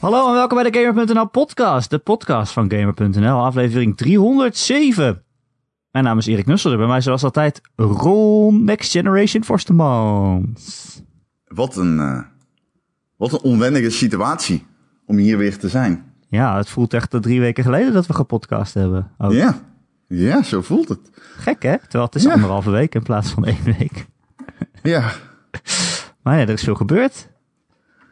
Hallo 0.00 0.28
en 0.28 0.32
welkom 0.32 0.62
bij 0.62 0.70
de 0.70 0.78
Gamer.nl 0.78 1.28
podcast, 1.28 1.90
de 1.90 1.98
podcast 1.98 2.52
van 2.52 2.70
Gamer.nl, 2.70 3.44
aflevering 3.44 3.96
307. 3.96 5.22
Mijn 5.90 6.04
naam 6.04 6.18
is 6.18 6.26
Erik 6.26 6.46
Nussel, 6.46 6.76
bij 6.76 6.86
mij 6.86 7.00
zoals 7.00 7.24
altijd 7.24 7.60
Ron 7.76 8.64
Next 8.64 8.90
Generation 8.90 9.44
Forstemans. 9.44 11.02
Wat 11.44 11.76
een, 11.76 11.96
uh, 11.96 12.20
wat 13.16 13.32
een 13.32 13.40
onwendige 13.40 13.90
situatie 13.90 14.66
om 15.06 15.16
hier 15.16 15.38
weer 15.38 15.58
te 15.58 15.68
zijn. 15.68 16.12
Ja, 16.28 16.56
het 16.56 16.68
voelt 16.68 16.94
echt 16.94 17.22
drie 17.22 17.40
weken 17.40 17.64
geleden 17.64 17.92
dat 17.92 18.06
we 18.06 18.14
gepodcast 18.14 18.74
hebben. 18.74 19.10
Ja. 19.28 19.60
ja, 20.08 20.42
zo 20.42 20.62
voelt 20.62 20.88
het. 20.88 21.10
Gek 21.36 21.62
hè? 21.62 21.78
Terwijl 21.78 22.04
het 22.04 22.14
is 22.14 22.22
ja. 22.22 22.32
anderhalve 22.32 22.70
week 22.70 22.94
in 22.94 23.02
plaats 23.02 23.30
van 23.30 23.44
één 23.44 23.64
week. 23.78 24.06
Ja. 24.82 25.12
Maar 26.22 26.36
ja, 26.36 26.42
er 26.42 26.50
is 26.50 26.62
veel 26.62 26.74
gebeurd. 26.74 27.28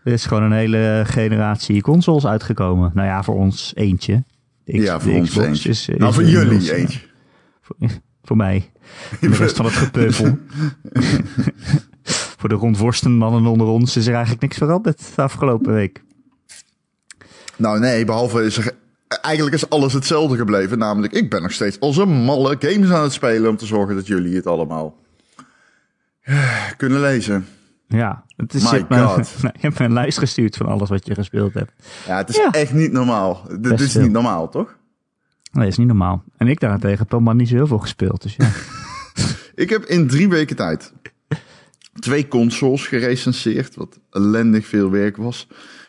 Er 0.07 0.13
is 0.13 0.27
gewoon 0.27 0.43
een 0.43 0.53
hele 0.53 1.03
generatie 1.07 1.83
consoles 1.83 2.27
uitgekomen. 2.27 2.91
Nou 2.95 3.07
ja, 3.07 3.23
voor 3.23 3.35
ons 3.35 3.73
eentje. 3.75 4.25
Ja, 4.65 5.01
voor 5.01 5.13
ons 5.13 5.37
eentje. 5.37 5.69
Is, 5.69 5.89
nou, 5.97 6.13
voor 6.13 6.25
jullie 6.25 6.75
eentje. 6.75 6.99
Voor, 7.63 7.77
voor 8.27 8.37
mij. 8.37 8.71
de 9.21 9.29
rest 9.29 9.57
van 9.57 9.65
het 9.65 9.75
gepeupel. 9.75 10.39
voor 12.39 12.49
de 12.49 12.55
rondworstenmannen 12.55 13.47
onder 13.47 13.67
ons 13.67 13.97
is 13.97 14.07
er 14.07 14.13
eigenlijk 14.13 14.43
niks 14.43 14.57
veranderd 14.57 15.03
de 15.15 15.23
afgelopen 15.23 15.73
week. 15.73 16.03
Nou 17.57 17.79
nee, 17.79 18.05
behalve 18.05 18.45
is 18.45 18.57
er... 18.57 18.73
Eigenlijk 19.23 19.57
is 19.57 19.69
alles 19.69 19.93
hetzelfde 19.93 20.37
gebleven. 20.37 20.79
Namelijk, 20.79 21.13
ik 21.13 21.31
ben 21.31 21.43
nog 21.43 21.53
steeds 21.53 21.81
als 21.81 21.97
een 21.97 22.09
malle 22.09 22.57
games 22.59 22.91
aan 22.91 23.03
het 23.03 23.13
spelen... 23.13 23.51
om 23.51 23.57
te 23.57 23.67
zorgen 23.67 23.95
dat 23.95 24.07
jullie 24.07 24.37
het 24.37 24.47
allemaal 24.47 24.97
kunnen 26.77 27.01
lezen. 27.01 27.47
Ja, 27.89 28.25
het 28.37 28.55
is, 28.55 28.71
je, 28.71 28.77
hebt 28.77 28.89
me, 28.89 28.97
je 29.43 29.61
hebt 29.61 29.79
me 29.79 29.85
een 29.85 29.93
lijst 29.93 30.19
gestuurd 30.19 30.57
van 30.57 30.67
alles 30.67 30.89
wat 30.89 31.07
je 31.07 31.15
gespeeld 31.15 31.55
hebt. 31.55 31.73
Ja, 32.07 32.17
het 32.17 32.29
is 32.29 32.41
echt 32.51 32.73
niet 32.73 32.93
normaal. 32.93 33.43
Dit 33.61 33.81
is 33.81 33.95
niet 33.95 34.11
normaal, 34.11 34.49
toch? 34.49 34.77
Nee, 35.53 35.69
is 35.69 35.77
niet 35.77 35.87
normaal. 35.87 36.25
En 36.37 36.49
ik 36.49 36.61
daarentegen 36.61 36.99
heb 36.99 37.11
helemaal 37.11 37.35
niet 37.35 37.49
zo 37.49 37.55
heel 37.55 37.67
veel 37.67 37.79
gespeeld, 37.79 38.23
dus 38.23 38.37
ja. 38.37 38.51
ik 39.65 39.71
heb 39.71 39.85
in 39.85 40.09
drie 40.09 40.29
weken 40.29 40.57
tijd 40.57 40.93
twee 41.99 42.29
consoles 42.29 42.87
gerecenseerd, 42.87 43.75
wat 43.75 43.99
ellendig 44.11 44.67
veel 44.67 44.91
werk 44.91 45.17
was. 45.17 45.49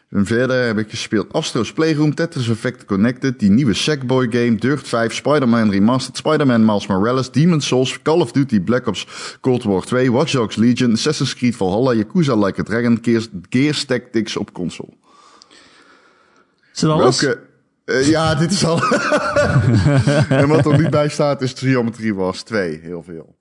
En 0.09 0.25
verder 0.25 0.65
heb 0.65 0.77
ik 0.77 0.89
gespeeld 0.89 1.33
Astro's 1.33 1.73
Playroom, 1.73 2.15
Tetris 2.15 2.49
Effect 2.49 2.85
Connected, 2.85 3.39
die 3.39 3.49
nieuwe 3.49 3.73
Sackboy 3.73 4.27
game, 4.31 4.55
Dirt 4.55 4.87
5, 4.87 5.13
Spider-Man 5.13 5.69
Remastered, 5.71 6.17
Spider-Man 6.17 6.65
Miles 6.65 6.87
Morales, 6.87 7.31
Demon's 7.31 7.67
Souls, 7.67 8.01
Call 8.01 8.21
of 8.21 8.31
Duty 8.31 8.61
Black 8.61 8.87
Ops 8.87 9.37
Cold 9.41 9.63
War 9.63 9.83
2, 9.83 10.11
Watch 10.11 10.31
Dogs 10.31 10.55
Legion, 10.55 10.91
Assassin's 10.91 11.35
Creed 11.35 11.55
Valhalla, 11.55 11.95
Yakuza 11.95 12.45
Like 12.45 12.59
a 12.59 12.63
Dragon, 12.63 12.99
Gears, 13.01 13.27
Gears 13.49 13.85
Tactics 13.85 14.37
op 14.37 14.53
console. 14.53 14.93
Is 16.73 16.79
dat 16.79 16.91
alles? 16.91 17.21
Welke, 17.21 17.39
uh, 17.85 18.07
ja, 18.09 18.35
dit 18.35 18.51
is 18.51 18.65
al. 18.65 18.81
en 20.29 20.47
wat 20.47 20.65
er 20.65 20.79
niet 20.79 20.89
bij 20.89 21.09
staat 21.09 21.41
is 21.41 21.53
Geometry 21.53 22.13
Wars 22.13 22.43
2, 22.43 22.79
heel 22.83 23.03
veel. 23.03 23.35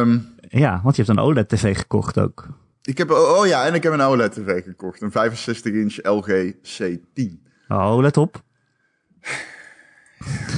um, 0.00 0.34
ja, 0.64 0.80
want 0.82 0.96
je 0.96 1.02
hebt 1.02 1.18
een 1.18 1.24
OLED-tv 1.24 1.76
gekocht 1.76 2.18
ook. 2.18 2.46
Ik 2.84 2.98
heb, 2.98 3.10
oh 3.10 3.46
ja, 3.46 3.66
en 3.66 3.74
ik 3.74 3.82
heb 3.82 3.92
een 3.92 4.00
OLED-tv 4.00 4.64
gekocht. 4.64 5.02
Een 5.02 5.10
65-inch 5.10 5.96
LG 6.02 6.52
C10. 6.52 7.42
Oh, 7.68 7.98
let 8.00 8.16
op. 8.16 8.42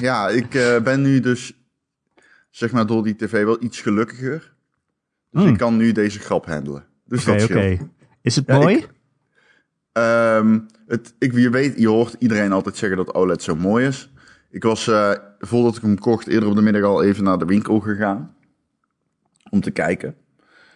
Ja, 0.01 0.29
ik 0.29 0.55
uh, 0.55 0.81
ben 0.81 1.03
nu 1.03 1.21
dus, 1.21 1.53
zeg 2.51 2.73
maar, 2.73 2.87
door 2.87 3.03
die 3.03 3.17
tv 3.17 3.45
wel 3.45 3.63
iets 3.63 3.81
gelukkiger. 3.81 4.55
Dus 5.31 5.43
hmm. 5.43 5.53
ik 5.53 5.59
kan 5.59 5.77
nu 5.77 5.93
deze 5.93 6.19
grap 6.19 6.47
handelen. 6.47 6.87
Dus 7.05 7.23
okay, 7.23 7.35
dat 7.35 7.43
scheelt. 7.43 7.61
Okay. 7.61 7.89
Is 8.23 8.37
het 8.37 8.49
mooi? 8.49 8.77
Ik, 8.77 8.89
um, 9.93 10.67
het, 10.87 11.15
ik, 11.19 11.33
je, 11.33 11.51
weet, 11.51 11.79
je 11.79 11.89
hoort 11.89 12.17
iedereen 12.19 12.53
altijd 12.53 12.77
zeggen 12.77 12.98
dat 12.98 13.15
OLED 13.15 13.42
zo 13.42 13.57
mooi 13.57 13.86
is. 13.86 14.13
Ik 14.51 14.63
was, 14.63 14.86
uh, 14.86 15.13
voordat 15.39 15.77
ik 15.77 15.83
hem 15.83 15.98
kocht, 15.98 16.27
eerder 16.27 16.48
op 16.48 16.55
de 16.55 16.63
middag 16.63 16.83
al 16.83 17.03
even 17.03 17.25
naar 17.25 17.39
de 17.39 17.45
winkel 17.45 17.81
gegaan. 17.81 18.35
Om 19.51 19.61
te 19.61 19.70
kijken. 19.70 20.15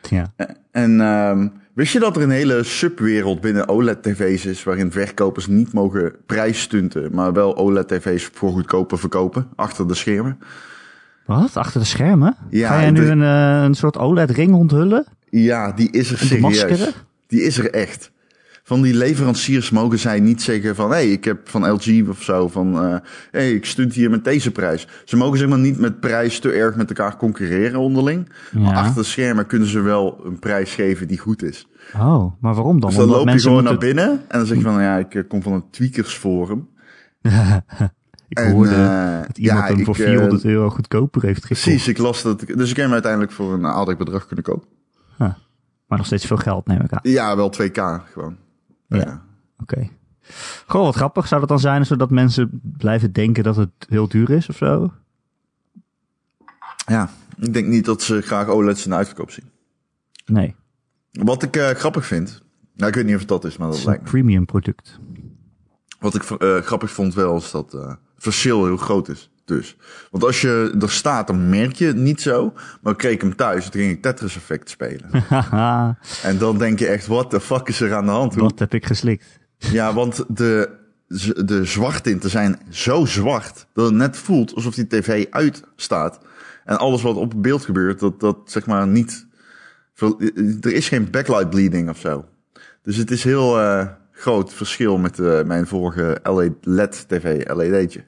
Ja. 0.08 0.32
En 0.70 1.00
um, 1.00 1.52
wist 1.72 1.92
je 1.92 1.98
dat 1.98 2.16
er 2.16 2.22
een 2.22 2.30
hele 2.30 2.62
subwereld 2.62 3.40
binnen 3.40 3.68
OLED-tv's 3.68 4.44
is... 4.46 4.64
waarin 4.64 4.92
verkopers 4.92 5.46
niet 5.46 5.72
mogen 5.72 6.14
prijsstunten... 6.26 7.14
maar 7.14 7.32
wel 7.32 7.56
OLED-tv's 7.56 8.30
voor 8.32 8.50
goedkoper 8.50 8.98
verkopen, 8.98 9.48
achter 9.56 9.88
de 9.88 9.94
schermen? 9.94 10.38
Wat? 11.26 11.56
Achter 11.56 11.80
de 11.80 11.86
schermen? 11.86 12.36
Ja, 12.50 12.68
Ga 12.68 12.80
jij 12.80 12.90
nu 12.90 13.06
een, 13.06 13.20
uh, 13.20 13.62
een 13.62 13.74
soort 13.74 13.98
OLED-ring 13.98 14.54
onthullen? 14.54 15.06
Ja, 15.30 15.72
die 15.72 15.90
is 15.90 16.10
er 16.10 16.18
serieus. 16.18 16.92
Die 17.26 17.42
is 17.42 17.58
er 17.58 17.70
echt 17.70 18.10
van 18.70 18.82
die 18.82 18.94
leveranciers 18.94 19.70
mogen 19.70 19.98
zij 19.98 20.20
niet 20.20 20.42
zeggen 20.42 20.74
van... 20.74 20.90
hé, 20.90 20.96
hey, 20.96 21.10
ik 21.10 21.24
heb 21.24 21.48
van 21.48 21.70
LG 21.70 22.08
of 22.08 22.22
zo 22.22 22.48
van... 22.48 22.74
hé, 22.74 22.94
uh, 22.94 22.98
hey, 23.30 23.52
ik 23.52 23.64
stunt 23.64 23.94
hier 23.94 24.10
met 24.10 24.24
deze 24.24 24.50
prijs. 24.50 24.86
Ze 25.04 25.16
mogen 25.16 25.38
zeg 25.38 25.48
maar 25.48 25.58
niet 25.58 25.78
met 25.78 26.00
prijs 26.00 26.38
te 26.38 26.52
erg 26.52 26.76
met 26.76 26.88
elkaar 26.88 27.16
concurreren 27.16 27.80
onderling. 27.80 28.28
Maar 28.52 28.76
achter 28.76 29.02
de 29.02 29.08
schermen 29.08 29.46
kunnen 29.46 29.68
ze 29.68 29.80
wel 29.80 30.20
een 30.24 30.38
prijs 30.38 30.74
geven 30.74 31.08
die 31.08 31.18
goed 31.18 31.42
is. 31.42 31.68
Oh, 31.94 32.32
maar 32.40 32.54
waarom 32.54 32.80
dan? 32.80 32.88
Dus 32.88 32.98
dan 32.98 33.08
loop 33.08 33.28
je 33.28 33.40
gewoon 33.40 33.64
naar 33.64 33.78
binnen 33.78 34.10
en 34.10 34.38
dan 34.38 34.46
zeg 34.46 34.56
je 34.56 34.62
van... 34.62 34.82
ja, 34.82 34.96
ik 34.96 35.14
eh, 35.14 35.22
kom 35.28 35.42
van 35.42 35.52
een 35.52 35.70
tweakersforum. 35.70 36.68
ik 38.28 38.38
hoorde 38.38 38.74
uh, 38.74 39.20
dat 39.26 39.38
iemand 39.38 39.68
ja, 39.68 39.74
hem 39.74 39.84
voor 39.84 39.94
400 39.94 40.44
euro 40.44 40.70
goedkoper 40.70 41.22
heeft 41.22 41.44
gekocht. 41.44 41.62
Precies, 41.62 41.88
ik 41.88 41.98
las 41.98 42.22
dat. 42.22 42.40
Dus 42.40 42.70
ik 42.70 42.76
heb 42.76 42.84
hem 42.84 42.92
uiteindelijk 42.92 43.32
voor 43.32 43.52
een 43.52 43.66
aardig 43.66 43.96
bedrag 43.96 44.26
kunnen 44.26 44.44
kopen. 44.44 44.68
Huh. 45.18 45.32
Maar 45.86 45.98
nog 45.98 46.06
steeds 46.06 46.26
veel 46.26 46.36
geld, 46.36 46.66
neem 46.66 46.80
ik 46.80 46.92
aan. 46.92 47.00
Ja, 47.02 47.36
wel 47.36 47.52
2k 47.60 47.80
gewoon. 48.12 48.36
Ja. 48.98 49.22
Oké. 49.58 49.74
Okay. 49.74 49.90
Gewoon 50.66 50.86
wat 50.86 50.94
grappig. 50.94 51.26
Zou 51.26 51.40
dat 51.40 51.48
dan 51.48 51.58
zijn 51.60 51.86
zodat 51.86 52.10
mensen 52.10 52.60
blijven 52.62 53.12
denken 53.12 53.44
dat 53.44 53.56
het 53.56 53.70
heel 53.88 54.08
duur 54.08 54.30
is 54.30 54.48
of 54.48 54.56
zo? 54.56 54.92
Ja, 56.86 57.10
ik 57.36 57.52
denk 57.52 57.66
niet 57.66 57.84
dat 57.84 58.02
ze 58.02 58.20
graag 58.20 58.48
OLED's 58.48 58.84
in 58.84 58.90
de 58.90 58.96
uitverkoop 58.96 59.30
zien. 59.30 59.50
Nee. 60.26 60.54
Wat 61.12 61.42
ik 61.42 61.56
uh, 61.56 61.68
grappig 61.68 62.06
vind. 62.06 62.42
Nou, 62.74 62.88
ik 62.88 62.94
weet 62.94 63.04
niet 63.04 63.14
of 63.14 63.20
het 63.20 63.28
dat 63.28 63.44
is, 63.44 63.56
maar 63.56 63.66
dat 63.66 63.76
het 63.76 63.86
lijkt 63.86 64.02
een 64.02 64.10
premium 64.10 64.44
product. 64.44 64.98
Wat 65.98 66.14
ik 66.14 66.30
uh, 66.30 66.58
grappig 66.58 66.90
vond 66.90 67.14
wel, 67.14 67.36
is 67.36 67.50
dat 67.50 67.74
uh, 67.74 67.88
het 67.88 67.98
verschil 68.16 68.64
heel 68.64 68.76
groot 68.76 69.08
is. 69.08 69.29
Dus. 69.50 69.76
Want 70.10 70.24
als 70.24 70.40
je 70.40 70.76
er 70.80 70.90
staat, 70.90 71.26
dan 71.26 71.48
merk 71.48 71.74
je 71.74 71.86
het 71.86 71.96
niet 71.96 72.20
zo. 72.20 72.52
Maar 72.80 72.96
kreeg 72.96 73.12
ik 73.12 73.20
hem 73.20 73.36
thuis, 73.36 73.68
toen 73.68 73.80
ging 73.80 73.92
ik 73.92 74.02
Tetris 74.02 74.36
Effect 74.36 74.70
spelen. 74.70 75.10
en 76.22 76.38
dan 76.38 76.58
denk 76.58 76.78
je 76.78 76.86
echt, 76.86 77.06
wat 77.06 77.30
de 77.30 77.40
fuck 77.40 77.68
is 77.68 77.80
er 77.80 77.94
aan 77.94 78.04
de 78.04 78.10
hand? 78.10 78.34
Wat 78.34 78.58
heb 78.58 78.74
ik 78.74 78.86
geslikt? 78.86 79.38
Ja, 79.58 79.94
want 79.94 80.24
de, 80.28 80.70
de 81.44 81.64
zwarttinten 81.64 82.30
zijn 82.30 82.58
zo 82.68 83.04
zwart... 83.04 83.66
dat 83.72 83.84
het 83.84 83.94
net 83.94 84.16
voelt 84.16 84.54
alsof 84.54 84.74
die 84.74 84.86
tv 84.86 85.26
uitstaat. 85.30 86.20
En 86.64 86.78
alles 86.78 87.02
wat 87.02 87.16
op 87.16 87.32
beeld 87.36 87.64
gebeurt, 87.64 88.00
dat, 88.00 88.20
dat 88.20 88.38
zeg 88.44 88.66
maar 88.66 88.86
niet... 88.86 89.26
Er 90.60 90.72
is 90.72 90.88
geen 90.88 91.10
backlight 91.10 91.50
bleeding 91.50 91.88
of 91.88 91.98
zo. 91.98 92.24
Dus 92.82 92.96
het 92.96 93.10
is 93.10 93.24
heel 93.24 93.60
uh, 93.60 93.86
groot 94.12 94.52
verschil 94.52 94.98
met 94.98 95.18
uh, 95.18 95.42
mijn 95.42 95.66
vorige 95.66 96.20
LED-TV, 96.62 97.54
LED'tje. 97.54 98.04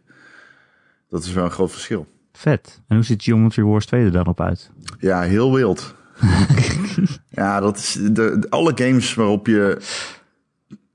Dat 1.12 1.24
is 1.24 1.32
wel 1.32 1.44
een 1.44 1.50
groot 1.50 1.70
verschil. 1.70 2.06
Vet. 2.32 2.80
En 2.88 2.96
hoe 2.96 3.04
ziet 3.04 3.22
Geometry 3.22 3.62
Wars 3.62 3.86
2 3.86 4.04
er 4.04 4.12
dan 4.12 4.26
op 4.26 4.40
uit? 4.40 4.70
Ja, 4.98 5.20
heel 5.20 5.54
wild. 5.54 5.94
ja, 7.28 7.60
dat 7.60 7.76
is 7.76 7.98
de, 8.12 8.46
alle 8.48 8.72
games 8.74 9.14
waarop 9.14 9.46
je. 9.46 9.80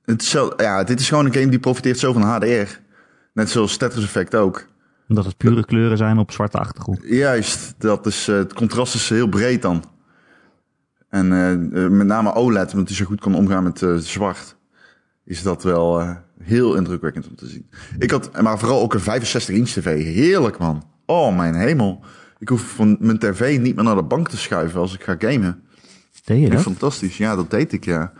Het 0.05 0.23
zo, 0.23 0.53
ja, 0.57 0.83
dit 0.83 0.99
is 0.99 1.09
gewoon 1.09 1.25
een 1.25 1.33
game 1.33 1.49
die 1.49 1.59
profiteert 1.59 1.99
zo 1.99 2.13
van 2.13 2.21
HDR. 2.21 2.79
Net 3.33 3.49
zoals 3.49 3.77
Tetris 3.77 4.03
Effect 4.03 4.35
ook. 4.35 4.67
Omdat 5.07 5.25
het 5.25 5.37
pure 5.37 5.65
kleuren 5.65 5.97
zijn 5.97 6.17
op 6.17 6.31
zwarte 6.31 6.57
achtergrond. 6.57 6.99
Juist, 7.03 7.75
dat 7.77 8.05
is, 8.05 8.29
uh, 8.29 8.37
het 8.37 8.53
contrast 8.53 8.95
is 8.95 9.09
heel 9.09 9.29
breed 9.29 9.61
dan. 9.61 9.83
En 11.09 11.25
uh, 11.31 11.87
met 11.87 12.07
name 12.07 12.33
OLED, 12.33 12.71
omdat 12.73 12.87
hij 12.87 12.97
zo 12.97 13.05
goed 13.05 13.19
kan 13.19 13.35
omgaan 13.35 13.63
met 13.63 13.81
uh, 13.81 13.95
zwart, 13.95 14.55
is 15.23 15.43
dat 15.43 15.63
wel 15.63 16.17
heel 16.43 16.75
indrukwekkend 16.75 17.27
om 17.27 17.35
te 17.35 17.47
zien. 17.47 17.69
Ik 17.99 18.11
had, 18.11 18.41
maar 18.41 18.59
vooral 18.59 18.81
ook 18.81 18.93
een 18.93 18.99
65 18.99 19.55
inch 19.55 19.69
tv. 19.69 20.03
Heerlijk 20.03 20.57
man. 20.57 20.83
Oh 21.05 21.37
mijn 21.37 21.55
hemel. 21.55 22.03
Ik 22.39 22.49
hoef 22.49 22.61
van 22.61 22.97
mijn 22.99 23.19
tv 23.19 23.59
niet 23.59 23.75
meer 23.75 23.83
naar 23.83 23.95
de 23.95 24.03
bank 24.03 24.29
te 24.29 24.37
schuiven 24.37 24.79
als 24.79 24.93
ik 24.93 25.03
ga 25.03 25.15
gamen. 25.19 25.61
Deed 26.23 26.41
je 26.41 26.49
dat? 26.49 26.61
Fantastisch. 26.61 27.17
Ja, 27.17 27.35
dat 27.35 27.51
deed 27.51 27.73
ik 27.73 27.85
ja. 27.85 28.13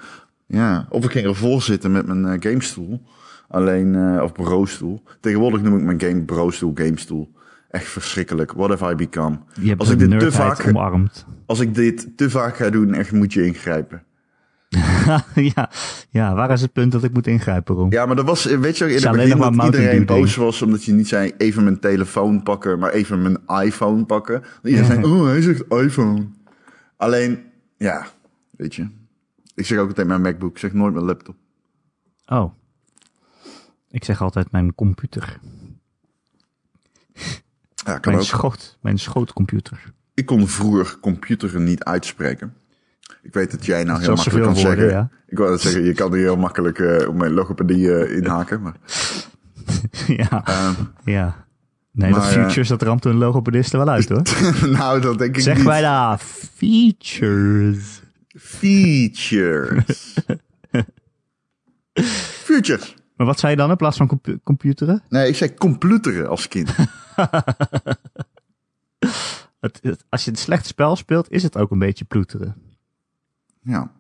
Ja. 0.46 0.88
Of 0.90 1.06
ik 1.06 1.12
ging 1.12 1.26
ervoor 1.26 1.62
zitten 1.62 1.92
met 1.92 2.06
mijn 2.06 2.26
uh, 2.26 2.34
gamestoel. 2.40 3.02
Alleen, 3.48 3.94
uh, 3.94 4.22
of 4.24 4.34
bureaustoel. 4.34 5.04
Tegenwoordig 5.20 5.62
noem 5.62 5.78
ik 5.78 5.84
mijn 5.84 6.02
game 6.02 6.22
bureaustoel, 6.22 6.72
gamestoel. 6.76 7.32
Echt 7.70 7.88
verschrikkelijk. 7.88 8.52
What 8.52 8.70
have 8.70 8.92
I 8.92 8.96
become? 8.96 9.38
Je 9.62 9.68
hebt 9.68 9.80
als 9.80 9.90
ik 9.90 10.00
dit 10.00 10.20
te 10.20 10.32
vaak 10.32 10.68
omarmd. 10.68 11.26
Als 11.46 11.60
ik 11.60 11.76
dit 11.76 12.18
te 12.18 12.30
vaak 12.30 12.56
ga 12.56 12.70
doen, 12.70 12.94
echt 12.94 13.12
moet 13.12 13.34
je 13.34 13.46
ingrijpen. 13.46 14.04
ja, 15.56 15.70
ja, 16.10 16.34
waar 16.34 16.52
is 16.52 16.62
het 16.62 16.74
punt 16.74 16.92
dat 16.92 17.04
ik 17.04 17.14
moet 17.14 17.28
ingrijpen, 17.28 17.76
Ron? 17.76 17.90
Ja, 17.90 18.06
maar 18.06 18.16
dat 18.16 18.26
was, 18.26 18.46
weet 18.46 18.78
je, 18.78 18.86
in 18.86 19.04
het 19.04 19.12
begin 19.12 19.38
dat 19.40 19.66
iedereen 19.66 20.06
boos 20.06 20.36
was 20.36 20.62
omdat 20.62 20.84
je 20.84 20.94
niet 20.94 21.08
zei 21.08 21.34
even 21.38 21.64
mijn 21.64 21.80
telefoon 21.80 22.44
pakken, 22.44 22.80
maar 22.80 22.92
even 22.92 23.22
mijn 23.22 23.64
iPhone 23.66 24.06
pakken. 24.06 24.44
Iedereen 24.64 24.86
zei, 24.86 25.04
oh, 25.04 25.26
hij 25.26 25.42
zegt 25.42 25.64
iPhone. 25.68 26.28
Alleen, 26.98 27.44
ja, 27.78 28.08
weet 28.52 28.76
je. 28.76 28.88
Ik 29.56 29.66
zeg 29.66 29.80
ook 29.80 29.88
altijd 29.88 30.08
mijn 30.08 30.22
MacBook, 30.22 30.52
ik 30.52 30.58
zeg 30.58 30.74
nooit 30.74 30.94
mijn 30.94 31.06
laptop. 31.06 31.36
Oh. 32.26 32.54
Ik 33.90 34.04
zeg 34.04 34.22
altijd 34.22 34.52
mijn 34.52 34.76
computer. 34.76 35.40
Ja, 37.88 37.98
kan 38.00 38.12
Mijn 38.12 38.18
ook. 38.18 38.24
schoot. 38.24 38.78
Mijn 38.82 39.00
schootcomputer. 39.00 39.94
Ik 40.14 40.26
kon 40.26 40.48
vroeger 40.48 41.00
computeren 41.00 41.64
niet 41.64 41.84
uitspreken. 41.84 42.54
Ik 43.22 43.34
weet 43.34 43.52
dat 43.52 43.66
jij 43.66 43.84
nou 43.84 44.00
heel 44.00 44.16
makkelijk 44.16 44.44
kan 44.46 44.54
woorden, 44.54 44.80
zeggen. 44.90 45.12
Ik 45.28 45.38
wou 45.38 45.50
dat 45.50 45.62
zeggen, 45.62 45.84
je 45.84 45.94
kan 45.94 46.12
er 46.14 46.18
heel 46.20 46.38
makkelijk 46.38 46.80
eh, 46.80 47.08
op 47.08 47.16
mijn 47.16 47.32
logopedie 47.32 47.94
eh, 47.96 48.18
inhaken. 48.18 48.62
Maar, 48.62 48.76
ja. 50.18 50.46
ehm, 50.46 50.74
ja. 51.06 51.46
Nee, 51.92 52.12
Maar, 52.12 52.20
dat 52.20 52.30
eh, 52.30 52.44
Futures, 52.44 52.68
dat 52.68 52.82
ramt 52.82 53.06
een 53.06 53.18
logopedisten 53.18 53.80
wel 53.80 53.90
uit 53.90 54.10
hoor. 54.10 54.22
nou, 54.78 55.02
dat 55.02 55.18
denk 55.18 55.36
ik 55.36 55.42
Zeg 55.42 55.56
niet. 55.56 55.66
wij 55.66 55.82
daar. 55.82 56.18
Features. 56.56 58.02
Features. 58.28 60.14
Futures. 62.44 62.96
Maar 63.16 63.28
wat 63.28 63.40
zei 63.40 63.52
je 63.52 63.58
dan 63.58 63.70
in 63.70 63.76
plaats 63.78 63.98
van 63.98 64.08
compu- 64.08 64.40
computeren? 64.44 65.04
Nee, 65.10 65.28
ik 65.28 65.36
zei 65.36 65.54
computeren 65.54 66.30
als 66.30 66.48
kind. 66.48 66.76
Het, 69.60 69.80
het- 69.82 70.04
als 70.10 70.26
je 70.26 70.32
een 70.32 70.38
slecht 70.38 70.66
spel 70.66 70.96
speelt, 70.96 71.32
is 71.32 71.44
het 71.44 71.58
ook 71.58 71.72
een 71.72 71.80
beetje 71.80 72.06
ploeteren. 72.06 72.56
Ja. 73.68 73.92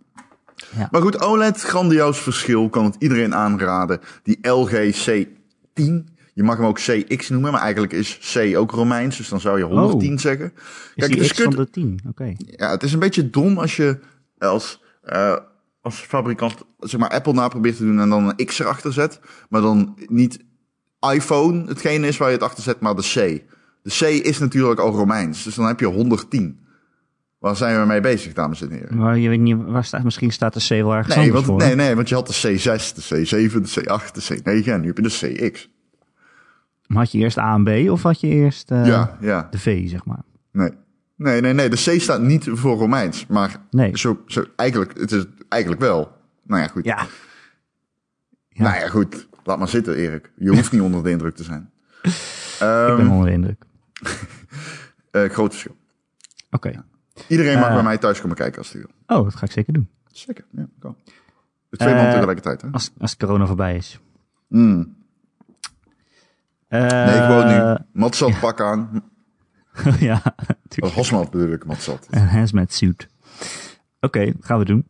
Ja. 0.78 0.88
Maar 0.92 1.02
goed, 1.02 1.22
OLED, 1.22 1.62
grandioos 1.62 2.19
verschil. 2.19 2.69
Kan 2.69 2.86
het 2.86 2.96
iedereen 3.00 3.36
aanraden. 3.36 4.00
Die 4.24 4.48
LG 4.50 4.72
C10. 5.10 6.16
Je 6.34 6.44
mag 6.44 6.58
hem 6.58 6.66
ook 6.66 6.80
CX 6.80 7.30
noemen, 7.30 7.52
maar 7.52 7.62
eigenlijk 7.62 7.94
is 7.94 8.34
C 8.34 8.58
ook 8.58 8.72
Romeins. 8.72 9.18
Dus 9.18 9.30
dan 9.30 9.40
zou 9.40 9.58
je 9.58 9.64
110 9.64 10.19
zeggen. 10.19 10.46
Is 10.56 10.62
Kijk, 10.96 11.12
die 11.12 11.22
het 11.22 11.25
is 11.25 11.31
X 11.31 11.42
van 11.42 11.54
kut- 11.54 11.66
de 11.66 11.69
10? 11.69 12.00
Oké. 12.10 12.34
Ja, 12.38 12.69
het 12.72 12.84
is 12.84 12.94
een 12.94 13.00
beetje 13.00 13.30
dom 13.30 13.58
als 13.58 13.75
je 13.75 14.00
als, 14.38 14.84
eh, 15.04 15.36
als 15.81 15.96
fabrikant 15.96 16.56
zeg 16.80 17.00
maar, 17.00 17.10
Apple 17.10 17.34
na 17.34 17.48
probeert 17.48 17.78
te 17.78 17.84
doen 17.84 18.00
en 18.00 18.10
dan 18.10 18.34
een 18.38 18.46
X 18.46 18.60
erachter 18.60 18.94
zet. 18.94 19.20
Maar 19.50 19.62
dan 19.62 19.98
niet 20.06 20.40
iPhone 21.13 21.68
hetgene 21.68 22.08
is 22.08 22.18
waar 22.18 22.28
je 22.28 22.34
het 22.36 22.44
achter 22.44 22.63
zet, 22.63 22.80
maar 22.80 22.96
de 22.96 23.02
C. 23.02 23.44
De 23.84 23.90
C 23.98 24.02
is 24.25 24.40
natuurlijk 24.40 24.80
al 24.80 24.92
Romeins, 24.92 25.44
dus 25.44 25.56
dan 25.56 25.66
heb 25.68 25.80
je 25.80 25.86
110. 25.86 26.60
Waar 27.48 27.56
zijn 27.56 27.80
we 27.80 27.86
mee 27.86 28.00
bezig, 28.02 28.34
dames 28.34 28.62
en 28.62 28.72
heren? 28.72 28.98
Maar 28.98 29.18
je 29.18 29.30
weet 29.30 29.40
niet, 29.40 29.58
waar 29.66 29.84
staat, 29.84 30.04
misschien 30.04 30.32
staat 30.32 30.54
de 30.54 30.60
C 30.60 30.70
wel 30.70 30.94
ergens 30.96 31.16
Nee, 31.16 31.32
want, 31.34 31.46
voor. 31.46 31.58
nee, 31.58 31.76
nee, 31.76 31.96
want 31.96 32.10
je 32.10 32.16
had 32.16 32.28
de 32.28 32.34
C6, 32.34 32.94
de 32.96 33.26
C7, 33.26 33.52
de 33.54 33.82
C8, 33.82 34.12
de 34.12 34.36
C9 34.64 34.68
en 34.68 34.82
nu 34.82 34.88
heb 34.88 34.98
je 34.98 35.04
de 35.04 35.46
CX. 35.50 35.70
Maar 36.88 36.98
had 36.98 37.12
je 37.12 37.18
eerst 37.18 37.38
A 37.38 37.54
en 37.54 37.64
B 37.64 37.90
of 37.92 38.02
had 38.04 38.20
je 38.20 38.28
eerst 38.28 38.72
eh, 38.72 38.86
ja, 38.86 39.18
ja. 39.22 39.48
de 39.52 39.60
V, 39.60 39.90
zeg 39.90 40.06
maar? 40.06 40.22
Nee. 40.52 40.70
Nee, 41.16 41.42
nee, 41.42 41.54
nee. 41.54 41.70
De 41.70 41.76
C 41.98 42.02
staat 42.02 42.22
niet 42.22 42.48
voor 42.52 42.78
Romeins. 42.78 43.28
Maar 43.28 43.56
Nee. 43.70 43.98
zo, 43.98 44.22
zo, 44.26 44.44
eigenlijk, 44.56 45.00
het 45.00 45.12
is 45.12 45.26
eigenlijk 45.50 45.82
wel. 45.82 46.12
Nou 46.44 46.62
ja, 46.62 46.68
goed. 46.68 46.86
Ja. 46.86 47.06
Ja. 48.50 48.64
Nou 48.64 48.76
ja, 48.76 48.88
goed. 48.88 49.28
Laat 49.44 49.58
maar 49.58 49.68
zitten, 49.68 49.96
Erik. 49.96 50.32
Je 50.36 50.50
hoeft 50.50 50.72
niet 50.72 50.82
onder 50.82 51.04
de 51.04 51.10
indruk 51.10 51.36
te 51.36 51.44
zijn. 51.44 51.70
Ik 52.04 52.12
Ehm 52.60 52.96
ben 52.96 53.08
onder 53.10 53.26
de 53.26 53.32
indruk. 53.32 53.64
eh, 55.12 55.24
groot 55.30 55.52
verschil. 55.52 55.76
Oké. 56.52 56.84
Iedereen 57.28 57.60
mag 57.60 57.68
Eh. 57.68 57.74
bij 57.74 57.84
mij 57.84 57.98
thuis 57.98 58.22
komen 58.22 58.36
kijken 58.38 58.58
als 58.58 58.72
hij 58.72 58.81
wil. 58.81 59.18
Oh, 59.18 59.24
dat 59.24 59.36
ga 59.36 59.46
ik 59.46 59.52
zeker 59.52 59.74
doen. 59.74 59.90
Zeker, 60.12 60.46
ja, 60.52 60.68
kan. 60.80 60.96
De 61.69 61.78
twee 61.78 61.94
man 61.96 62.06
Eh, 62.06 62.12
tegelijkertijd, 62.14 62.62
hè? 62.62 62.68
Als, 62.72 62.92
als 63.00 63.18
corona 63.18 63.46
voorbij 63.46 63.75
is. 63.75 64.00
Mm. 64.48 64.96
Eh, 66.68 66.81
Nee, 66.81 67.22
gewoon 67.22 67.48
nu. 67.48 67.78
Matzat 68.02 68.40
pak 68.40 68.62
aan. 68.62 69.04
ja, 70.00 70.22
natuurlijk. 70.64 70.96
Hosmat 70.96 71.30
bedoel 71.31 71.52
ik, 71.54 71.66
Matzat. 71.66 72.08
Een 72.10 72.28
hazmat 72.28 72.74
suit. 72.74 73.08
Oké, 74.00 74.34
gaan 74.40 74.60
we 74.60 74.66
doen. 74.66 74.88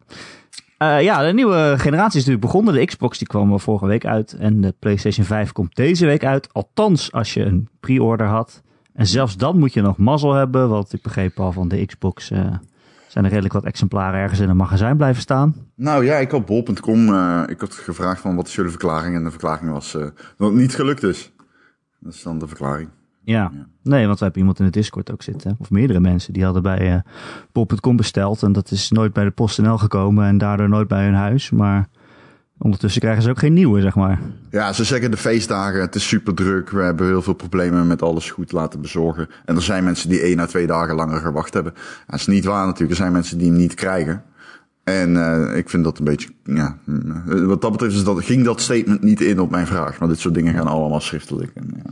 Ja, 0.79 1.25
de 1.25 1.33
nieuwe 1.33 1.73
generatie 1.77 2.19
is 2.19 2.25
natuurlijk 2.25 2.41
begonnen. 2.41 2.73
De 2.73 2.85
Xbox 2.85 3.17
die 3.17 3.27
kwam 3.27 3.59
vorige 3.59 3.85
week 3.85 4.05
uit. 4.05 4.33
En 4.33 4.61
de 4.61 4.75
PlayStation 4.79 5.25
5 5.25 5.51
komt 5.51 5.75
deze 5.75 6.05
week 6.05 6.23
uit. 6.25 6.53
Althans, 6.53 7.11
als 7.11 7.33
je 7.33 7.43
een 7.43 7.69
pre-order 7.79 8.27
had. 8.27 8.61
En 8.97 9.07
zelfs 9.07 9.37
dan 9.37 9.59
moet 9.59 9.73
je 9.73 9.81
nog 9.81 9.97
mazzel 9.97 10.33
hebben. 10.33 10.69
Want 10.69 10.93
ik 10.93 11.01
begreep 11.01 11.39
al 11.39 11.51
van 11.51 11.67
de 11.67 11.85
Xbox 11.85 12.31
eh, 12.31 12.39
zijn 13.07 13.23
er 13.23 13.29
redelijk 13.29 13.53
wat 13.53 13.65
exemplaren 13.65 14.19
ergens 14.19 14.39
in 14.39 14.49
een 14.49 14.57
magazijn 14.57 14.97
blijven 14.97 15.21
staan. 15.21 15.55
Nou 15.75 16.05
ja, 16.05 16.15
ik 16.15 16.31
had 16.31 16.45
bol.com, 16.45 17.13
eh, 17.13 17.43
ik 17.47 17.59
had 17.59 17.73
gevraagd 17.73 18.21
van 18.21 18.35
wat 18.35 18.47
is 18.47 18.55
jullie 18.55 18.71
verklaring? 18.71 19.15
En 19.15 19.23
de 19.23 19.29
verklaring 19.29 19.71
was 19.71 19.95
eh, 19.95 20.01
dat 20.37 20.49
het 20.49 20.53
niet 20.53 20.75
gelukt 20.75 21.03
is. 21.03 21.31
Dat 21.99 22.13
is 22.13 22.23
dan 22.23 22.39
de 22.39 22.47
verklaring. 22.47 22.89
Ja. 23.21 23.51
Ja. 23.53 23.67
nee, 23.83 24.05
want 24.05 24.17
we 24.17 24.23
hebben 24.23 24.41
iemand 24.41 24.59
in 24.59 24.65
de 24.65 24.71
Discord 24.71 25.11
ook 25.11 25.23
zitten. 25.23 25.55
Of 25.59 25.69
meerdere 25.69 25.99
mensen 25.99 26.33
die 26.33 26.43
hadden 26.43 26.63
bij 26.63 27.03
bol.com 27.51 27.95
besteld. 27.95 28.43
En 28.43 28.51
dat 28.51 28.71
is 28.71 28.91
nooit 28.91 29.13
bij 29.13 29.23
de 29.23 29.31
PostNL 29.31 29.77
gekomen. 29.77 30.25
En 30.25 30.37
daardoor 30.37 30.69
nooit 30.69 30.87
bij 30.87 31.03
hun 31.03 31.13
huis. 31.13 31.49
Maar 31.49 31.87
ondertussen 32.57 33.01
krijgen 33.01 33.23
ze 33.23 33.29
ook 33.29 33.39
geen 33.39 33.53
nieuwe, 33.53 33.81
zeg 33.81 33.95
maar. 33.95 34.19
Ja, 34.49 34.73
ze 34.73 34.83
zeggen 34.83 35.11
de 35.11 35.17
feestdagen, 35.17 35.81
het 35.81 35.95
is 35.95 36.07
super 36.07 36.33
druk. 36.33 36.69
We 36.69 36.81
hebben 36.81 37.07
heel 37.07 37.21
veel 37.21 37.33
problemen 37.33 37.87
met 37.87 38.01
alles 38.01 38.31
goed 38.31 38.51
laten 38.51 38.81
bezorgen. 38.81 39.29
En 39.45 39.55
er 39.55 39.61
zijn 39.61 39.83
mensen 39.83 40.09
die 40.09 40.19
één 40.19 40.39
à 40.39 40.45
twee 40.45 40.67
dagen 40.67 40.95
langer 40.95 41.19
gewacht 41.19 41.53
hebben. 41.53 41.73
Dat 42.07 42.19
is 42.19 42.27
niet 42.27 42.45
waar 42.45 42.65
natuurlijk. 42.65 42.91
Er 42.91 42.97
zijn 42.97 43.11
mensen 43.11 43.37
die 43.37 43.47
hem 43.47 43.57
niet 43.57 43.73
krijgen. 43.73 44.23
En 44.83 45.17
eh, 45.17 45.57
ik 45.57 45.69
vind 45.69 45.83
dat 45.83 45.97
een 45.97 46.05
beetje, 46.05 46.29
ja, 46.43 46.77
mm, 46.83 47.45
wat 47.45 47.61
dat 47.61 47.71
betreft 47.71 47.95
is 47.95 48.03
dat, 48.03 48.23
ging 48.23 48.43
dat 48.43 48.61
statement 48.61 49.01
niet 49.01 49.21
in 49.21 49.39
op 49.39 49.49
mijn 49.49 49.67
vraag. 49.67 49.99
Maar 49.99 50.07
dit 50.07 50.19
soort 50.19 50.33
dingen 50.33 50.53
gaan 50.53 50.67
allemaal 50.67 51.01
schriftelijk. 51.01 51.51
En, 51.53 51.73
ja. 51.75 51.91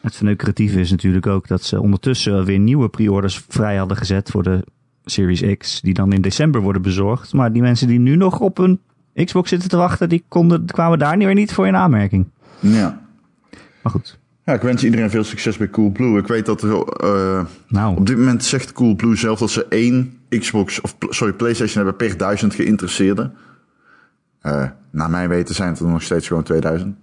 Het 0.00 0.16
verneukeratieve 0.16 0.80
is 0.80 0.90
natuurlijk 0.90 1.26
ook 1.26 1.48
dat 1.48 1.62
ze 1.62 1.80
ondertussen 1.80 2.44
weer 2.44 2.58
nieuwe 2.58 2.88
pre-orders 2.88 3.44
vrij 3.48 3.76
hadden 3.76 3.96
gezet 3.96 4.30
voor 4.30 4.42
de 4.42 4.64
Series 5.04 5.56
X. 5.56 5.80
Die 5.80 5.94
dan 5.94 6.12
in 6.12 6.20
december 6.20 6.60
worden 6.60 6.82
bezorgd. 6.82 7.32
Maar 7.32 7.52
die 7.52 7.62
mensen 7.62 7.88
die 7.88 7.98
nu 7.98 8.16
nog 8.16 8.40
op 8.40 8.56
hun 8.56 8.80
Xbox 9.14 9.48
zitten 9.48 9.68
te 9.68 9.76
wachten, 9.76 10.08
die 10.08 10.24
konden, 10.28 10.64
kwamen 10.66 10.98
daar 10.98 11.18
weer 11.18 11.34
niet 11.34 11.52
voor 11.52 11.66
in 11.66 11.76
aanmerking. 11.76 12.26
ja. 12.60 13.02
Maar 13.82 13.92
goed. 13.92 14.18
Ja, 14.44 14.52
ik 14.52 14.60
wens 14.60 14.84
iedereen 14.84 15.10
veel 15.10 15.24
succes 15.24 15.56
bij 15.56 15.70
Coolblue. 15.70 16.18
Ik 16.18 16.26
weet 16.26 16.46
dat 16.46 16.62
er, 16.62 16.82
eh, 16.82 17.44
Nou, 17.68 17.96
op 17.96 18.06
dit 18.06 18.16
moment 18.16 18.44
zegt 18.44 18.72
Coolblue 18.72 19.16
zelf 19.16 19.38
dat 19.38 19.50
ze 19.50 19.66
één 19.68 20.18
Xbox, 20.28 20.80
of 20.80 20.96
sorry, 21.08 21.32
PlayStation 21.32 21.76
hebben 21.84 21.96
per 22.08 22.16
duizend 22.16 22.54
geïnteresseerden. 22.54 23.34
Eh 24.40 24.64
naar 24.90 25.10
mijn 25.10 25.28
weten 25.28 25.54
zijn 25.54 25.68
het 25.68 25.78
er 25.80 25.86
nog 25.86 26.02
steeds 26.02 26.26
gewoon 26.26 26.42
2000. 26.42 26.96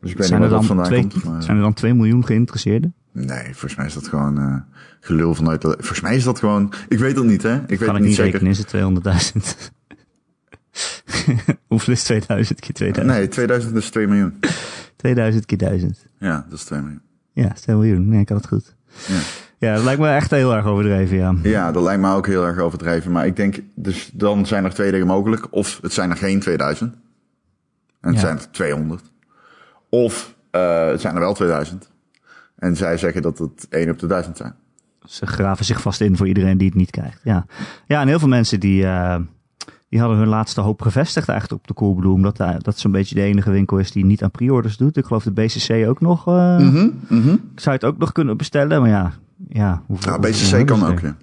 Dus 0.00 0.10
ik 0.10 0.16
weet 0.16 0.26
zijn 0.26 0.40
niet 0.40 0.50
er, 0.50 0.54
waar 0.56 0.58
dat 0.58 0.58
dan 0.58 0.64
vandaan 0.64 0.86
twee, 0.86 1.00
komt. 1.00 1.24
Maar, 1.24 1.42
zijn 1.42 1.56
er 1.56 1.62
dan 1.62 1.74
2 1.74 1.94
miljoen 1.94 2.26
geïnteresseerden? 2.26 2.94
nee, 3.12 3.44
volgens 3.44 3.74
mij 3.76 3.86
is 3.86 3.94
dat 3.94 4.08
gewoon 4.08 4.38
eh, 4.38 4.56
gelul 5.00 5.34
vanuit 5.34 5.62
de... 5.62 5.68
Volgens 5.78 6.00
mij 6.00 6.16
is 6.16 6.24
dat 6.24 6.38
gewoon... 6.38 6.72
Ik 6.88 6.98
weet 6.98 7.16
het 7.16 7.24
niet, 7.24 7.42
hè? 7.42 7.54
Ik 7.54 7.68
weet 7.68 7.78
Kan 7.78 7.88
het 7.88 7.96
ik 7.96 8.00
niet 8.00 8.08
niet 8.08 8.16
zeker. 8.16 8.32
rekenen, 8.32 8.52
is 8.52 8.58
het 8.58 9.54
200.000. 9.68 9.74
Hoeveel 11.68 11.92
is 11.92 12.02
2000 12.02 12.60
keer 12.60 12.74
2000? 12.74 13.18
Nee, 13.18 13.28
2000 13.28 13.76
is 13.76 13.90
2 13.90 14.06
miljoen. 14.06 14.38
2000 14.96 15.46
keer 15.46 15.58
1000. 15.58 16.06
Ja, 16.18 16.46
dat 16.48 16.58
is 16.58 16.64
2 16.64 16.80
miljoen. 16.80 17.00
Ja, 17.32 17.52
is 17.54 17.60
2 17.60 17.76
miljoen. 17.76 18.08
Nee, 18.08 18.20
ik 18.20 18.28
had 18.28 18.38
het 18.38 18.46
goed. 18.48 18.74
Ja. 19.08 19.18
Ja, 19.58 19.74
dat 19.74 19.84
lijkt 19.84 20.00
me 20.00 20.08
echt 20.08 20.30
heel 20.30 20.54
erg 20.54 20.64
overdreven, 20.66 21.16
ja. 21.16 21.34
ja, 21.42 21.72
dat 21.72 21.82
lijkt 21.82 22.00
me 22.02 22.14
ook 22.14 22.26
heel 22.26 22.46
erg 22.46 22.58
overdreven. 22.58 23.12
Maar 23.12 23.26
ik 23.26 23.36
denk, 23.36 23.56
dus 23.74 24.10
dan 24.12 24.46
zijn 24.46 24.64
er 24.64 24.74
twee 24.74 24.90
dingen 24.90 25.06
mogelijk. 25.06 25.46
Of 25.50 25.78
het 25.82 25.92
zijn 25.92 26.10
er 26.10 26.16
geen 26.16 26.40
2000. 26.40 26.94
En 26.94 26.98
het 28.00 28.14
Ja. 28.14 28.20
zijn 28.20 28.38
er 28.38 28.50
200. 28.50 29.02
Of 29.88 30.34
eh, 30.50 30.86
het 30.86 31.00
zijn 31.00 31.14
er 31.14 31.20
wel 31.20 31.34
2000. 31.34 31.90
En 32.56 32.76
zij 32.76 32.96
zeggen 32.98 33.22
dat 33.22 33.38
het 33.38 33.66
1 33.70 33.90
op 33.90 33.98
de 33.98 34.06
1000 34.06 34.36
zijn. 34.36 34.54
Ze 35.04 35.26
graven 35.26 35.64
zich 35.64 35.80
vast 35.80 36.00
in 36.00 36.16
voor 36.16 36.28
iedereen 36.28 36.58
die 36.58 36.66
het 36.68 36.76
niet 36.76 36.90
krijgt. 36.90 37.20
Ja, 37.24 37.46
ja 37.86 38.00
en 38.00 38.08
heel 38.08 38.18
veel 38.18 38.28
mensen 38.28 38.60
die, 38.60 38.84
eh, 38.86 39.18
die 39.88 40.00
hadden 40.00 40.18
hun 40.18 40.28
laatste 40.28 40.60
hoop 40.60 40.82
gevestigd 40.82 41.28
eigenlijk 41.28 41.60
op 41.60 41.66
de 41.68 41.74
Coolblue. 41.74 42.12
Omdat 42.12 42.40
eh, 42.40 42.54
dat 42.58 42.78
zo'n 42.78 42.92
beetje 42.92 43.14
de 43.14 43.20
enige 43.22 43.50
winkel 43.50 43.78
is 43.78 43.90
die 43.92 44.04
niet 44.04 44.22
aan 44.22 44.30
pre-orders 44.30 44.76
doet. 44.76 44.96
Ik 44.96 45.04
geloof 45.04 45.24
de 45.24 45.30
BCC 45.32 45.88
ook 45.88 46.00
nog. 46.00 46.26
Mhm, 46.26 46.88
mhm. 47.08 47.28
Ik 47.32 47.60
zou 47.60 47.74
het 47.74 47.84
ook 47.84 47.98
nog 47.98 48.12
kunnen 48.12 48.36
bestellen, 48.36 48.80
maar 48.80 48.90
ja. 48.90 49.12
ja 49.48 49.82
hoeveel, 49.86 50.12
Ja, 50.12 50.18
hoeveel 50.18 50.48
BCC 50.58 50.66
kan 50.66 50.84
ook, 50.86 51.00
ja. 51.00 51.16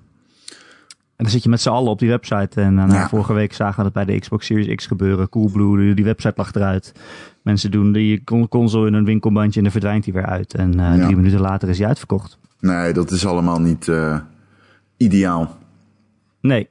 En 1.15 1.23
dan 1.23 1.29
zit 1.31 1.43
je 1.43 1.49
met 1.49 1.61
z'n 1.61 1.69
allen 1.69 1.91
op 1.91 1.99
die 1.99 2.09
website. 2.09 2.61
En 2.61 2.79
eh, 2.79 2.85
nou, 2.85 2.93
Ja. 2.93 3.07
vorige 3.07 3.33
week 3.33 3.53
zagen 3.53 3.77
we 3.77 3.83
dat 3.83 3.93
bij 3.93 4.05
de 4.05 4.19
Xbox 4.19 4.45
Series 4.45 4.75
X 4.75 4.85
gebeuren. 4.85 5.29
Coolblue, 5.29 5.93
die, 5.93 6.05
website 6.05 6.33
lag 6.35 6.53
eruit. 6.53 6.93
Mensen 7.41 7.71
doen 7.71 7.91
die 7.91 8.23
con- 8.23 8.47
console 8.47 8.87
in 8.87 8.93
een 8.93 9.05
winkelbandje 9.05 9.57
en 9.57 9.63
dan 9.63 9.71
verdwijnt 9.71 10.03
die 10.03 10.13
weer 10.13 10.25
uit. 10.25 10.53
En 10.53 10.71
Ja. 10.73 10.95
drie 11.03 11.15
minuten 11.15 11.39
later 11.39 11.69
is 11.69 11.77
die 11.77 11.87
uitverkocht. 11.87 12.39
Nee, 12.59 12.93
dat 12.93 13.11
is 13.11 13.25
allemaal 13.25 13.59
niet 13.61 13.91
ideaal. 14.97 15.57
Nee. 16.41 16.69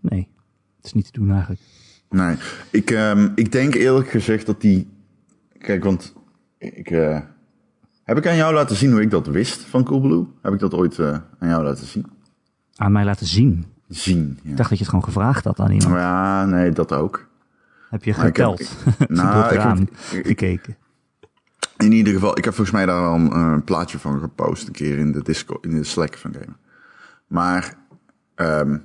Nee. 0.00 0.28
Is 0.84 0.92
niet 0.92 1.04
te 1.12 1.18
doen 1.20 1.30
eigenlijk. 1.30 1.60
Nee, 2.10 2.36
ik, 2.70 2.90
ehm, 2.90 3.28
ik 3.34 3.52
denk 3.52 3.74
eerlijk 3.74 4.08
gezegd 4.08 4.46
dat 4.46 4.60
die... 4.60 4.88
Kijk, 5.58 5.84
want 5.84 6.14
ik... 6.58 6.90
eh, 6.90 7.18
heb 8.04 8.16
ik 8.16 8.26
aan 8.26 8.36
jou 8.36 8.54
laten 8.54 8.76
zien 8.76 8.90
hoe 8.92 9.00
ik 9.00 9.10
dat 9.10 9.26
wist 9.26 9.60
van 9.60 9.84
Coolblue? 9.84 10.26
Heb 10.42 10.52
ik 10.52 10.58
dat 10.58 10.74
ooit 10.74 10.98
eh, 10.98 11.18
aan 11.38 11.48
jou 11.48 11.64
laten 11.64 11.86
zien? 11.86 12.06
Aan 12.76 12.92
mij 12.92 13.04
laten 13.04 13.26
zien. 13.26 13.64
Zien, 13.88 14.38
ja. 14.42 14.50
Ik 14.50 14.56
dacht 14.56 14.68
dat 14.68 14.78
je 14.78 14.84
het 14.84 14.92
gewoon 14.94 15.04
gevraagd 15.04 15.44
had 15.44 15.60
aan 15.60 15.70
iemand. 15.70 15.94
Ja, 15.94 16.44
nee, 16.46 16.70
dat 16.70 16.92
ook. 16.92 17.28
Heb 17.90 18.04
je 18.04 18.14
Maar 18.16 18.26
ik 18.26 18.36
heb- 18.36 18.46
geteld? 18.56 18.76
Nou, 19.10 19.32
Door 19.32 19.42
het 19.42 19.52
ik 19.52 19.60
heb- 20.10 20.20
ik- 20.20 20.26
gekeken. 20.26 20.76
In 21.78 21.92
ieder 21.92 22.12
geval, 22.12 22.38
ik 22.38 22.44
heb 22.44 22.54
volgens 22.54 22.76
mij 22.76 22.86
daar 22.86 23.06
al 23.06 23.14
een, 23.14 23.64
plaatje 23.64 23.98
van 23.98 24.20
gepost 24.20 24.66
een 24.66 24.72
keer 24.72 24.98
in 24.98 25.12
de 25.12 25.22
Discord, 25.22 25.64
in 25.64 25.70
de 25.74 25.84
Slack 25.84 26.16
van 26.16 26.32
Gamer. 26.32 26.56
Maar 27.26 27.74
ehm, 28.34 28.78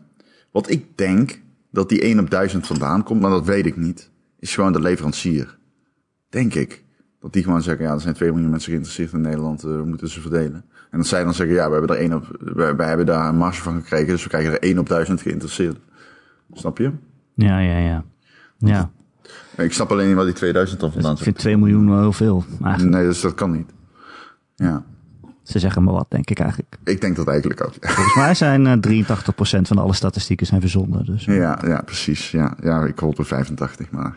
wat 0.52 0.70
ik 0.70 0.98
denk 0.98 1.42
dat 1.72 1.90
die 1.90 2.02
1 2.02 2.20
op 2.20 2.30
1000 2.30 2.68
vandaan 2.68 3.04
komt, 3.04 3.22
maar 3.22 3.30
dat 3.30 3.46
weet 3.46 3.66
ik 3.66 3.78
niet, 3.78 4.12
is 4.40 4.54
gewoon 4.54 4.74
de 4.74 4.82
leverancier. 4.82 5.58
Denk 6.30 6.54
ik. 6.54 6.84
Dat 7.22 7.34
die 7.34 7.44
gewoon 7.44 7.62
zeggen, 7.62 7.86
ja, 7.86 7.94
er 7.94 8.02
zijn 8.02 8.14
2 8.14 8.32
miljoen 8.32 8.50
mensen 8.50 8.70
geïnteresseerd 8.70 9.14
in 9.14 9.22
Nederland, 9.22 9.64
uh, 9.64 9.72
we 9.72 9.86
moeten 9.86 10.10
ze 10.10 10.22
verdelen. 10.22 10.66
En 10.92 10.98
dat 10.98 11.08
zij 11.08 11.24
dan 11.24 11.34
zeggen, 11.34 11.56
ja, 11.56 11.66
we 11.66 11.76
hebben 11.76 11.96
er 11.96 12.02
één 12.02 12.14
op, 12.14 12.38
wij, 12.40 12.76
wij 12.76 12.88
hebben 12.88 13.06
daar 13.06 13.30
een 13.30 13.38
marge 13.38 13.62
van 13.62 13.82
gekregen, 13.82 14.08
dus 14.08 14.24
we 14.24 14.30
krijgen 14.30 14.52
er 14.52 14.60
één 14.60 14.78
op 14.78 14.90
duizend 14.90 15.22
geïnteresseerd. 15.22 15.78
Snap 16.54 16.78
je? 16.78 16.92
Ja, 17.34 17.60
ja, 17.60 17.78
ja. 17.78 18.04
Ja. 18.58 18.92
Ik 19.58 19.74
snap 19.74 19.92
alleen 19.92 20.08
niet 20.08 20.16
waar 20.16 20.26
die 20.26 20.34
2000 20.34 20.80
dan 20.80 20.92
vandaan 20.92 21.16
Ik 21.16 21.24
vind 21.24 21.38
2 21.38 21.58
miljoen 21.58 21.90
wel 21.90 22.00
heel 22.00 22.14
veel. 22.14 22.46
Eigenlijk. 22.64 22.96
Nee, 22.96 23.06
dus 23.06 23.22
dat 23.22 23.34
kan 23.34 23.52
niet. 23.52 23.72
Ja. 24.56 24.84
Ze 25.50 25.60
zeggen 25.60 25.84
maar 25.84 25.94
wat, 25.94 26.06
denk 26.10 26.30
ik 26.30 26.40
eigenlijk. 26.40 26.78
Ik 26.84 27.02
denk 27.02 27.16
dat 27.16 27.28
eigenlijk 27.28 27.66
ook. 27.66 27.74
Ja. 27.82 27.90
Volgens 27.90 28.16
mij 28.16 28.34
zijn 28.34 28.66
uh, 28.66 29.06
83% 29.06 29.62
van 29.62 29.78
alle 29.78 29.94
statistieken 29.94 30.46
zijn 30.46 30.62
verzonden. 30.62 31.06
Dus, 31.06 31.28
uh. 31.28 31.38
Ja, 31.38 31.60
ja, 31.66 31.82
precies. 31.82 32.32
Ja, 32.32 32.54
ja 32.64 32.84
ik 32.86 33.00
hoop 33.00 33.18
er 33.18 33.26
85, 33.26 33.92
maar... 33.92 34.16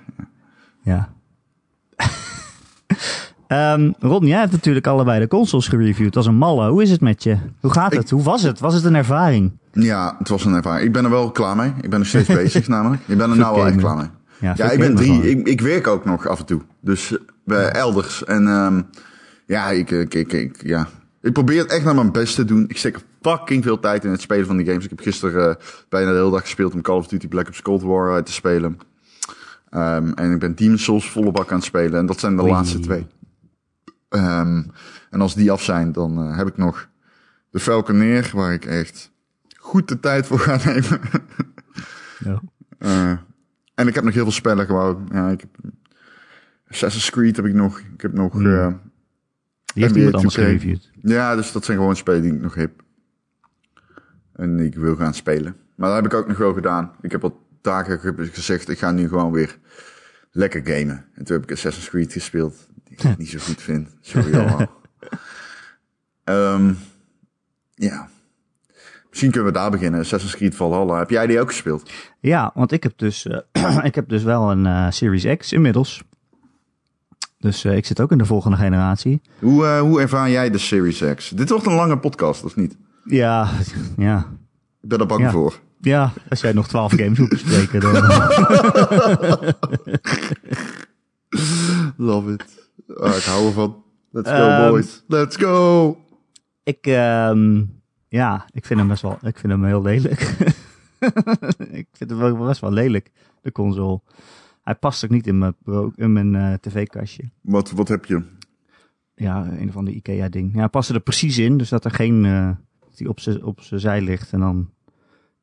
Ja. 0.83 1.09
ja. 3.49 3.75
um, 3.75 3.95
Ron, 4.11 4.27
jij 4.27 4.39
hebt 4.39 4.53
natuurlijk 4.53 4.87
allebei 4.87 5.21
de 5.21 5.29
consoles 5.29 5.69
gereviewd 5.69 6.17
als 6.17 6.27
een 6.27 6.35
malle. 6.35 6.71
Hoe 6.71 6.83
is 6.83 6.91
het 6.91 7.01
met 7.01 7.23
je? 7.23 7.37
Hoe 7.61 7.73
gaat 7.73 7.93
het? 7.93 8.03
Ik... 8.03 8.09
Hoe 8.09 8.23
was 8.23 8.43
het? 8.43 8.61
Was 8.61 8.75
het 8.75 8.85
een 8.85 8.95
ervaring? 8.95 9.53
Ja, 9.73 10.15
het 10.19 10.29
was 10.29 10.45
een 10.45 10.55
ervaring. 10.55 10.87
Ik 10.87 10.93
ben 10.93 11.05
er 11.05 11.11
wel 11.11 11.31
klaar 11.31 11.57
mee. 11.57 11.73
Ik 11.81 11.91
ben 11.91 12.01
er 12.01 12.07
steeds 12.07 12.29
bezig 12.43 12.69
namelijk. 12.69 13.03
Ik 13.07 13.19
ben 13.19 13.31
er 13.31 13.37
nou 13.37 13.57
wel 13.57 13.67
echt 13.67 13.77
klaar 13.77 13.97
mee. 13.97 14.09
Ja, 14.39 14.53
ja 14.57 14.71
ik 14.71 14.79
ben 14.79 14.95
drie. 14.95 15.31
Ik, 15.31 15.47
ik, 15.47 15.61
werk 15.61 15.87
ook 15.87 16.05
nog 16.05 16.29
af 16.29 16.39
en 16.39 16.47
toe. 16.47 16.61
Dus 16.81 17.17
bij 17.45 17.71
elders. 17.71 18.25
En 18.25 18.47
um, 18.47 18.87
ja, 19.47 19.71
ik, 19.71 19.91
ik, 19.91 20.15
ik, 20.15 20.33
ik, 20.33 20.63
ja, 20.63 20.89
ik 21.23 21.33
probeer 21.33 21.59
het 21.63 21.71
echt 21.71 21.85
naar 21.85 21.95
mijn 21.95 22.13
best 22.13 22.35
te 22.35 22.45
doen. 22.45 22.65
Ik 22.69 22.77
steek 22.77 22.99
fucking 23.21 23.63
veel 23.63 23.79
tijd 23.79 24.05
in 24.05 24.11
het 24.11 24.21
spelen 24.21 24.47
van 24.47 24.57
die 24.57 24.67
games. 24.67 24.85
Ik 24.85 24.91
heb 24.91 25.01
gisteren 25.01 25.49
uh, 25.49 25.65
bijna 25.89 26.11
de 26.11 26.17
hele 26.17 26.31
dag 26.31 26.41
gespeeld 26.41 26.75
om 26.75 26.81
Call 26.81 26.97
of 26.97 27.07
Duty 27.07 27.29
Black 27.29 27.49
Ops 27.49 27.63
Cold 27.63 27.83
War 27.83 28.17
uh, 28.17 28.23
te 28.23 28.33
spelen. 28.33 28.79
Um, 29.71 30.15
en 30.15 30.33
ik 30.33 30.39
ben 30.39 30.55
Demon's 30.55 30.85
Souls 30.85 31.11
volle 31.11 31.31
bak 31.31 31.51
aan 31.51 31.57
het 31.57 31.65
spelen. 31.65 31.99
En 31.99 32.07
dat 32.07 32.21
zijn 32.21 32.37
de 32.37 32.43
Oei. 32.43 32.53
laatste 32.53 32.79
twee. 32.79 33.07
Um, 34.09 34.71
en 35.11 35.21
als 35.21 35.35
die 35.35 35.51
af 35.51 35.63
zijn, 35.63 35.93
dan 35.93 36.29
uh, 36.29 36.37
heb 36.37 36.47
ik 36.47 36.57
nog 36.57 36.89
de 37.51 37.61
Falconeer, 37.61 38.31
waar 38.35 38.53
ik 38.53 38.65
echt 38.65 39.11
goed 39.57 39.89
de 39.89 40.01
tijd 40.01 40.27
voor 40.27 40.39
ga 40.39 40.59
nemen. 40.73 41.01
ja. 42.19 43.25
en 43.75 43.89
ik 43.89 43.95
heb 43.95 44.05
nog 44.05 44.15
heel 44.15 44.23
veel 44.23 44.33
spellen 44.33 44.67
gewoon. 44.67 45.09
Ja, 45.13 45.29
ik 45.29 45.41
heb 45.41 45.51
Assassin's 46.69 47.11
Creed 47.11 47.37
heb 47.37 47.47
ik 47.47 47.55
nog. 47.55 47.79
Ik 47.79 48.01
heb 48.01 48.13
nog... 48.13 48.35
Mm. 48.35 48.81
Die 49.75 49.83
heeft 49.83 49.97
iemand 49.97 50.15
anders 50.15 50.35
gereviewd. 50.35 50.91
Ja, 51.03 51.37
dus 51.37 51.53
dat 51.53 51.65
zijn 51.65 51.79
gewoon 51.79 51.97
spelen 51.97 52.23
die 52.23 52.33
ik 52.33 52.41
nog 52.41 52.55
heb. 52.55 52.71
En 54.33 54.59
ik 54.59 54.75
wil 54.75 54.97
gaan 54.97 55.15
spelen. 55.15 55.57
Maar 55.75 55.89
dat 55.89 55.97
heb 56.03 56.13
ik 56.13 56.19
ook 56.19 56.29
nog 56.29 56.39
wel 56.39 56.53
gedaan. 56.53 56.93
Ik 57.01 57.13
heb 57.13 57.25
al 57.25 57.47
dagen 57.61 58.17
gezegd, 58.33 58.69
ik 58.69 58.79
ga 58.79 58.91
nu 58.91 59.09
gewoon 59.09 59.33
weer 59.33 59.59
lekker 60.31 60.61
gamen. 60.65 61.05
En 61.15 61.25
toen 61.25 61.37
heb 61.37 61.45
ik 61.45 61.53
Assassin's 61.53 61.89
Creed 61.89 62.13
gespeeld. 62.13 62.69
Die 62.85 62.99
ik 63.11 63.19
niet 63.19 63.29
zo 63.29 63.39
goed 63.39 63.63
vind. 63.63 63.89
Sorry 64.01 64.35
allemaal. 64.39 64.81
um, 66.25 66.79
ja. 67.75 68.09
Misschien 69.09 69.31
kunnen 69.31 69.53
we 69.53 69.59
daar 69.59 69.71
beginnen. 69.71 70.01
Assassin's 70.01 70.37
Creed 70.37 70.55
Valhalla. 70.55 70.99
Heb 70.99 71.11
jij 71.11 71.27
die 71.27 71.41
ook 71.41 71.49
gespeeld? 71.49 71.91
Ja, 72.21 72.51
want 72.55 72.73
ik 72.73 72.83
heb 72.83 72.99
dus, 72.99 73.27
uh, 73.27 73.85
ik 73.85 73.95
heb 73.95 74.09
dus 74.09 74.23
wel 74.23 74.51
een 74.51 74.65
uh, 74.65 74.91
Series 74.91 75.37
X 75.37 75.53
inmiddels. 75.53 76.03
Dus 77.43 77.65
uh, 77.65 77.77
ik 77.77 77.87
zit 77.87 78.01
ook 78.01 78.11
in 78.11 78.19
de 78.19 78.25
volgende 78.25 78.57
generatie. 78.57 79.21
Hoe, 79.39 79.65
uh, 79.65 79.81
hoe 79.81 80.01
ervaar 80.01 80.31
jij 80.31 80.51
de 80.51 80.59
Series 80.59 81.05
X? 81.15 81.29
Dit 81.29 81.49
wordt 81.49 81.67
een 81.67 81.75
lange 81.75 81.99
podcast, 81.99 82.45
of 82.45 82.57
niet? 82.57 82.77
Ja, 83.05 83.49
ja. 83.97 84.19
Ik 84.83 84.89
ben 84.89 84.99
er 84.99 85.07
bang 85.07 85.23
ja. 85.23 85.31
voor. 85.31 85.61
Ja, 85.81 86.13
als 86.29 86.41
jij 86.41 86.53
nog 86.53 86.69
twaalf 86.69 86.93
games 86.93 87.19
moet 87.19 87.29
bespreken, 87.29 87.81
dan... 87.81 87.93
Love 91.97 92.33
it. 92.33 92.45
Oh, 92.87 93.17
ik 93.17 93.23
hou 93.23 93.47
ervan. 93.47 93.85
Let's 94.11 94.31
go, 94.31 94.65
um, 94.65 94.71
boys. 94.71 95.03
Let's 95.07 95.37
go! 95.37 95.97
Ik, 96.63 96.87
um, 96.87 97.81
ja, 98.09 98.47
ik 98.53 98.65
vind 98.65 98.79
hem 98.79 98.89
best 98.89 99.03
wel, 99.03 99.19
ik 99.23 99.39
vind 99.39 99.53
hem 99.53 99.65
heel 99.65 99.83
lelijk. 99.83 100.21
ik 101.81 101.89
vind 101.93 102.11
hem 102.11 102.47
best 102.47 102.61
wel 102.61 102.73
lelijk, 102.73 103.11
de 103.41 103.53
console. 103.53 104.01
Hij 104.63 104.75
past 104.75 105.05
ook 105.05 105.11
niet 105.11 105.27
in 105.27 105.39
mijn, 105.39 105.55
in 105.95 106.13
mijn 106.13 106.35
uh, 106.35 106.55
tv-kastje. 106.55 107.31
Wat, 107.41 107.71
wat 107.71 107.89
heb 107.89 108.05
je? 108.05 108.23
Ja, 109.15 109.51
een 109.59 109.73
van 109.73 109.85
de 109.85 109.93
IKEA-ding. 109.93 110.53
Ja, 110.53 110.59
hij 110.59 110.69
past 110.69 110.91
er 110.91 111.01
precies 111.01 111.39
in, 111.39 111.57
dus 111.57 111.69
dat 111.69 111.85
er 111.85 111.91
geen... 111.91 112.25
Uh, 112.25 112.51
die 112.95 113.09
op 113.09 113.21
zijn 113.21 113.43
op 113.43 113.61
zij 113.61 114.01
ligt 114.01 114.33
en 114.33 114.41
dan 114.41 114.71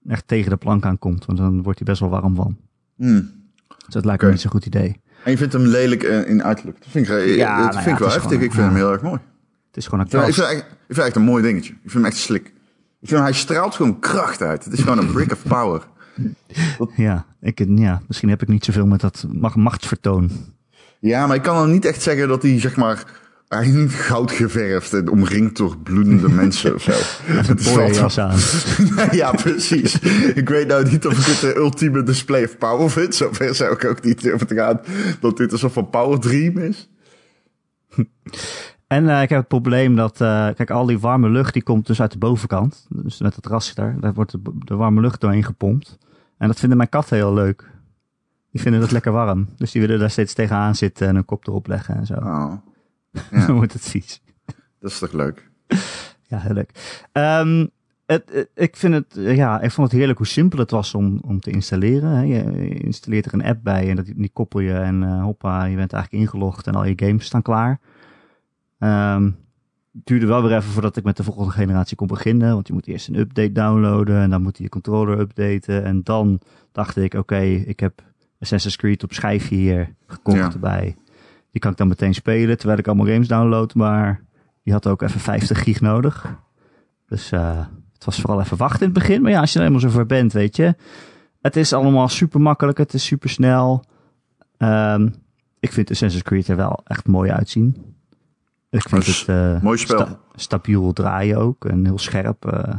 echt 0.07 0.27
tegen 0.27 0.49
de 0.49 0.57
plank 0.57 0.85
aankomt. 0.85 1.25
Want 1.25 1.37
dan 1.37 1.63
wordt 1.63 1.79
hij 1.79 1.87
best 1.87 1.99
wel 1.99 2.09
warm 2.09 2.35
van. 2.35 2.57
Mm. 2.95 3.31
Dus 3.67 3.93
dat 3.93 4.05
lijkt 4.05 4.19
okay. 4.19 4.25
me 4.25 4.31
niet 4.31 4.41
zo'n 4.41 4.51
goed 4.51 4.65
idee. 4.65 5.01
En 5.23 5.31
je 5.31 5.37
vindt 5.37 5.53
hem 5.53 5.65
lelijk 5.65 6.03
uh, 6.03 6.29
in 6.29 6.43
uiterlijk. 6.43 6.79
Dat 6.79 6.87
vind 6.89 7.09
ik, 7.09 7.35
ja, 7.35 7.63
dat 7.63 7.73
nou 7.73 7.83
vind 7.83 7.85
ja, 7.85 7.91
ik 7.91 7.97
wel 7.97 8.07
heftig. 8.07 8.29
Gewoon, 8.29 8.43
ik 8.43 8.51
vind 8.51 8.63
ja. 8.63 8.69
hem 8.69 8.75
heel 8.75 8.91
erg 8.91 9.01
mooi. 9.01 9.19
Het 9.67 9.77
is 9.77 9.87
gewoon 9.87 9.99
een 9.99 10.05
ik 10.05 10.11
vind, 10.11 10.27
ik, 10.27 10.33
vind 10.33 10.47
echt, 10.47 10.65
ik 10.87 10.95
vind 10.95 11.07
echt 11.07 11.15
een 11.15 11.21
mooi 11.21 11.43
dingetje. 11.43 11.73
Ik 11.73 11.79
vind 11.81 11.93
hem 11.93 12.05
echt 12.05 12.17
slik. 12.17 12.53
Ik 12.99 13.07
vind 13.07 13.21
hij 13.21 13.33
straalt 13.33 13.75
gewoon 13.75 13.99
kracht 13.99 14.41
uit. 14.41 14.63
Het 14.63 14.73
is 14.73 14.79
gewoon 14.81 14.97
een 14.97 15.11
brick 15.11 15.31
of 15.31 15.43
power. 15.47 15.87
Ja, 16.95 17.25
ik, 17.41 17.65
ja, 17.75 18.01
misschien 18.07 18.29
heb 18.29 18.41
ik 18.41 18.47
niet 18.47 18.65
zoveel 18.65 18.85
met 18.85 19.01
dat 19.01 19.25
machtsvertoon. 19.55 20.31
Ja, 20.99 21.27
maar 21.27 21.35
ik 21.35 21.41
kan 21.41 21.55
dan 21.55 21.71
niet 21.71 21.85
echt 21.85 22.01
zeggen 22.01 22.27
dat 22.27 22.41
hij, 22.41 22.59
zeg 22.59 22.75
maar, 22.75 23.05
niet 23.57 23.93
goud 23.93 24.31
geverfd 24.31 24.93
en 24.93 25.09
omringd 25.09 25.57
door 25.57 25.77
bloedende 25.77 26.29
mensen 26.41 26.75
of 26.75 26.81
zo. 26.81 26.91
Het 27.23 27.59
is 27.59 27.73
wel 27.73 28.09
aan. 28.17 28.39
ja, 29.11 29.31
precies. 29.31 29.99
ik 30.33 30.49
weet 30.49 30.67
nou 30.67 30.89
niet 30.89 31.05
of 31.05 31.25
het 31.25 31.39
de 31.39 31.55
ultieme 31.55 32.03
display 32.03 32.43
of 32.43 32.57
power 32.57 32.89
vind. 32.89 33.15
Zover 33.15 33.55
zou 33.55 33.73
ik 33.73 33.85
ook 33.85 34.03
niet 34.03 34.21
durven 34.21 34.47
te 34.47 34.55
gaan 34.55 34.79
dat 35.19 35.37
dit 35.37 35.51
een 35.51 35.57
soort 35.57 35.73
van 35.73 35.89
power 35.89 36.19
dream 36.19 36.57
is. 36.57 36.89
En 38.87 39.03
uh, 39.03 39.21
ik 39.21 39.29
heb 39.29 39.39
het 39.39 39.47
probleem 39.47 39.95
dat, 39.95 40.21
uh, 40.21 40.47
kijk, 40.55 40.69
al 40.69 40.85
die 40.85 40.99
warme 40.99 41.29
lucht 41.29 41.53
die 41.53 41.63
komt 41.63 41.87
dus 41.87 42.01
uit 42.01 42.11
de 42.11 42.17
bovenkant. 42.17 42.85
Dus 42.89 43.19
met 43.19 43.35
het 43.35 43.45
ras 43.45 43.73
daar, 43.73 43.99
daar 43.99 44.13
wordt 44.13 44.31
de, 44.31 44.39
de 44.65 44.75
warme 44.75 45.01
lucht 45.01 45.21
doorheen 45.21 45.43
gepompt. 45.43 45.97
En 46.39 46.47
dat 46.47 46.59
vinden 46.59 46.77
mijn 46.77 46.89
katten 46.89 47.17
heel 47.17 47.33
leuk. 47.33 47.71
Die 48.51 48.61
vinden 48.61 48.81
het 48.81 48.91
lekker 48.91 49.11
warm. 49.11 49.47
Dus 49.55 49.71
die 49.71 49.81
willen 49.81 49.99
daar 49.99 50.09
steeds 50.09 50.33
tegenaan 50.33 50.75
zitten 50.75 51.07
en 51.07 51.15
een 51.15 51.25
kop 51.25 51.47
erop 51.47 51.67
leggen 51.67 51.95
en 51.95 52.05
zo. 52.05 52.13
Oh. 52.13 52.53
Ja. 53.31 53.45
Dan 53.45 53.55
wordt 53.61 53.73
het 53.73 53.89
vies. 53.89 54.21
Dat 54.79 54.91
is 54.91 54.99
toch 54.99 55.11
leuk? 55.11 55.49
Ja, 56.27 56.39
heel 56.39 56.53
leuk. 56.53 56.99
Um, 57.13 57.69
het, 58.05 58.29
het, 58.31 58.49
ik, 58.55 58.75
vind 58.75 58.93
het, 58.93 59.15
ja, 59.15 59.61
ik 59.61 59.71
vond 59.71 59.87
het 59.87 59.97
heerlijk 59.97 60.17
hoe 60.17 60.27
simpel 60.27 60.59
het 60.59 60.71
was 60.71 60.93
om, 60.93 61.19
om 61.21 61.39
te 61.39 61.51
installeren. 61.51 62.27
Je 62.27 62.69
installeert 62.79 63.25
er 63.25 63.33
een 63.33 63.43
app 63.43 63.63
bij 63.63 63.89
en 63.89 63.95
dat, 63.95 64.05
die 64.05 64.29
koppel 64.33 64.59
je 64.59 64.73
en 64.73 65.01
uh, 65.01 65.23
hoppa, 65.23 65.63
je 65.63 65.75
bent 65.75 65.93
eigenlijk 65.93 66.23
ingelogd 66.23 66.67
en 66.67 66.75
al 66.75 66.85
je 66.85 66.93
games 66.95 67.25
staan 67.25 67.41
klaar. 67.41 67.79
Um, 68.79 69.37
duurde 69.91 70.25
wel 70.25 70.41
weer 70.41 70.57
even 70.57 70.71
voordat 70.71 70.97
ik 70.97 71.03
met 71.03 71.17
de 71.17 71.23
volgende 71.23 71.51
generatie 71.51 71.97
kon 71.97 72.07
beginnen. 72.07 72.53
Want 72.53 72.67
je 72.67 72.73
moet 72.73 72.87
eerst 72.87 73.07
een 73.07 73.15
update 73.15 73.51
downloaden 73.51 74.21
en 74.21 74.29
dan 74.29 74.41
moet 74.41 74.57
je 74.57 74.63
je 74.63 74.69
controller 74.69 75.19
updaten. 75.19 75.83
En 75.83 76.03
dan 76.03 76.39
dacht 76.71 76.97
ik, 76.97 77.13
oké, 77.13 77.17
okay, 77.17 77.53
ik 77.53 77.79
heb 77.79 78.01
Assassin's 78.39 78.75
Creed 78.75 79.03
op 79.03 79.13
schijfje 79.13 79.55
hier 79.55 79.95
gekocht 80.07 80.37
ja. 80.37 80.51
erbij. 80.51 80.95
Die 81.51 81.61
kan 81.61 81.71
ik 81.71 81.77
dan 81.77 81.87
meteen 81.87 82.13
spelen 82.13 82.57
terwijl 82.57 82.79
ik 82.79 82.87
allemaal 82.87 83.05
games 83.05 83.27
download. 83.27 83.73
Maar 83.73 84.23
die 84.63 84.73
had 84.73 84.87
ook 84.87 85.01
even 85.01 85.19
50 85.19 85.63
gig 85.63 85.81
nodig. 85.81 86.37
Dus 87.07 87.31
uh, 87.31 87.65
het 87.93 88.05
was 88.05 88.19
vooral 88.19 88.41
even 88.41 88.57
wachten 88.57 88.79
in 88.79 88.93
het 88.93 88.99
begin. 88.99 89.21
Maar 89.21 89.31
ja, 89.31 89.39
als 89.39 89.53
je 89.53 89.59
er 89.59 89.65
helemaal 89.65 89.89
zo 89.89 89.95
voor 89.95 90.05
bent, 90.05 90.33
weet 90.33 90.55
je. 90.55 90.75
Het 91.41 91.55
is 91.55 91.73
allemaal 91.73 92.07
super 92.07 92.41
makkelijk. 92.41 92.77
Het 92.77 92.93
is 92.93 93.05
super 93.05 93.29
snel. 93.29 93.83
Um, 94.57 95.13
ik 95.59 95.71
vind 95.71 95.91
Assassin's 95.91 96.23
Creed 96.23 96.47
er 96.47 96.55
wel 96.55 96.79
echt 96.83 97.07
mooi 97.07 97.31
uitzien. 97.31 97.97
Ik 98.69 98.89
vind 98.89 99.05
Dus, 99.05 99.25
het 99.25 99.29
uh, 99.29 99.61
mooi 99.61 99.77
spel. 99.77 99.99
sta 99.99 100.19
stabiel 100.35 100.93
draaien 100.93 101.37
ook 101.37 101.65
en 101.65 101.85
heel 101.85 101.99
scherp. 101.99 102.45
Uh, 102.53 102.75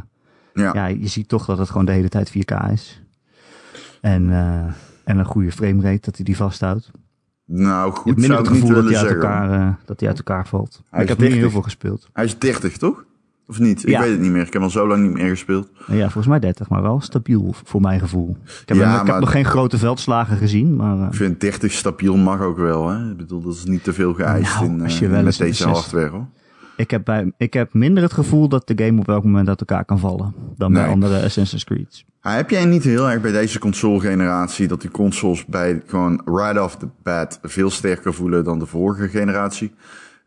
ja. 0.53 0.73
ja, 0.73 0.85
je 0.85 1.07
ziet 1.07 1.27
toch 1.27 1.45
dat 1.45 1.57
het 1.57 1.69
gewoon 1.69 1.85
de 1.85 1.91
hele 1.91 2.09
tijd 2.09 2.31
4K 2.31 2.71
is. 2.71 3.03
En, 4.01 4.29
uh, 4.29 4.63
en 5.03 5.17
een 5.17 5.25
goede 5.25 5.51
framerate 5.51 5.99
dat 6.01 6.15
hij 6.15 6.25
die 6.25 6.35
vasthoudt. 6.35 6.91
Nou, 7.45 7.91
goed 7.91 8.03
je 8.03 8.09
hebt 8.09 8.19
minder 8.19 8.37
zou 8.37 8.49
het 8.49 8.57
gevoel 8.57 8.75
dat 8.75 8.83
hij, 8.83 8.97
uit 8.97 9.07
zeggen. 9.07 9.21
elkaar, 9.21 9.79
dat 9.85 9.99
hij 9.99 10.09
uit 10.09 10.17
elkaar 10.17 10.47
valt. 10.47 10.81
Hij 10.89 11.01
ik 11.01 11.07
heb 11.07 11.17
er 11.17 11.23
niet 11.23 11.31
30. 11.31 11.39
heel 11.39 11.49
veel 11.49 11.61
gespeeld. 11.61 12.09
Hij 12.13 12.25
is 12.25 12.39
30, 12.39 12.77
toch? 12.77 13.03
Of 13.51 13.59
niet? 13.59 13.83
Ik 13.83 13.89
Ja. 13.89 13.99
weet 14.01 14.11
het 14.11 14.19
niet 14.19 14.31
meer. 14.31 14.45
Ik 14.45 14.53
heb 14.53 14.61
al 14.61 14.69
zo 14.69 14.87
lang 14.87 15.01
niet 15.03 15.13
meer 15.13 15.29
gespeeld. 15.29 15.69
Ja, 15.87 16.01
volgens 16.01 16.27
mij 16.27 16.39
30, 16.39 16.69
maar 16.69 16.81
wel 16.81 17.01
stabiel 17.01 17.53
voor 17.63 17.81
mijn 17.81 17.99
gevoel. 17.99 18.37
Ik 18.45 18.61
heb, 18.65 18.77
Ja, 18.77 19.01
ik 19.01 19.07
heb 19.07 19.19
nog 19.19 19.31
geen 19.31 19.45
grote 19.45 19.77
veldslagen 19.77 20.37
gezien, 20.37 20.75
maar 20.75 20.97
uh, 20.97 21.05
Ik 21.05 21.13
vind 21.13 21.39
30 21.39 21.71
stabiel 21.71 22.17
mag 22.17 22.41
ook 22.41 22.57
wel. 22.57 22.89
Hè? 22.89 23.09
Ik 23.11 23.17
bedoel, 23.17 23.41
dat 23.41 23.53
is 23.53 23.63
niet 23.63 23.83
te 23.83 23.93
veel 23.93 24.13
geëist 24.13 24.53
Nou, 24.55 24.65
in, 24.65 24.81
als 24.81 24.93
eh, 24.93 24.99
je 24.99 25.07
wel 25.07 25.23
met 25.23 25.37
deze 25.37 25.67
hardware. 25.67 26.09
Hoor. 26.09 26.25
ik, 26.75 26.91
heb 26.91 27.05
bij, 27.05 27.31
ik 27.37 27.53
heb 27.53 27.73
minder 27.73 28.03
het 28.03 28.13
gevoel 28.13 28.47
dat 28.49 28.67
de 28.67 28.85
game 28.85 28.99
op 28.99 29.05
welk 29.05 29.23
moment 29.23 29.47
uit 29.47 29.59
elkaar 29.59 29.85
kan 29.85 29.99
vallen 29.99 30.33
dan 30.57 30.73
bij 30.73 30.87
andere 30.87 31.23
Assassin's 31.23 31.63
Creed. 31.63 32.03
Ah, 32.21 32.35
heb 32.35 32.49
jij 32.49 32.65
niet 32.65 32.83
heel 32.83 33.09
erg 33.09 33.21
bij 33.21 33.31
deze 33.31 33.59
console-generatie 33.59 34.67
dat 34.67 34.81
die 34.81 34.91
consoles 34.91 35.45
bij 35.45 35.81
gewoon 35.85 36.21
right 36.25 36.59
off 36.59 36.75
the 36.75 36.87
bat 37.03 37.39
veel 37.43 37.69
sterker 37.69 38.13
voelen 38.13 38.43
dan 38.43 38.59
de 38.59 38.65
vorige 38.65 39.07
generatie? 39.09 39.71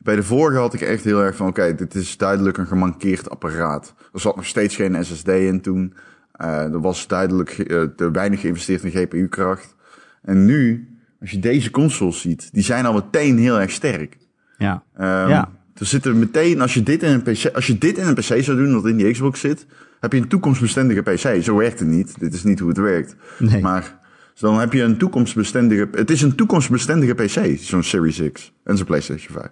Bij 0.04 0.16
de 0.16 0.22
vorige 0.22 0.58
had 0.58 0.74
ik 0.74 0.80
echt 0.80 1.04
heel 1.04 1.22
erg 1.22 1.36
van, 1.36 1.46
oké, 1.48 1.74
dit 1.74 1.94
is 1.94 2.16
duidelijk 2.16 2.56
een 2.58 2.66
gemankeerd 2.66 3.30
apparaat. 3.30 3.94
Er 4.12 4.20
zat 4.20 4.36
nog 4.36 4.46
steeds 4.46 4.76
geen 4.76 5.04
SSD 5.04 5.28
in 5.28 5.60
toen. 5.60 5.94
Eh, 6.32 6.48
er 6.62 6.80
was 6.80 7.06
duidelijk 7.06 7.50
eh, 7.50 7.82
te 7.96 8.10
weinig 8.10 8.40
geïnvesteerd 8.40 8.82
in 8.84 8.90
GPU-kracht. 8.90 9.74
En 10.22 10.44
nu 10.44 10.88
als 11.20 11.30
je 11.30 11.38
deze 11.38 11.70
consoles 11.70 12.20
ziet, 12.20 12.52
die 12.52 12.62
zijn 12.62 12.86
al 12.86 12.92
meteen 12.92 13.38
heel 13.38 13.60
erg 13.60 13.70
sterk. 13.70 14.16
Ja. 14.58 14.82
Ehm, 14.96 15.28
Ja. 15.28 15.50
Er 15.74 15.86
zitten 15.86 16.18
meteen, 16.18 16.60
als 16.60 16.74
je, 16.74 16.82
dit 16.82 17.02
in 17.02 17.10
een 17.12 17.22
PC, 17.22 17.50
als 17.54 17.66
je 17.66 17.78
dit 17.78 17.98
in 17.98 18.06
een 18.06 18.14
PC 18.14 18.22
zou 18.42 18.56
doen, 18.56 18.74
wat 18.74 18.86
in 18.86 18.96
die 18.96 19.12
Xbox 19.12 19.40
zit, 19.40 19.66
heb 20.00 20.12
je 20.12 20.18
een 20.18 20.28
toekomstbestendige 20.28 21.02
PC. 21.02 21.42
Zo 21.42 21.56
werkt 21.56 21.78
het 21.78 21.88
niet. 21.88 22.20
Dit 22.20 22.34
is 22.34 22.42
niet 22.44 22.58
hoe 22.58 22.68
het 22.68 22.78
werkt. 22.78 23.16
Nee. 23.38 23.62
Maar 23.62 23.98
dan 24.34 24.58
heb 24.58 24.72
je 24.72 24.82
een 24.82 24.96
toekomstbestendige. 24.96 25.88
Het 25.92 26.10
is 26.10 26.22
een 26.22 26.34
toekomstbestendige 26.34 27.14
PC, 27.14 27.58
zo'n 27.58 27.82
Series 27.82 28.32
X 28.32 28.52
en 28.64 28.76
zo'n 28.76 28.86
PlayStation 28.86 29.32
5. 29.40 29.48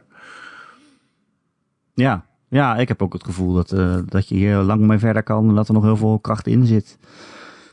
Ja. 1.94 2.24
ja, 2.48 2.76
ik 2.76 2.88
heb 2.88 3.02
ook 3.02 3.12
het 3.12 3.24
gevoel 3.24 3.54
dat, 3.54 3.72
eh, 3.72 3.96
dat 4.06 4.28
je 4.28 4.34
hier 4.34 4.56
lang 4.56 4.80
mee 4.80 4.98
verder 4.98 5.22
kan. 5.22 5.48
En 5.48 5.54
dat 5.54 5.68
er 5.68 5.74
nog 5.74 5.82
heel 5.82 5.96
veel 5.96 6.18
kracht 6.18 6.46
in 6.46 6.66
zit. 6.66 6.98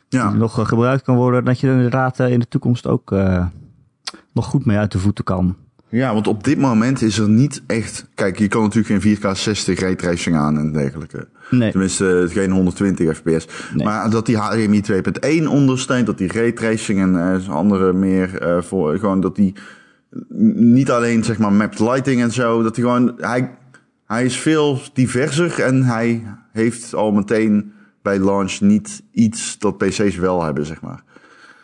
Ja, 0.09 0.29
Die 0.29 0.39
nog 0.39 0.59
eh, 0.59 0.65
gebruikt 0.65 1.03
kan 1.03 1.15
worden. 1.15 1.45
Dat 1.45 1.59
je 1.59 1.67
er 1.67 1.73
inderdaad 1.75 2.19
eh, 2.19 2.31
in 2.31 2.39
de 2.39 2.47
toekomst 2.47 2.87
ook 2.87 3.15
nog 4.33 4.45
goed 4.45 4.65
mee 4.65 4.77
uit 4.77 4.91
de 4.91 4.99
voeten 4.99 5.23
kan. 5.23 5.55
ja, 5.89 6.13
want 6.13 6.27
op 6.27 6.43
dit 6.43 6.57
moment 6.57 7.01
is 7.01 7.17
er 7.17 7.29
niet 7.29 7.63
echt. 7.67 8.07
Kijk, 8.15 8.39
je 8.39 8.47
kan 8.47 8.61
natuurlijk 8.61 9.03
geen 9.03 9.17
4K 9.17 9.37
60 9.37 9.79
raytracing 9.79 10.35
aan 10.35 10.57
en 10.57 10.73
dergelijke. 10.73 11.27
Nee. 11.49 11.71
Tenminste, 11.71 12.25
geen 12.29 12.51
120 12.51 13.17
fps. 13.17 13.47
Nee. 13.73 13.85
Maar 13.85 14.09
dat 14.09 14.25
die 14.25 14.37
HDMI 14.37 14.81
2.1 14.81 15.47
ondersteunt, 15.47 16.05
dat 16.05 16.17
die 16.17 16.31
raytracing 16.31 16.99
en 16.99 17.33
eh, 17.33 17.49
andere 17.49 17.93
meer 17.93 18.57
voor 18.63 18.97
gewoon 18.97 19.21
dat 19.21 19.35
die 19.35 19.55
niet 20.53 20.91
alleen 20.91 21.23
zeg 21.23 21.37
maar 21.37 21.53
mapped 21.53 21.79
lighting 21.79 22.21
en 22.21 22.31
zo, 22.31 22.63
dat 22.63 22.75
hij 22.75 22.85
gewoon 22.85 23.13
hij 23.17 23.57
hij 24.09 24.25
is 24.25 24.37
veel 24.39 24.79
diverser 24.93 25.59
en 25.63 25.83
hij 25.83 26.23
heeft 26.51 26.93
al 26.95 27.11
meteen 27.11 27.71
bij 28.01 28.19
launch 28.19 28.59
niet 28.59 29.03
iets 29.11 29.59
dat 29.59 29.77
PC's 29.77 30.15
wel 30.15 30.43
hebben, 30.43 30.65
zeg 30.65 30.81
maar. 30.81 31.03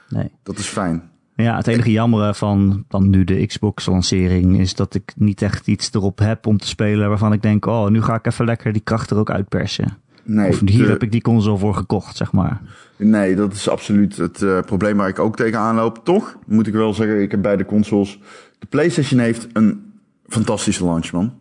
nee. 0.10 0.32
Dat 0.44 0.58
is 0.58 0.66
fijn. 0.68 1.04
Ja, 1.36 1.56
het 1.58 1.68
enige 1.68 1.92
jammere 1.92 2.34
van 2.34 2.86
dan 2.88 3.10
nu 3.10 3.24
de 3.24 3.46
Xbox-lancering 3.46 4.60
is 4.60 4.74
dat 4.76 4.96
ik 4.96 5.14
niet 5.16 5.42
echt 5.42 5.68
iets 5.68 5.90
erop 5.94 6.20
heb 6.20 6.46
om 6.48 6.58
te 6.58 6.68
spelen 6.68 7.10
waarvan 7.10 7.34
ik 7.34 7.42
denk, 7.42 7.66
oh, 7.66 7.88
nu 7.90 8.02
ga 8.02 8.16
ik 8.16 8.26
even 8.26 8.46
lekker 8.46 8.74
die 8.74 8.82
kracht 8.82 9.10
er 9.10 9.18
ook 9.18 9.30
uitpersen. 9.32 9.98
Nee, 10.24 10.50
of 10.50 10.60
hier 10.66 10.84
de- 10.86 10.90
heb 10.92 11.04
ik 11.04 11.12
die 11.12 11.22
console 11.22 11.58
voor 11.58 11.76
gekocht, 11.76 12.16
zeg 12.18 12.32
maar. 12.32 12.62
Nee, 12.96 13.36
dat 13.36 13.54
is 13.54 13.70
absoluut 13.70 14.18
het 14.18 14.42
eh, 14.42 14.60
probleem 14.60 14.98
waar 14.98 15.08
ik 15.10 15.20
ook 15.20 15.36
tegenaan 15.36 15.76
loop. 15.76 16.02
Toch 16.06 16.38
moet 16.48 16.68
ik 16.68 16.74
wel 16.74 16.94
zeggen, 16.94 17.22
ik 17.22 17.32
heb 17.32 17.42
beide 17.42 17.66
consoles. 17.66 18.20
De 18.60 18.66
PlayStation 18.68 19.20
heeft 19.20 19.48
een 19.54 19.94
fantastische 20.28 20.86
launch, 20.86 21.12
man. 21.12 21.34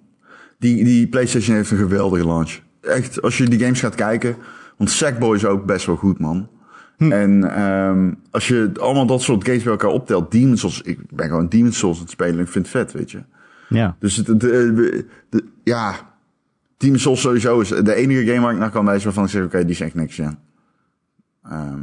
Die, 0.59 0.85
die 0.85 1.09
PlayStation 1.09 1.57
heeft 1.57 1.71
een 1.71 1.77
geweldige 1.77 2.27
launch. 2.27 2.61
Echt, 2.81 3.23
als 3.23 3.39
je 3.39 3.49
die 3.49 3.59
games 3.61 3.81
gaat 3.81 3.95
kijken. 3.95 4.37
Want 4.77 4.91
Sackboy 4.91 5.35
is 5.37 5.45
ook 5.45 5.65
best 5.67 5.87
wel 5.87 5.97
goed, 5.97 6.19
man. 6.19 6.49
En 6.99 7.55
ehm, 7.57 8.13
als 8.31 8.49
je 8.49 8.71
allemaal 8.81 9.07
dat 9.07 9.23
soort 9.23 9.45
games 9.45 9.63
bij 9.63 9.73
elkaar 9.73 9.91
optelt. 9.91 10.31
Demon's 10.33 10.61
Souls, 10.61 10.81
ik 10.83 10.99
ben 11.11 11.29
gewoon 11.29 11.49
Demon's 11.49 11.79
Souls 11.79 11.97
aan 11.97 12.03
het 12.03 12.11
spelen. 12.13 12.41
Ik 12.41 12.49
vind 12.49 12.67
het 12.73 12.77
vet, 12.77 12.93
weet 12.93 13.11
je. 13.11 13.23
Ja, 13.69 13.97
Dus 13.99 14.17
het, 14.17 14.27
de, 14.27 14.37
de, 14.37 15.07
de- 15.31 15.45
ja, 15.65 15.95
Demon's 16.77 17.03
Souls 17.03 17.21
sowieso 17.21 17.61
is 17.61 17.69
de 17.69 17.95
enige 17.95 18.25
game 18.27 18.41
waar 18.41 18.53
ik 18.53 18.59
naar 18.59 18.71
kan 18.71 18.85
wijzen 18.85 19.05
waarvan 19.05 19.25
ik 19.25 19.31
zeg, 19.31 19.45
oké, 19.45 19.61
die 19.61 19.71
is 19.71 19.81
echt 19.81 19.95
niks, 19.95 20.17
ja. 20.17 20.39
Ehm 21.45 21.81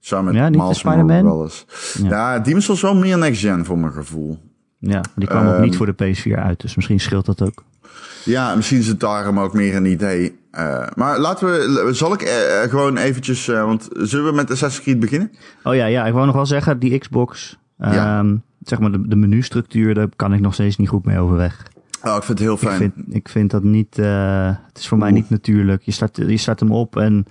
samen 0.00 0.24
met 0.24 0.34
Ja, 0.34 0.62
Miles 0.62 0.78
Spider-Man? 0.78 1.24
Morales. 1.24 1.66
Ja. 2.02 2.08
Ja. 2.08 2.38
Demon's 2.38 2.64
Souls 2.64 2.82
wel 2.82 2.94
meer 2.96 3.18
next 3.18 3.40
gen 3.40 3.64
voor 3.64 3.78
mijn 3.78 3.92
gevoel. 3.92 4.38
Ja 4.78 5.00
die 5.16 5.28
kwam 5.28 5.46
ook 5.46 5.52
Ehm, 5.54 5.62
niet 5.62 5.76
voor 5.76 5.86
de 5.96 6.04
PS4 6.14 6.38
uit, 6.38 6.60
dus 6.60 6.76
misschien 6.76 7.00
scheelt 7.00 7.26
dat 7.26 7.42
ook. 7.42 7.64
Ja, 8.24 8.54
misschien 8.54 8.78
is 8.78 8.86
het 8.86 9.00
daarom 9.00 9.38
ook 9.40 9.52
meer 9.54 9.76
een 9.76 9.84
idee. 9.86 10.38
Eh, 10.50 10.86
maar 10.94 11.18
laten 11.18 11.46
we, 11.48 11.88
zal 11.94 12.12
ik 12.12 12.22
eh, 12.22 12.62
eh, 12.62 12.70
gewoon 12.70 12.96
eventjes, 12.96 13.46
want 13.46 13.88
zullen 13.92 14.26
we 14.26 14.32
met 14.36 14.50
Assassin's 14.50 14.84
Creed 14.84 15.00
beginnen? 15.00 15.30
Oh 15.62 15.74
ja, 15.74 15.86
ja, 15.86 16.06
ik 16.06 16.12
wou 16.12 16.26
nog 16.26 16.34
wel 16.34 16.46
zeggen, 16.46 16.78
die 16.78 16.98
Xbox, 16.98 17.58
Ja. 17.78 18.18
ehm, 18.18 18.36
zeg 18.62 18.78
maar 18.78 18.92
de, 18.92 19.08
de 19.08 19.16
menustructuur, 19.16 19.94
daar 19.94 20.08
kan 20.16 20.32
ik 20.34 20.40
nog 20.40 20.54
steeds 20.54 20.76
niet 20.76 20.88
goed 20.88 21.04
mee 21.04 21.18
overweg. 21.18 21.62
Oh, 22.02 22.16
ik 22.16 22.22
vind 22.22 22.38
het 22.38 22.48
heel 22.48 22.52
Ik 22.54 22.58
fijn. 22.58 22.76
vind, 22.76 22.92
ik 23.14 23.28
vind 23.28 23.50
dat 23.50 23.62
niet, 23.62 23.96
het 23.96 24.78
is 24.78 24.88
voor 24.88 24.98
mij 24.98 25.10
niet 25.10 25.30
natuurlijk. 25.30 25.82
Je 25.82 25.92
start, 25.92 26.16
je 26.16 26.36
start 26.36 26.60
hem 26.60 26.72
op 26.72 26.96
en 26.96 27.26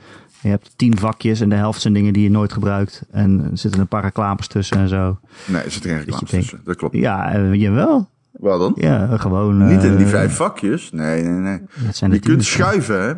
je 0.45 0.51
hebt 0.51 0.71
tien 0.75 0.97
vakjes 0.97 1.39
en 1.39 1.49
de 1.49 1.55
helft 1.55 1.81
zijn 1.81 1.93
dingen 1.93 2.13
die 2.13 2.23
je 2.23 2.29
nooit 2.31 2.53
gebruikt. 2.53 3.03
En 3.11 3.47
er 3.51 3.57
zitten 3.57 3.79
een 3.81 3.87
paar 3.87 4.03
reclames 4.03 4.47
tussen 4.47 4.77
en 4.77 4.87
zo. 4.87 5.19
Nee, 5.47 5.61
er 5.61 5.71
zit 5.71 5.83
geen 5.83 5.97
reclames 5.97 6.19
Dat 6.19 6.29
tussen. 6.39 6.61
Dat 6.63 6.75
klopt. 6.75 6.95
Ja, 6.95 7.31
eh, 7.33 7.53
jawel. 7.53 8.09
Wel 8.31 8.59
dan? 8.59 8.71
Ja, 8.75 9.17
gewoon. 9.17 9.67
Niet 9.67 9.83
in 9.83 9.95
die 9.95 10.05
eh, 10.05 10.11
vijf 10.11 10.35
vakjes. 10.35 10.91
Nee, 10.91 11.23
nee, 11.23 11.39
nee. 11.39 11.59
Het 11.79 11.95
zijn 11.97 12.09
de 12.09 12.15
Je 12.15 12.21
kunt 12.21 12.43
schuiven, 12.43 13.01
hè? 13.01 13.13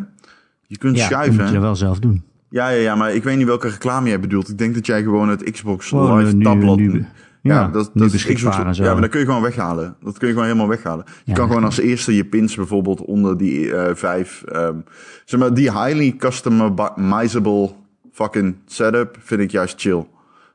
Je 0.67 0.77
kunt 0.77 0.95
Ja, 0.95 1.01
dat 1.01 1.11
schuiven. 1.11 1.43
moet 1.43 1.53
je 1.53 1.59
wel 1.59 1.75
zelf 1.75 1.99
doen. 1.99 2.23
Ja, 2.49 2.69
ja, 2.69 2.81
ja, 2.81 2.95
maar 2.95 3.13
ik 3.13 3.23
weet 3.23 3.37
niet 3.37 3.45
welke 3.45 3.69
reclame 3.69 4.07
jij 4.07 4.19
bedoelt. 4.19 4.49
Ik 4.49 4.57
denk 4.57 4.73
dat 4.75 4.85
jij 4.85 5.01
gewoon 5.03 5.29
het 5.29 5.51
Xbox 5.51 5.91
Live 5.91 6.25
eh, 6.27 6.33
nu- 6.33 6.43
tabblad... 6.43 6.77
nu- 6.77 7.05
ja, 7.41 7.67
dat, 7.67 7.91
dat 7.93 8.13
is 8.13 8.25
en 8.25 8.75
zo. 8.75 8.83
Ja, 8.83 8.91
maar 8.91 9.01
dat 9.01 9.09
kun 9.09 9.19
je 9.19 9.25
gewoon 9.25 9.41
weghalen. 9.41 9.95
Dat 10.03 10.17
kun 10.17 10.27
je 10.27 10.33
gewoon 10.33 10.47
helemaal 10.47 10.67
weghalen. 10.69 11.05
Je 11.07 11.13
Ja, 11.25 11.33
kan 11.33 11.47
gewoon 11.47 11.63
als 11.63 11.77
eerste 11.79 12.15
je 12.15 12.25
pins 12.25 12.55
bijvoorbeeld 12.55 13.01
onder 13.01 13.37
die 13.37 13.73
eh, 13.75 13.95
vijf... 13.95 14.43
ehm, 14.43 14.75
zeg 15.25 15.39
maar, 15.39 15.53
die 15.53 15.71
highly 15.71 16.15
customizable 16.17 17.69
fucking 18.13 18.55
setup 18.65 19.17
vind 19.19 19.41
ik 19.41 19.51
juist 19.51 19.81
chill. 19.81 20.05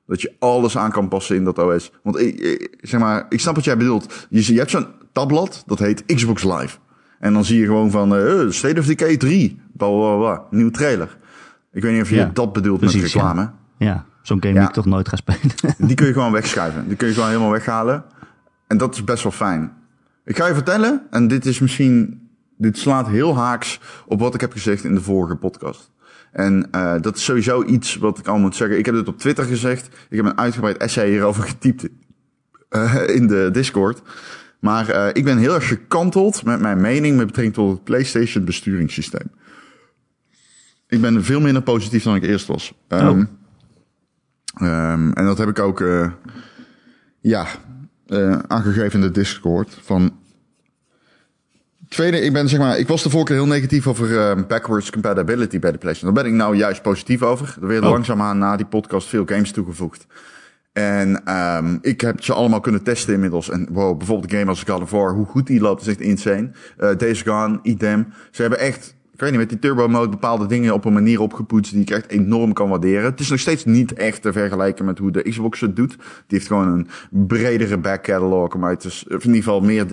Dat 0.07 0.21
je 0.21 0.33
alles 0.39 0.77
aan 0.79 0.91
kan 0.91 1.09
passen 1.09 1.37
in 1.37 1.45
dat 1.45 1.59
OS. 1.59 1.93
Want 2.03 2.19
ik, 2.19 2.41
ik- 2.41 2.75
zeg 2.81 3.01
maar, 3.01 3.27
ik 3.29 3.41
snap 3.41 3.55
wat 3.55 3.65
jij 3.65 3.77
bedoelt. 3.77 4.27
Je, 4.31 4.53
je 4.53 4.59
hebt 4.59 4.71
zo'n 4.71 4.87
tabblad, 5.13 5.63
dat 5.67 5.79
heet 5.79 6.05
Xbox 6.07 6.43
Live. 6.45 6.77
En 7.21 7.33
dan 7.33 7.45
zie 7.45 7.59
je 7.59 7.67
gewoon 7.67 7.91
van 7.91 8.17
eh, 8.17 8.41
State 8.49 8.81
of 8.81 8.87
Decay 8.87 9.17
3. 9.17 9.61
Bla, 9.77 9.89
bla, 9.89 10.17
bla. 10.17 10.43
Nieuwe 10.51 10.71
trailer. 10.71 11.17
Ik 11.73 11.83
weet 11.83 11.93
niet 11.93 12.03
of 12.03 12.09
je 12.11 12.17
Ja, 12.17 12.31
dat 12.33 12.53
bedoelt 12.53 12.81
met 12.81 12.93
reclame. 12.93 13.51
Ja, 13.79 14.05
zo'n 14.23 14.43
game 14.43 14.55
Ja. 14.55 14.59
die 14.61 14.69
ik 14.69 14.75
toch 14.75 14.87
nooit 14.87 15.09
ga 15.09 15.17
spelen. 15.17 15.41
Die 15.89 15.95
kun 15.97 16.07
je 16.07 16.13
gewoon 16.13 16.33
wegschuiven. 16.33 16.89
Die 16.89 16.97
kun 16.97 17.09
je 17.09 17.15
gewoon 17.15 17.29
helemaal 17.29 17.51
weghalen. 17.51 18.05
En 18.67 18.77
dat 18.79 18.95
is 18.95 19.05
best 19.05 19.23
wel 19.23 19.33
fijn. 19.33 19.73
Ik 20.25 20.37
ga 20.37 20.47
je 20.47 20.55
vertellen, 20.55 21.03
en 21.11 21.29
dit 21.29 21.47
is 21.47 21.59
misschien... 21.59 22.21
Dit 22.57 22.79
slaat 22.79 23.09
heel 23.09 23.37
haaks 23.37 23.81
op 24.07 24.21
wat 24.21 24.35
ik 24.35 24.41
heb 24.41 24.53
gezegd 24.53 24.85
in 24.85 24.95
de 24.95 25.01
vorige 25.01 25.37
podcast. 25.37 25.91
En 26.33 26.69
eh, 26.71 26.95
dat 27.01 27.17
is 27.17 27.25
sowieso 27.25 27.65
iets 27.65 27.97
wat 27.97 28.19
ik 28.19 28.27
al 28.27 28.39
moet 28.39 28.57
zeggen. 28.57 28.79
Ik 28.79 28.87
heb 28.87 28.95
het 28.95 29.09
op 29.09 29.19
Twitter 29.19 29.45
gezegd. 29.45 29.87
Ik 29.87 30.17
heb 30.17 30.25
een 30.25 30.39
uitgebreid 30.39 30.77
essay 30.77 31.09
hierover 31.09 31.43
getypt 31.43 31.89
eh, 32.69 33.03
in 33.07 33.27
de 33.27 33.49
Discord. 33.53 34.03
Maar 34.61 34.89
eh, 34.89 35.09
ik 35.13 35.25
ben 35.25 35.39
heel 35.39 35.55
erg 35.55 35.69
gekanteld 35.69 36.45
met 36.45 36.61
mijn 36.61 36.81
mening 36.81 37.17
met 37.17 37.27
betrekking 37.27 37.55
tot 37.55 37.71
het 37.73 37.85
PlayStation 37.85 38.45
besturingssysteem. 38.45 39.31
Ik 40.89 41.01
ben 41.01 41.25
veel 41.25 41.41
minder 41.41 41.63
positief 41.63 42.03
dan 42.03 42.15
ik 42.15 42.23
eerst 42.23 42.47
was. 42.47 42.73
Ehm, 42.89 43.25
ehm, 44.55 45.11
en 45.11 45.25
dat 45.25 45.39
heb 45.39 45.49
ik 45.49 45.59
ook 45.59 45.81
eh, 45.81 46.11
ja, 47.21 47.47
eh, 48.07 48.39
aangegeven 48.47 49.01
in 49.01 49.07
de 49.07 49.11
Discord. 49.11 49.79
Van 49.83 50.21
Tweede, 51.89 52.21
ik 52.21 52.33
ben 52.33 52.49
zeg 52.49 52.59
maar, 52.59 52.79
ik 52.79 52.89
was 52.89 53.03
de 53.03 53.11
vorige 53.11 53.29
keer 53.33 53.43
heel 53.43 53.53
negatief 53.53 53.87
over 53.87 54.19
eh, 54.19 54.37
backwards 54.49 54.91
compatibility 54.91 55.59
bij 55.59 55.73
de 55.73 55.79
PlayStation. 55.79 56.15
Daar 56.15 56.23
ben 56.23 56.33
ik 56.33 56.39
nou 56.39 56.57
juist 56.57 56.83
positief 56.83 57.23
over. 57.23 57.57
Er 57.61 57.67
werden 57.67 57.87
Oh. 57.89 57.95
langzaamaan 57.95 58.39
na 58.39 58.57
die 58.57 58.67
podcast 58.67 59.09
veel 59.09 59.27
games 59.27 59.51
toegevoegd. 59.53 60.07
En 60.73 61.25
ehm, 61.25 61.77
ik 61.81 62.01
heb 62.01 62.23
ze 62.23 62.33
allemaal 62.33 62.61
kunnen 62.61 62.83
testen 62.83 63.15
inmiddels. 63.15 63.51
En 63.51 63.69
wow, 63.71 63.99
bijvoorbeeld 63.99 64.33
een 64.33 64.39
game 64.39 64.51
als 64.51 64.63
God 64.63 64.83
of 64.83 64.91
War, 64.91 65.13
hoe 65.15 65.27
goed 65.27 65.47
die 65.47 65.61
loopt, 65.61 65.81
is 65.81 65.87
echt 65.87 66.01
insane. 66.01 66.51
Eh 66.77 66.97
Days 66.97 67.23
Gone, 67.23 67.59
idem. 67.63 68.13
Ze 68.31 68.41
hebben 68.41 68.59
echt, 68.61 68.95
ik 69.13 69.21
weet 69.21 69.31
niet, 69.31 69.39
met 69.39 69.49
die 69.49 69.59
turbo 69.59 69.89
mode 69.89 70.09
bepaalde 70.09 70.47
dingen 70.47 70.75
op 70.75 70.85
een 70.85 70.93
manier 70.93 71.21
opgepoetst 71.21 71.73
die 71.73 71.83
ik 71.83 71.91
echt 71.91 72.09
enorm 72.09 72.53
kan 72.53 72.69
waarderen. 72.69 73.05
Het 73.05 73.21
is 73.21 73.31
nog 73.31 73.39
steeds 73.39 73.65
niet 73.65 73.93
echt 73.93 74.23
te 74.23 74.33
vergelijken 74.33 74.85
met 74.85 74.99
hoe 74.99 75.11
de 75.11 75.23
Xbox 75.23 75.61
het 75.61 75.77
doet. 75.77 75.91
Die 75.97 76.05
heeft 76.27 76.47
gewoon 76.47 76.69
een 76.69 76.89
bredere 77.27 77.79
back 77.79 78.05
catalog, 78.05 78.57
maar 78.57 78.71
het 78.71 78.85
is 78.85 79.05
in 79.09 79.19
ieder 79.19 79.35
geval 79.35 79.61
meer 79.61 79.87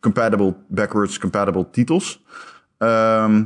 compatible, 0.00 0.54
backwards 0.68 1.18
compatible 1.18 1.70
titels. 1.70 2.24
Ehm 2.78 3.42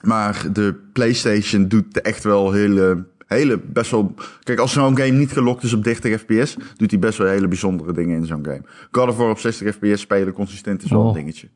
maar 0.00 0.46
de 0.52 0.74
PlayStation 0.92 1.68
doet 1.68 2.00
echt 2.00 2.24
wel 2.24 2.52
hele, 2.52 3.06
hele 3.26 3.58
best 3.58 3.90
wel. 3.90 4.14
Kijk, 4.42 4.58
als 4.58 4.72
zo'n 4.72 4.96
game 4.96 5.10
niet 5.10 5.32
gelokt 5.32 5.62
is 5.62 5.72
op 5.72 5.84
30 5.84 6.20
FPS, 6.20 6.56
doet 6.76 6.90
hij 6.90 7.00
best 7.00 7.18
wel 7.18 7.26
hele 7.28 7.48
bijzondere 7.48 7.92
dingen 7.92 8.16
in 8.16 8.26
zo'n 8.26 8.44
game. 8.44 8.62
God 8.90 9.08
of 9.08 9.16
War 9.16 9.30
op 9.30 9.38
60 9.38 9.74
FPS 9.74 10.00
spelen 10.00 10.32
consistent 10.32 10.82
is 10.82 10.90
wel 10.90 11.00
Oh. 11.00 11.06
een 11.06 11.14
dingetje. 11.14 11.48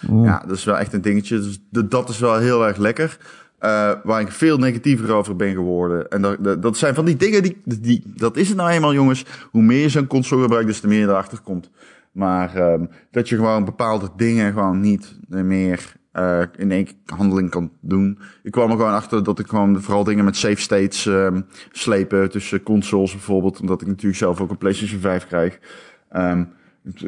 Ja, 0.00 0.42
dat 0.46 0.56
is 0.56 0.64
wel 0.64 0.78
echt 0.78 0.92
een 0.92 1.02
dingetje. 1.02 1.36
Dus 1.38 1.58
dat 1.88 2.08
is 2.08 2.18
wel 2.18 2.38
heel 2.38 2.66
erg 2.66 2.76
lekker. 2.76 3.18
Eh, 3.58 3.92
waar 4.02 4.20
ik 4.20 4.32
veel 4.32 4.58
negatiever 4.58 5.12
over 5.12 5.36
ben 5.36 5.52
geworden. 5.52 6.08
En 6.08 6.22
dat, 6.22 6.62
dat, 6.62 6.76
zijn 6.76 6.94
van 6.94 7.04
die 7.04 7.16
dingen 7.16 7.42
die, 7.42 7.62
die. 7.64 8.02
Dat 8.06 8.36
is 8.36 8.48
het 8.48 8.56
nou 8.56 8.70
eenmaal, 8.70 8.94
jongens. 8.94 9.24
Hoe 9.50 9.62
meer 9.62 9.80
je 9.80 9.88
zo'n 9.88 10.06
console 10.06 10.42
gebruikt, 10.42 10.66
des 10.66 10.80
te 10.80 10.88
meer 10.88 11.00
je 11.00 11.06
erachter 11.06 11.40
komt. 11.40 11.70
Maar 12.12 12.54
ehm, 12.54 12.84
dat 13.10 13.28
je 13.28 13.36
gewoon 13.36 13.64
bepaalde 13.64 14.08
dingen 14.16 14.52
gewoon 14.52 14.80
niet 14.80 15.18
meer 15.28 15.96
eh, 16.12 16.42
in 16.56 16.70
één 16.70 16.88
handeling 17.06 17.50
kan 17.50 17.70
doen. 17.80 18.18
Ik 18.42 18.52
kwam 18.52 18.70
er 18.70 18.76
gewoon 18.76 18.92
achter 18.92 19.24
dat 19.24 19.38
ik 19.38 19.46
gewoon 19.46 19.82
vooral 19.82 20.04
dingen 20.04 20.24
met 20.24 20.36
save 20.36 20.60
states 20.60 21.06
ehm, 21.06 21.40
slepen 21.70 22.30
tussen 22.30 22.62
consoles 22.62 23.12
bijvoorbeeld. 23.12 23.60
Omdat 23.60 23.80
ik 23.80 23.86
natuurlijk 23.86 24.18
zelf 24.18 24.40
ook 24.40 24.50
een 24.50 24.58
PlayStation 24.58 25.00
5 25.00 25.26
krijg. 25.26 25.58
Ehm, 26.08 26.44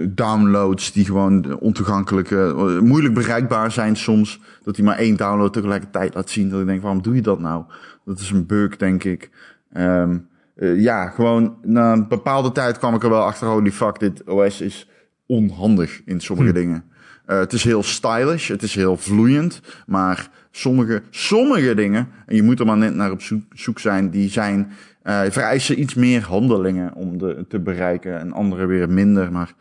downloads 0.08 0.92
die 0.92 1.04
gewoon 1.04 1.58
ontoegankelijk, 1.58 2.30
eh, 2.30 2.78
moeilijk 2.78 3.14
bereikbaar 3.14 3.72
zijn 3.72 3.96
soms. 3.96 4.40
Dat 4.62 4.76
hij 4.76 4.84
maar 4.84 4.96
één 4.96 5.16
download 5.16 5.52
tegelijkertijd 5.52 6.14
laat 6.14 6.30
zien. 6.30 6.50
Dat 6.50 6.60
ik 6.60 6.66
denk, 6.66 6.82
waarom 6.82 7.02
doe 7.02 7.14
je 7.14 7.22
dat 7.22 7.40
nou? 7.40 7.64
Dat 8.04 8.18
is 8.18 8.30
een 8.30 8.46
bug, 8.46 8.76
denk 8.76 9.04
ik. 9.04 9.30
Ehm, 9.72 10.18
eh, 10.56 10.80
ja, 10.80 11.08
gewoon 11.08 11.56
na 11.62 11.92
een 11.92 12.08
bepaalde 12.08 12.52
tijd 12.52 12.78
kwam 12.78 12.94
ik 12.94 13.02
er 13.02 13.10
wel 13.10 13.24
achter, 13.24 13.46
holy 13.46 13.72
fuck, 13.72 13.98
dit 13.98 14.24
OS 14.24 14.60
is 14.60 14.88
onhandig 15.26 16.02
in 16.04 16.20
sommige 16.20 16.52
dingen. 16.52 16.84
Eh, 17.30 17.38
het 17.38 17.52
is 17.52 17.64
heel 17.64 17.82
stylish, 17.82 18.48
het 18.48 18.62
is 18.62 18.74
heel 18.74 18.96
vloeiend, 18.96 19.60
maar 19.86 20.30
sommige, 20.50 21.02
sommige 21.10 21.74
dingen, 21.74 22.08
en 22.26 22.36
je 22.36 22.42
moet 22.42 22.60
er 22.60 22.66
maar 22.66 22.76
net 22.76 22.94
naar 22.94 23.10
op 23.10 23.22
zoek, 23.22 23.42
zoek 23.52 23.78
zijn, 23.78 24.10
die 24.10 24.30
zijn, 24.30 24.72
eh, 25.02 25.20
vereisen 25.28 25.80
iets 25.80 25.94
meer 25.94 26.22
handelingen 26.22 26.94
om 26.94 27.18
de, 27.18 27.44
te 27.48 27.58
bereiken 27.60 28.18
en 28.18 28.32
andere 28.32 28.66
weer 28.66 28.88
minder. 28.90 29.32
Maar 29.32 29.52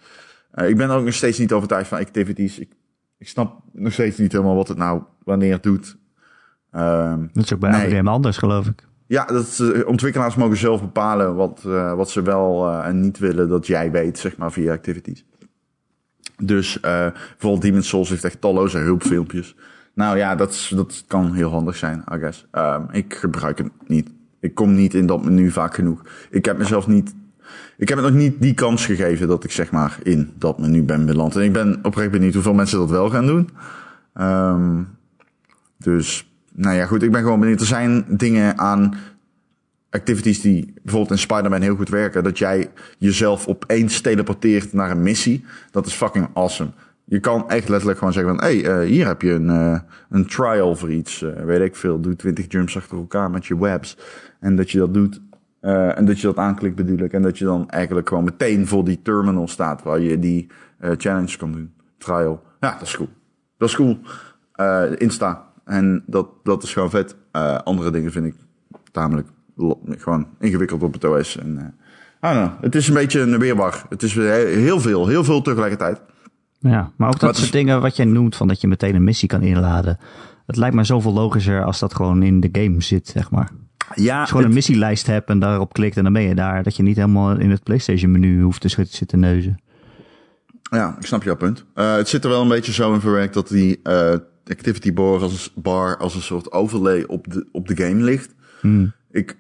eh, 0.51 0.69
ik 0.69 0.77
ben 0.77 0.89
ook 0.89 1.03
nog 1.05 1.13
steeds 1.13 1.37
niet 1.37 1.53
overtuigd 1.53 1.87
van 1.87 1.97
activities. 1.99 2.59
Ik, 2.59 2.69
ik 3.17 3.27
snap 3.27 3.61
nog 3.73 3.93
steeds 3.93 4.17
niet 4.17 4.31
helemaal 4.31 4.55
wat 4.55 4.67
het 4.67 4.77
nou 4.77 5.01
wanneer 5.23 5.53
het 5.53 5.63
doet. 5.63 5.97
Ehm, 6.71 7.25
Dat 7.33 7.43
is 7.43 7.53
ook 7.53 7.59
bij 7.59 7.71
Nee. 7.71 7.89
game 7.95 8.09
anders, 8.09 8.37
geloof 8.37 8.67
ik. 8.67 8.87
ja, 9.07 9.25
dat, 9.25 9.59
eh, 9.73 9.87
ontwikkelaars 9.87 10.35
mogen 10.35 10.57
zelf 10.57 10.81
bepalen 10.81 11.35
wat, 11.35 11.61
wat 11.95 12.09
ze 12.09 12.21
wel 12.21 12.71
en 12.81 12.99
niet 12.99 13.17
willen 13.19 13.49
dat 13.49 13.67
jij 13.67 13.91
weet, 13.91 14.17
zeg 14.19 14.37
maar, 14.37 14.51
via 14.51 14.73
activities. 14.73 15.25
Dus 16.43 16.79
bijvoorbeeld 16.79 17.61
Demon's 17.61 17.87
Souls 17.87 18.09
heeft 18.09 18.23
echt 18.23 18.41
talloze 18.41 18.77
hulpfilmpjes. 18.77 19.55
Nou 19.93 20.17
ja, 20.17 20.35
dat, 20.35 20.71
dat 20.75 21.03
kan 21.07 21.33
heel 21.33 21.49
handig 21.49 21.75
zijn, 21.75 22.03
I 22.13 22.17
guess. 22.17 22.47
Ehm, 22.51 22.83
ik 22.91 23.13
gebruik 23.13 23.57
het 23.57 23.69
niet. 23.87 24.09
Ik 24.39 24.55
kom 24.55 24.73
niet 24.73 24.93
in 24.93 25.05
dat 25.05 25.23
menu 25.23 25.51
vaak 25.51 25.75
genoeg. 25.75 26.01
Ik 26.29 26.45
heb 26.45 26.57
mezelf 26.57 26.87
niet... 26.87 27.13
Ik 27.77 27.89
heb 27.89 27.97
het 27.97 28.07
nog 28.07 28.15
niet 28.15 28.41
die 28.41 28.53
kans 28.53 28.85
gegeven 28.85 29.27
dat 29.27 29.43
ik 29.43 29.51
zeg 29.51 29.71
maar 29.71 29.99
in 30.03 30.31
dat 30.37 30.59
menu 30.59 30.83
ben 30.83 31.05
beland. 31.05 31.35
En 31.35 31.43
ik 31.43 31.53
ben 31.53 31.79
oprecht 31.81 32.11
benieuwd 32.11 32.33
hoeveel 32.33 32.53
mensen 32.53 32.77
dat 32.77 32.89
wel 32.89 33.09
gaan 33.09 33.25
doen. 33.25 33.49
Ehm, 34.13 34.83
dus, 35.77 36.31
nou 36.53 36.75
ja, 36.75 36.85
goed. 36.85 37.03
Ik 37.03 37.11
ben 37.11 37.21
gewoon 37.21 37.39
benieuwd. 37.39 37.59
Er 37.59 37.65
zijn 37.65 38.05
dingen 38.07 38.57
aan 38.57 38.93
activities 39.89 40.41
die 40.41 40.73
bijvoorbeeld 40.81 41.11
in 41.11 41.17
Spider-Man 41.17 41.61
heel 41.61 41.75
goed 41.75 41.89
werken. 41.89 42.23
Dat 42.23 42.37
jij 42.37 42.71
jezelf 42.97 43.47
opeens 43.47 44.01
teleporteert 44.01 44.73
naar 44.73 44.91
een 44.91 45.03
missie. 45.03 45.45
Dat 45.71 45.85
is 45.85 45.93
fucking 45.93 46.27
awesome. 46.33 46.71
Je 47.09 47.19
kan 47.19 47.49
echt 47.49 47.69
letterlijk 47.69 47.97
gewoon 47.99 48.13
zeggen 48.13 48.35
van... 48.35 48.47
Hé, 48.47 48.59
hey, 48.59 48.81
eh, 48.81 48.87
hier 48.87 49.07
heb 49.07 49.21
je 49.21 49.31
een, 49.31 49.49
eh, 49.49 49.79
een 50.09 50.25
trial 50.25 50.75
voor 50.75 50.91
iets. 50.91 51.21
eh, 51.21 51.43
weet 51.43 51.61
ik 51.61 51.75
veel. 51.75 51.99
Doe 52.01 52.15
20 52.15 52.45
jumps 52.49 52.77
achter 52.77 52.97
elkaar 52.97 53.31
met 53.31 53.45
je 53.45 53.59
webs. 53.59 53.97
En 54.39 54.55
dat 54.55 54.71
je 54.71 54.77
dat 54.77 54.93
doet. 54.93 55.21
en 55.61 56.05
dat 56.05 56.19
je 56.19 56.27
dat 56.27 56.37
aanklikt 56.37 56.75
bedoel 56.75 56.97
ik. 56.97 57.13
En 57.13 57.21
dat 57.21 57.37
je 57.37 57.45
dan 57.45 57.69
eigenlijk 57.69 58.07
gewoon 58.07 58.23
meteen 58.23 58.67
voor 58.67 58.83
die 58.83 59.01
terminal 59.01 59.47
staat... 59.47 59.83
waar 59.83 59.99
je 59.99 60.19
die 60.19 60.47
challenge 60.79 61.37
kan 61.37 61.51
doen. 61.51 61.73
Trial. 61.97 62.43
Ja, 62.59 62.71
dat 62.71 62.81
is 62.87 62.95
cool. 62.95 63.09
Dat 63.57 63.69
is 63.69 63.75
cool. 63.75 63.99
Insta. 64.97 65.47
En 65.65 66.03
dat, 66.05 66.27
dat 66.43 66.63
is 66.63 66.73
gewoon 66.73 66.89
vet. 66.89 67.15
Andere 67.63 67.91
dingen 67.91 68.11
vind 68.11 68.25
ik 68.25 68.35
tamelijk 68.91 69.27
gewoon 69.87 70.27
ingewikkeld 70.39 70.83
op 70.83 70.93
het 70.93 71.03
OS. 71.03 71.37
En, 71.37 71.75
I 72.25 72.33
don't 72.33 72.35
know. 72.35 72.61
Het 72.63 72.75
is 72.75 72.87
een 72.87 72.93
beetje 72.93 73.19
een 73.19 73.39
weerwar. 73.39 73.85
Het 73.89 74.03
is 74.03 74.15
he- 74.15 74.45
heel 74.45 74.79
veel, 74.79 75.07
heel 75.07 75.23
veel 75.23 75.41
tegelijkertijd. 75.41 76.01
Ja, 76.59 76.91
maar 76.97 77.07
ook 77.07 77.13
dat 77.13 77.21
Wat 77.21 77.35
soort 77.35 77.45
is- 77.45 77.51
dingen 77.51 77.81
wat 77.81 77.95
jij 77.95 78.05
noemt, 78.05 78.35
van 78.35 78.47
dat 78.47 78.61
je 78.61 78.67
meteen 78.67 78.95
een 78.95 79.03
missie 79.03 79.27
kan 79.27 79.41
inladen. 79.41 79.97
Het 80.45 80.55
lijkt 80.55 80.75
me 80.75 80.83
zoveel 80.83 81.13
logischer 81.13 81.63
als 81.63 81.79
dat 81.79 81.93
gewoon 81.95 82.23
in 82.23 82.39
de 82.39 82.49
game 82.51 82.81
zit, 82.81 83.07
zeg 83.07 83.31
maar. 83.31 83.51
Ja, 83.95 84.19
Als 84.19 84.29
je 84.29 84.35
gewoon 84.35 84.49
een 84.49 84.55
missielijst 84.55 85.07
hebt 85.07 85.29
en 85.29 85.39
daarop 85.39 85.73
klikt 85.73 85.97
en 85.97 86.03
dan 86.03 86.13
ben 86.13 86.21
je 86.21 86.35
daar. 86.35 86.63
Dat 86.63 86.75
je 86.75 86.83
niet 86.83 86.95
helemaal 86.95 87.37
in 87.37 87.49
het 87.51 87.63
PlayStation 87.63 88.11
menu 88.11 88.41
hoeft 88.41 88.61
te 88.61 88.85
zitten- 88.89 89.19
neuzen. 89.19 89.59
Ja, 90.71 90.95
ik 90.99 91.05
snap 91.05 91.23
jouw 91.23 91.35
punt. 91.35 91.65
Eh, 91.73 91.95
het 91.95 92.07
zit 92.07 92.23
er 92.23 92.29
wel 92.29 92.41
een 92.41 92.47
beetje 92.47 92.71
zo 92.73 92.93
in 92.93 92.99
verwerkt 92.99 93.33
dat 93.33 93.47
die 93.47 93.79
eh, 93.83 94.13
activity 94.45 94.93
bar 94.93 95.21
als, 95.21 95.53
bar 95.55 95.97
als 95.97 96.15
een 96.15 96.21
soort 96.21 96.51
overlay 96.51 97.03
op 97.07 97.31
de, 97.31 97.47
op 97.51 97.67
de 97.67 97.75
game 97.83 98.03
ligt. 98.03 98.35
Hmm. 98.61 98.91
Ik, 99.11 99.37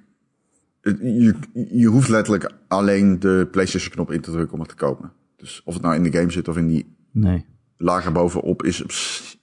je, 0.81 1.35
je 1.71 1.85
hoeft 1.87 2.09
letterlijk 2.09 2.51
alleen 2.67 3.19
de 3.19 3.47
PlayStation 3.51 3.91
knop 3.91 4.11
in 4.11 4.21
te 4.21 4.31
drukken 4.31 4.53
om 4.53 4.59
het 4.59 4.69
te 4.69 4.75
kopen. 4.75 5.11
Dus 5.37 5.61
of 5.65 5.73
het 5.73 5.83
nou 5.83 5.95
in 5.95 6.03
de 6.03 6.11
game 6.17 6.31
zit 6.31 6.47
of 6.47 6.57
in 6.57 6.67
die 6.67 6.97
Nee. 7.11 7.45
lager 7.77 8.11
bovenop 8.11 8.63
is. 8.63 8.81
pss, 8.87 9.37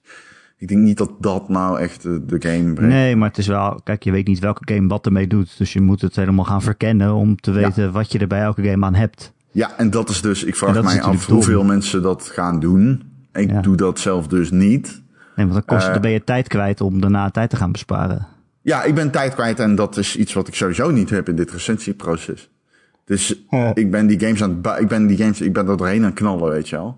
Ik 0.57 0.67
denk 0.67 0.81
niet 0.81 0.97
dat 0.97 1.11
dat 1.19 1.49
nou 1.49 1.79
echt 1.79 2.01
de, 2.03 2.25
de 2.25 2.41
game 2.49 2.73
brengt. 2.73 2.93
Nee, 2.93 3.15
maar 3.15 3.27
het 3.27 3.37
is 3.37 3.47
wel... 3.47 3.81
Kijk, 3.83 4.03
je 4.03 4.11
weet 4.11 4.27
niet 4.27 4.39
welke 4.39 4.73
game 4.73 4.87
wat 4.87 5.05
ermee 5.05 5.27
doet. 5.27 5.57
Dus 5.57 5.73
je 5.73 5.81
moet 5.81 6.01
het 6.01 6.15
helemaal 6.15 6.45
gaan 6.45 6.61
verkennen 6.61 7.13
om 7.13 7.35
te 7.35 7.51
weten 7.51 7.91
wat 7.91 8.11
je 8.11 8.19
er 8.19 8.27
bij 8.27 8.41
elke 8.41 8.63
game 8.63 8.85
aan 8.85 8.95
hebt. 8.95 9.33
Ja, 9.51 9.77
en 9.77 9.89
dat 9.89 10.09
is 10.09 10.21
dus, 10.21 10.43
ik 10.43 10.55
vraag 10.55 10.83
mij 10.83 11.01
af 11.01 11.25
hoeveel 11.25 11.63
mensen 11.63 12.01
dat 12.01 12.23
gaan 12.23 12.59
doen. 12.59 13.03
Ik 13.33 13.49
Ja. 13.51 13.61
doe 13.61 13.75
dat 13.75 13.99
zelf 13.99 14.27
dus 14.27 14.51
niet. 14.51 15.01
Nee, 15.35 15.45
want 15.47 15.53
dan, 15.53 15.65
kost, 15.75 15.87
Eh. 15.87 15.93
dan 15.93 16.01
ben 16.01 16.11
je 16.11 16.23
tijd 16.23 16.47
kwijt 16.47 16.81
om 16.81 17.01
daarna 17.01 17.29
tijd 17.29 17.49
te 17.49 17.55
gaan 17.55 17.71
besparen. 17.71 18.27
Ja, 18.61 18.83
ik 18.83 18.95
ben 18.95 19.11
tijd 19.11 19.33
kwijt 19.33 19.59
en 19.59 19.75
dat 19.75 19.97
is 19.97 20.15
iets 20.15 20.33
wat 20.33 20.47
ik 20.47 20.55
sowieso 20.55 20.91
niet 20.91 21.09
heb 21.09 21.29
in 21.29 21.35
dit 21.35 21.51
recensieproces. 21.51 22.49
Dus 23.05 23.43
ik 23.73 23.91
ben 23.91 24.07
die 24.07 24.19
games 24.19 24.43
aan 24.43 24.59
het, 24.63 24.79
ik 24.79 24.87
ben 24.87 25.07
die 25.07 25.17
games, 25.17 25.41
ik 25.41 25.53
ben 25.53 25.67
er 25.67 25.77
doorheen 25.77 25.99
aan 25.99 26.05
het 26.05 26.13
knallen, 26.13 26.49
weet 26.49 26.69
je 26.69 26.75
wel. 26.75 26.97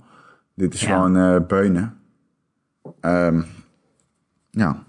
Dit 0.59 0.73
is 0.73 0.81
Ja. 0.81 0.87
gewoon 0.87 1.17
eh 1.17 1.35
beunen. 1.47 1.93
Ehm, 3.01 3.41
ja. 4.51 4.83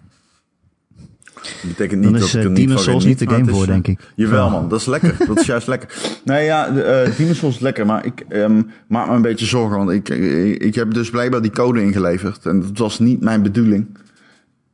Dat 1.34 1.68
betekent 1.68 2.00
niet 2.00 2.10
Dan 2.10 2.20
dat 2.20 2.28
ik 2.28 2.34
eh, 2.34 2.44
er 2.44 2.48
niet 2.50 2.56
Demon's 2.56 2.82
Souls 2.84 3.04
niet 3.04 3.18
de 3.18 3.28
game 3.28 3.44
is, 3.44 3.50
voor, 3.50 3.62
eh, 3.62 3.68
denk 3.68 3.86
ik. 3.88 4.00
Jawel 4.14 4.44
Ja. 4.44 4.50
man, 4.50 4.68
dat 4.68 4.80
is 4.80 4.86
lekker. 4.86 5.14
Dat 5.26 5.40
is 5.40 5.46
juist 5.46 5.66
lekker. 5.66 5.88
Nee 6.24 6.44
ja, 6.44 6.70
de, 6.70 6.82
eh 6.82 7.16
Demon's 7.16 7.38
Souls 7.38 7.54
is 7.54 7.60
lekker, 7.60 7.86
maar 7.86 8.04
ik 8.06 8.24
ehm, 8.28 8.62
maak 8.88 9.06
me 9.08 9.14
een 9.14 9.22
beetje 9.22 9.46
zorgen. 9.46 9.78
Want 9.78 9.90
ik, 9.90 10.08
ik, 10.08 10.62
ik 10.62 10.74
heb 10.74 10.94
dus 10.94 11.10
blijkbaar 11.10 11.42
die 11.42 11.50
code 11.50 11.82
ingeleverd. 11.82 12.46
En 12.46 12.60
dat 12.60 12.78
was 12.78 12.98
niet 12.98 13.20
mijn 13.20 13.42
bedoeling. 13.42 13.86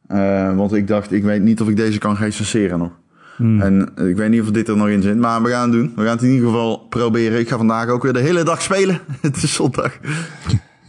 Eh, 0.07 0.57
want 0.57 0.73
ik 0.73 0.87
dacht, 0.87 1.13
ik 1.13 1.23
weet 1.23 1.43
niet 1.43 1.61
of 1.61 1.69
ik 1.69 1.77
deze 1.77 1.99
kan 1.99 2.15
recenseren 2.17 2.79
nog. 2.79 2.93
Hmm. 3.37 3.61
En 3.61 3.91
eh, 3.95 4.09
ik 4.09 4.17
weet 4.17 4.31
niet 4.31 4.43
of 4.43 4.51
dit 4.51 4.69
er 4.69 4.77
nog 4.77 4.89
in 4.89 5.03
zit, 5.03 5.17
maar 5.17 5.43
we 5.43 5.49
gaan 5.51 5.63
het 5.63 5.73
doen. 5.73 5.93
We 5.97 6.03
gaan 6.03 6.13
het 6.15 6.23
in 6.23 6.31
ieder 6.31 6.47
geval 6.47 6.79
proberen. 6.79 7.39
Ik 7.39 7.49
ga 7.49 7.57
vandaag 7.57 7.89
ook 7.89 8.03
weer 8.03 8.13
de 8.13 8.19
hele 8.21 8.43
dag 8.45 8.63
spelen. 8.63 9.01
het 9.21 9.37
is 9.37 9.55
zondag. 9.55 9.99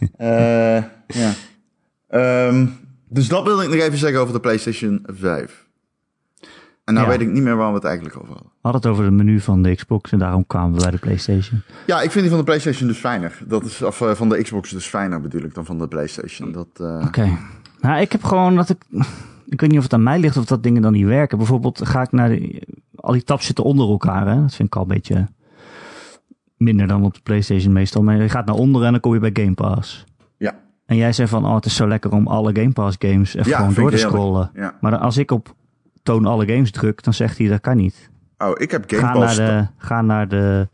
Eh, 0.16 0.82
ja. 1.06 1.32
Ehm, 2.08 2.66
dus 3.08 3.28
dat 3.28 3.44
wilde 3.44 3.62
ik 3.62 3.68
nog 3.68 3.78
even 3.78 3.98
zeggen 3.98 4.20
over 4.20 4.32
de 4.34 4.40
PlayStation 4.40 5.00
5. 5.06 5.66
En 6.84 6.94
nou 6.94 7.06
Ja. 7.06 7.12
weet 7.12 7.20
ik 7.28 7.32
niet 7.32 7.42
meer 7.42 7.56
waar 7.56 7.68
we 7.68 7.74
het 7.74 7.84
eigenlijk 7.84 8.16
over 8.16 8.28
hadden. 8.28 8.46
We 8.52 8.58
hadden 8.68 8.80
het 8.80 8.90
over 8.90 9.04
het 9.04 9.14
menu 9.14 9.40
van 9.40 9.62
de 9.62 9.74
Xbox 9.74 10.12
en 10.12 10.18
daarom 10.18 10.46
kwamen 10.46 10.74
we 10.74 10.80
bij 10.82 10.90
de 10.90 10.98
PlayStation. 10.98 11.62
Ja, 11.86 12.00
ik 12.00 12.10
vind 12.10 12.20
die 12.20 12.28
van 12.28 12.38
de 12.38 12.44
PlayStation 12.44 12.88
dus 12.88 12.98
fijner. 12.98 13.38
Dat 13.46 13.64
is, 13.64 13.82
of 13.82 14.00
eh, 14.00 14.10
van 14.14 14.28
de 14.28 14.42
Xbox 14.42 14.70
dus 14.70 14.86
fijner 14.86 15.20
bedoel 15.20 15.42
ik 15.42 15.54
dan 15.54 15.64
van 15.64 15.78
de 15.78 15.88
PlayStation. 15.88 16.52
Dat, 16.52 16.68
eh, 16.80 17.04
Oké. 17.06 17.38
Nou, 17.80 18.00
ik 18.00 18.12
heb 18.12 18.24
gewoon 18.24 18.56
dat 18.56 18.68
ik. 18.68 18.82
Ik 19.46 19.60
weet 19.60 19.70
niet 19.70 19.78
of 19.78 19.84
het 19.84 19.92
aan 19.92 20.02
mij 20.02 20.18
ligt 20.18 20.36
of 20.36 20.44
dat 20.44 20.62
dingen 20.62 20.82
dan 20.82 20.92
niet 20.92 21.06
werken. 21.06 21.38
Bijvoorbeeld 21.38 21.86
ga 21.88 22.02
ik 22.02 22.12
naar 22.12 22.28
de. 22.28 22.62
Al 22.94 23.12
die 23.12 23.24
tabs 23.24 23.46
zitten 23.46 23.64
onder 23.64 23.88
elkaar. 23.88 24.26
Hè? 24.28 24.40
Dat 24.40 24.54
vind 24.54 24.68
ik 24.68 24.76
al 24.76 24.82
een 24.82 24.88
beetje 24.88 25.28
minder 26.58 26.86
dan 26.86 27.04
op 27.04 27.14
de 27.14 27.20
PlayStation 27.22 27.72
meestal. 27.72 28.02
Maar 28.02 28.16
je 28.16 28.28
gaat 28.28 28.46
naar 28.46 28.54
onderen 28.54 28.86
en 28.86 28.92
dan 28.92 29.00
kom 29.00 29.14
je 29.14 29.20
bij 29.20 29.30
Game 29.44 29.54
Pass. 29.54 30.04
Ja. 30.36 30.54
En 30.86 30.96
jij 30.96 31.12
zei 31.12 31.28
van, 31.28 31.44
oh, 31.46 31.54
het 31.54 31.64
is 31.64 31.74
zo 31.76 31.88
lekker 31.88 32.10
om 32.12 32.26
alle 32.26 32.50
Game 32.54 32.72
Pass 32.72 32.96
games 32.98 33.34
even 33.34 33.50
Ja, 33.50 33.56
gewoon 33.58 33.74
door 33.74 33.90
te 33.90 33.96
scrollen. 33.98 34.50
Ja. 34.54 34.74
Maar 34.80 34.90
dan 34.90 35.00
als 35.00 35.16
ik 35.16 35.30
op 35.30 35.54
toon 36.02 36.26
alle 36.26 36.46
games 36.46 36.70
druk, 36.70 37.02
dan 37.02 37.14
zegt 37.14 37.38
hij 37.38 37.48
dat 37.48 37.60
kan 37.60 37.76
niet. 37.76 38.10
Oh, 38.38 38.50
ik 38.54 38.70
heb 38.70 38.84
Game 38.86 39.02
Ga 39.02 39.12
naar 39.12 39.22
Pass. 39.22 39.36
de, 39.36 39.66
ga 39.76 40.02
naar 40.02 40.28
de, 40.28 40.68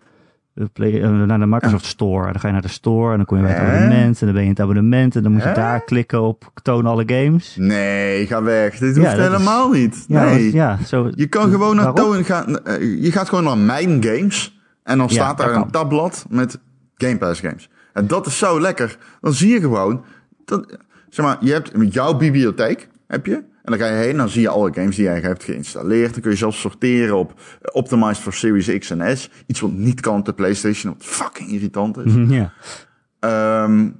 de, 0.54 0.66
play, 0.72 1.02
eh, 1.02 1.10
naar 1.10 1.38
de 1.38 1.46
Microsoft 1.46 1.84
Store. 1.84 2.24
Dan 2.32 2.40
ga 2.40 2.46
je 2.46 2.52
naar 2.52 2.62
de 2.62 2.68
Store 2.68 3.10
en 3.10 3.16
dan 3.16 3.26
kom 3.26 3.36
je 3.36 3.42
bij 3.42 3.52
het 3.52 3.62
Hè? 3.62 3.66
abonnement. 3.76 4.20
En 4.20 4.24
dan 4.26 4.34
ben 4.34 4.36
je 4.42 4.48
in 4.48 4.54
het 4.54 4.60
abonnement 4.60 5.16
en 5.16 5.22
dan 5.22 5.32
moet 5.32 5.42
je 5.42 5.48
Hè? 5.48 5.54
daar 5.54 5.84
klikken 5.84 6.22
op 6.22 6.50
toon 6.62 6.86
alle 6.86 7.02
games. 7.06 7.56
Nee, 7.58 8.26
ga 8.26 8.42
weg. 8.42 8.78
Dit 8.78 8.96
hoeft 8.96 9.12
is- 9.12 9.18
helemaal 9.18 9.70
niet. 9.70 10.04
Nee. 10.08 10.52
ja 10.52 10.78
zo, 10.86 11.10
Je 11.14 11.26
kan 11.26 11.50
gewoon 11.50 11.76
naar 11.76 11.92
toon 11.92 12.24
gaan. 12.24 12.58
eh, 12.64 13.02
Je 13.02 13.12
gaat 13.12 13.28
gewoon 13.28 13.44
naar 13.44 13.58
mijn 13.58 14.04
games. 14.04 14.58
En 14.84 14.98
dan 14.98 15.10
staat 15.10 15.38
daar 15.38 15.54
een 15.54 15.70
tabblad 15.70 16.26
met 16.28 16.58
Game 16.94 17.18
Pass 17.18 17.40
games. 17.40 17.68
En 17.92 18.06
dat 18.06 18.26
is 18.26 18.38
zo 18.38 18.60
lekker. 18.60 18.98
Dan 19.20 19.32
zie 19.32 19.52
je 19.52 19.60
gewoon. 19.60 20.04
Dat, 20.44 20.78
zeg 21.08 21.24
maar, 21.24 21.36
je 21.40 21.52
hebt 21.52 21.94
jouw 21.94 22.16
bibliotheek. 22.16 22.88
Heb 23.06 23.26
je. 23.26 23.34
En 23.34 23.72
dan 23.72 23.78
ga 23.78 23.86
je 23.86 23.92
heen. 23.92 24.16
Dan 24.16 24.28
zie 24.28 24.40
je 24.40 24.48
alle 24.48 24.72
games 24.74 24.96
die 24.96 25.04
jij 25.04 25.20
hebt 25.20 25.44
geïnstalleerd. 25.44 26.12
Dan 26.12 26.22
kun 26.22 26.30
je 26.30 26.36
zelfs 26.36 26.60
sorteren 26.60 27.16
op 27.16 27.40
Optimized 27.72 28.18
for 28.18 28.32
Series 28.32 28.78
X 28.78 28.90
en 28.90 29.16
S. 29.16 29.30
Iets 29.46 29.60
wat 29.60 29.72
niet 29.72 30.00
kan 30.00 30.18
op 30.18 30.24
de 30.24 30.32
PlayStation. 30.32 30.92
Wat 30.92 31.06
fucking 31.06 31.50
irritant 31.50 31.96
is. 31.96 32.12
ja. 32.38 32.52
Ehm, 33.20 33.90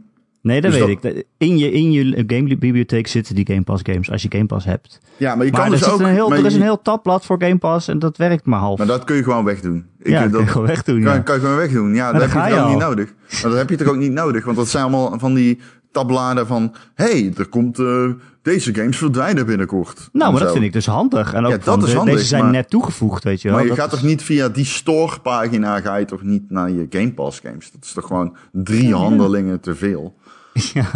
Nee, 0.44 0.60
dat 0.60 0.70
Dus 0.72 0.80
weet 0.80 1.04
ik. 1.04 1.24
In 1.38 1.58
je, 1.58 1.72
in 1.72 1.92
je 1.92 2.24
gamebibliotheek 2.26 3.06
zitten 3.06 3.34
die 3.34 3.46
Game 3.46 3.62
Pass 3.62 3.82
games, 3.86 4.10
als 4.10 4.22
je 4.22 4.28
Game 4.30 4.46
Pass 4.46 4.64
hebt. 4.66 5.00
ja, 5.16 5.34
maar 5.34 5.44
je 5.46 5.52
Maar 5.52 5.60
kan 5.60 5.72
er, 5.72 5.78
dus 5.78 5.88
ook. 5.88 6.00
een 6.00 6.06
heel, 6.06 6.32
er 6.32 6.44
is 6.46 6.54
een 6.54 6.62
heel 6.62 6.82
tabblad 6.82 7.24
voor 7.24 7.36
Game 7.42 7.58
Pass 7.58 7.88
en 7.88 7.98
dat 7.98 8.16
werkt 8.16 8.44
maar 8.44 8.58
half. 8.60 8.78
Maar 8.78 8.86
dat 8.86 9.04
kun 9.04 9.16
je 9.16 9.22
gewoon 9.22 9.44
wegdoen. 9.44 9.86
Ik, 9.98 10.06
ja, 10.06 10.22
dat 10.22 10.30
kun 10.30 10.40
je 10.40 10.46
gewoon 10.46 10.66
wegdoen. 10.66 11.02
Kan, 11.02 11.12
Ja. 11.14 11.18
kan 11.18 11.34
je 11.34 11.40
gewoon 11.40 11.56
wegdoen. 11.56 11.94
Ja, 11.94 12.12
dat 12.12 12.20
heb 12.22 12.30
je 12.32 12.38
je 12.38 12.48
toch 12.54 12.62
ook 12.64 12.68
niet 12.68 12.78
nodig. 12.78 13.12
Maar 13.42 13.50
dat 13.50 13.58
heb 13.58 13.70
je 13.70 13.76
toch 13.76 13.88
ook 13.88 13.96
niet 13.96 14.12
nodig. 14.12 14.44
Want 14.44 14.56
dat 14.56 14.68
zijn 14.68 14.82
allemaal 14.82 15.18
van 15.18 15.34
die 15.34 15.58
tabbladen 15.92 16.46
van... 16.46 16.74
hey, 16.94 17.32
er 17.36 17.46
komt... 17.46 17.78
eh, 17.78 18.04
deze 18.42 18.74
games 18.74 18.96
verdwijnen 18.96 19.46
binnenkort. 19.46 20.08
Nou, 20.12 20.32
maar 20.32 20.42
dat 20.42 20.52
vind 20.52 20.64
ik 20.64 20.72
dus 20.72 20.86
handig. 20.86 21.32
En 21.32 21.44
ook 21.44 21.50
Ja, 21.50 21.56
dat 21.56 21.64
van, 21.64 21.82
is 21.84 21.90
de- 21.90 21.96
handig, 21.96 22.14
Deze 22.14 22.26
zijn 22.26 22.42
maar- 22.42 22.52
net 22.52 22.70
toegevoegd, 22.70 23.24
weet 23.24 23.42
je 23.42 23.48
wel. 23.48 23.56
Maar 23.56 23.66
je 23.66 23.70
Dat 23.72 23.78
gaat 23.80 23.92
is- 23.92 23.98
toch 23.98 24.08
niet 24.08 24.22
via 24.22 24.48
die 24.48 24.64
store-pagina... 24.64 25.80
ga 25.80 25.96
je 25.96 26.04
toch 26.04 26.22
niet 26.22 26.50
naar 26.50 26.70
je 26.70 26.86
Game 26.90 27.12
Pass 27.12 27.40
games? 27.40 27.70
Dat 27.72 27.84
is 27.84 27.92
toch 27.92 28.06
gewoon 28.06 28.36
drie 28.52 28.94
handelingen 28.94 29.60
te 29.60 29.74
veel? 29.74 30.14
Ja, 30.74 30.90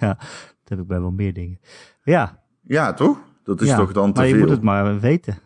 ja, 0.00 0.14
dat 0.18 0.68
heb 0.68 0.78
ik 0.78 0.86
bij 0.86 1.00
wel 1.00 1.10
meer 1.10 1.32
dingen. 1.34 1.60
Ja, 2.02 2.42
Ja, 2.62 2.92
toch? 2.92 3.18
Dat 3.44 3.60
is 3.60 3.68
ja. 3.68 3.76
toch 3.76 3.92
dan 3.92 4.12
te 4.12 4.18
maar 4.18 4.28
je 4.28 4.34
veel? 4.34 4.42
moet 4.42 4.50
het 4.50 4.62
maar 4.62 5.00
weten. 5.00 5.38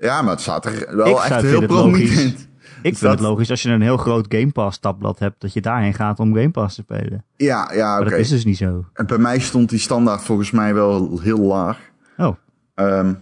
Ja, 0.00 0.22
maar 0.22 0.30
het 0.30 0.40
staat 0.40 0.64
er 0.66 0.96
wel 0.96 1.06
Ik 1.06 1.16
echt 1.16 1.42
heel 1.42 1.66
prominent. 1.66 2.48
Ik 2.82 2.96
vind 2.96 3.00
dat- 3.00 3.10
het 3.10 3.20
logisch 3.20 3.50
als 3.50 3.62
je 3.62 3.70
een 3.70 3.82
heel 3.82 3.96
groot 3.96 4.26
Game 4.28 4.52
Pass 4.52 4.78
tabblad 4.78 5.18
hebt, 5.18 5.40
dat 5.40 5.52
je 5.52 5.60
daarheen 5.60 5.94
gaat 5.94 6.18
om 6.18 6.34
Game 6.34 6.50
Pass 6.50 6.74
te 6.74 6.82
spelen. 6.82 7.24
Ja, 7.36 7.72
ja 7.72 8.00
oké. 8.00 8.10
dat 8.10 8.18
is 8.18 8.28
dus 8.28 8.44
niet 8.44 8.56
zo. 8.56 8.84
En 8.92 9.06
bij 9.06 9.18
mij 9.18 9.38
stond 9.38 9.68
die 9.68 9.78
standaard 9.78 10.22
volgens 10.22 10.50
mij 10.50 10.74
wel 10.74 11.18
heel 11.20 11.38
laag. 11.38 11.78
Oh, 12.16 12.36
Ehm, 12.74 13.14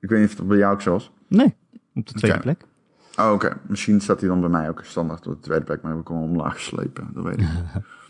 ik 0.00 0.08
weet 0.08 0.20
niet 0.20 0.28
of 0.28 0.34
dat 0.34 0.48
bij 0.48 0.56
jou 0.58 0.72
ook 0.74 0.80
zo 0.82 0.90
was. 0.90 1.10
nee. 1.28 1.54
Op 1.94 2.06
de 2.06 2.12
tweede 2.14 2.38
plek. 2.38 2.64
Oh, 3.18 3.32
oké. 3.32 3.56
Misschien 3.66 4.00
staat 4.00 4.20
hij 4.20 4.28
dan 4.28 4.40
bij 4.40 4.48
mij 4.48 4.68
ook 4.68 4.84
standaard 4.84 5.26
op 5.26 5.32
de 5.34 5.40
tweede 5.40 5.64
plek, 5.64 5.82
maar 5.82 5.90
heb 5.92 6.00
ik 6.00 6.08
hem 6.08 6.16
omlaag 6.16 6.54
geslepen. 6.54 7.10
Dat 7.14 7.24
weet 7.24 7.40
ik 7.40 7.46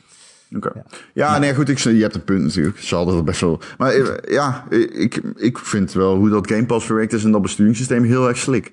Oké. 0.57 0.73
Ja, 1.15 1.39
nee, 1.39 1.55
goed. 1.55 1.69
Ik, 1.69 1.79
je 1.79 2.03
hebt 2.03 2.15
een 2.15 2.25
punt 2.25 2.43
natuurlijk. 2.43 2.89
Hadden 2.89 3.17
er 3.17 3.25
best 3.25 3.41
wel. 3.41 3.61
Maar 3.79 3.93
eh, 3.93 4.33
ja, 4.35 4.65
ik, 4.71 5.21
ik 5.37 5.59
vind 5.59 5.93
wel 5.93 6.17
hoe 6.17 6.29
dat 6.29 6.47
Game 6.51 6.67
Pass 6.67 6.87
verwerkt 6.87 7.13
is 7.13 7.25
en 7.25 7.31
dat 7.31 7.43
besturingssysteem 7.43 8.05
heel 8.05 8.29
erg 8.29 8.37
slik. 8.37 8.73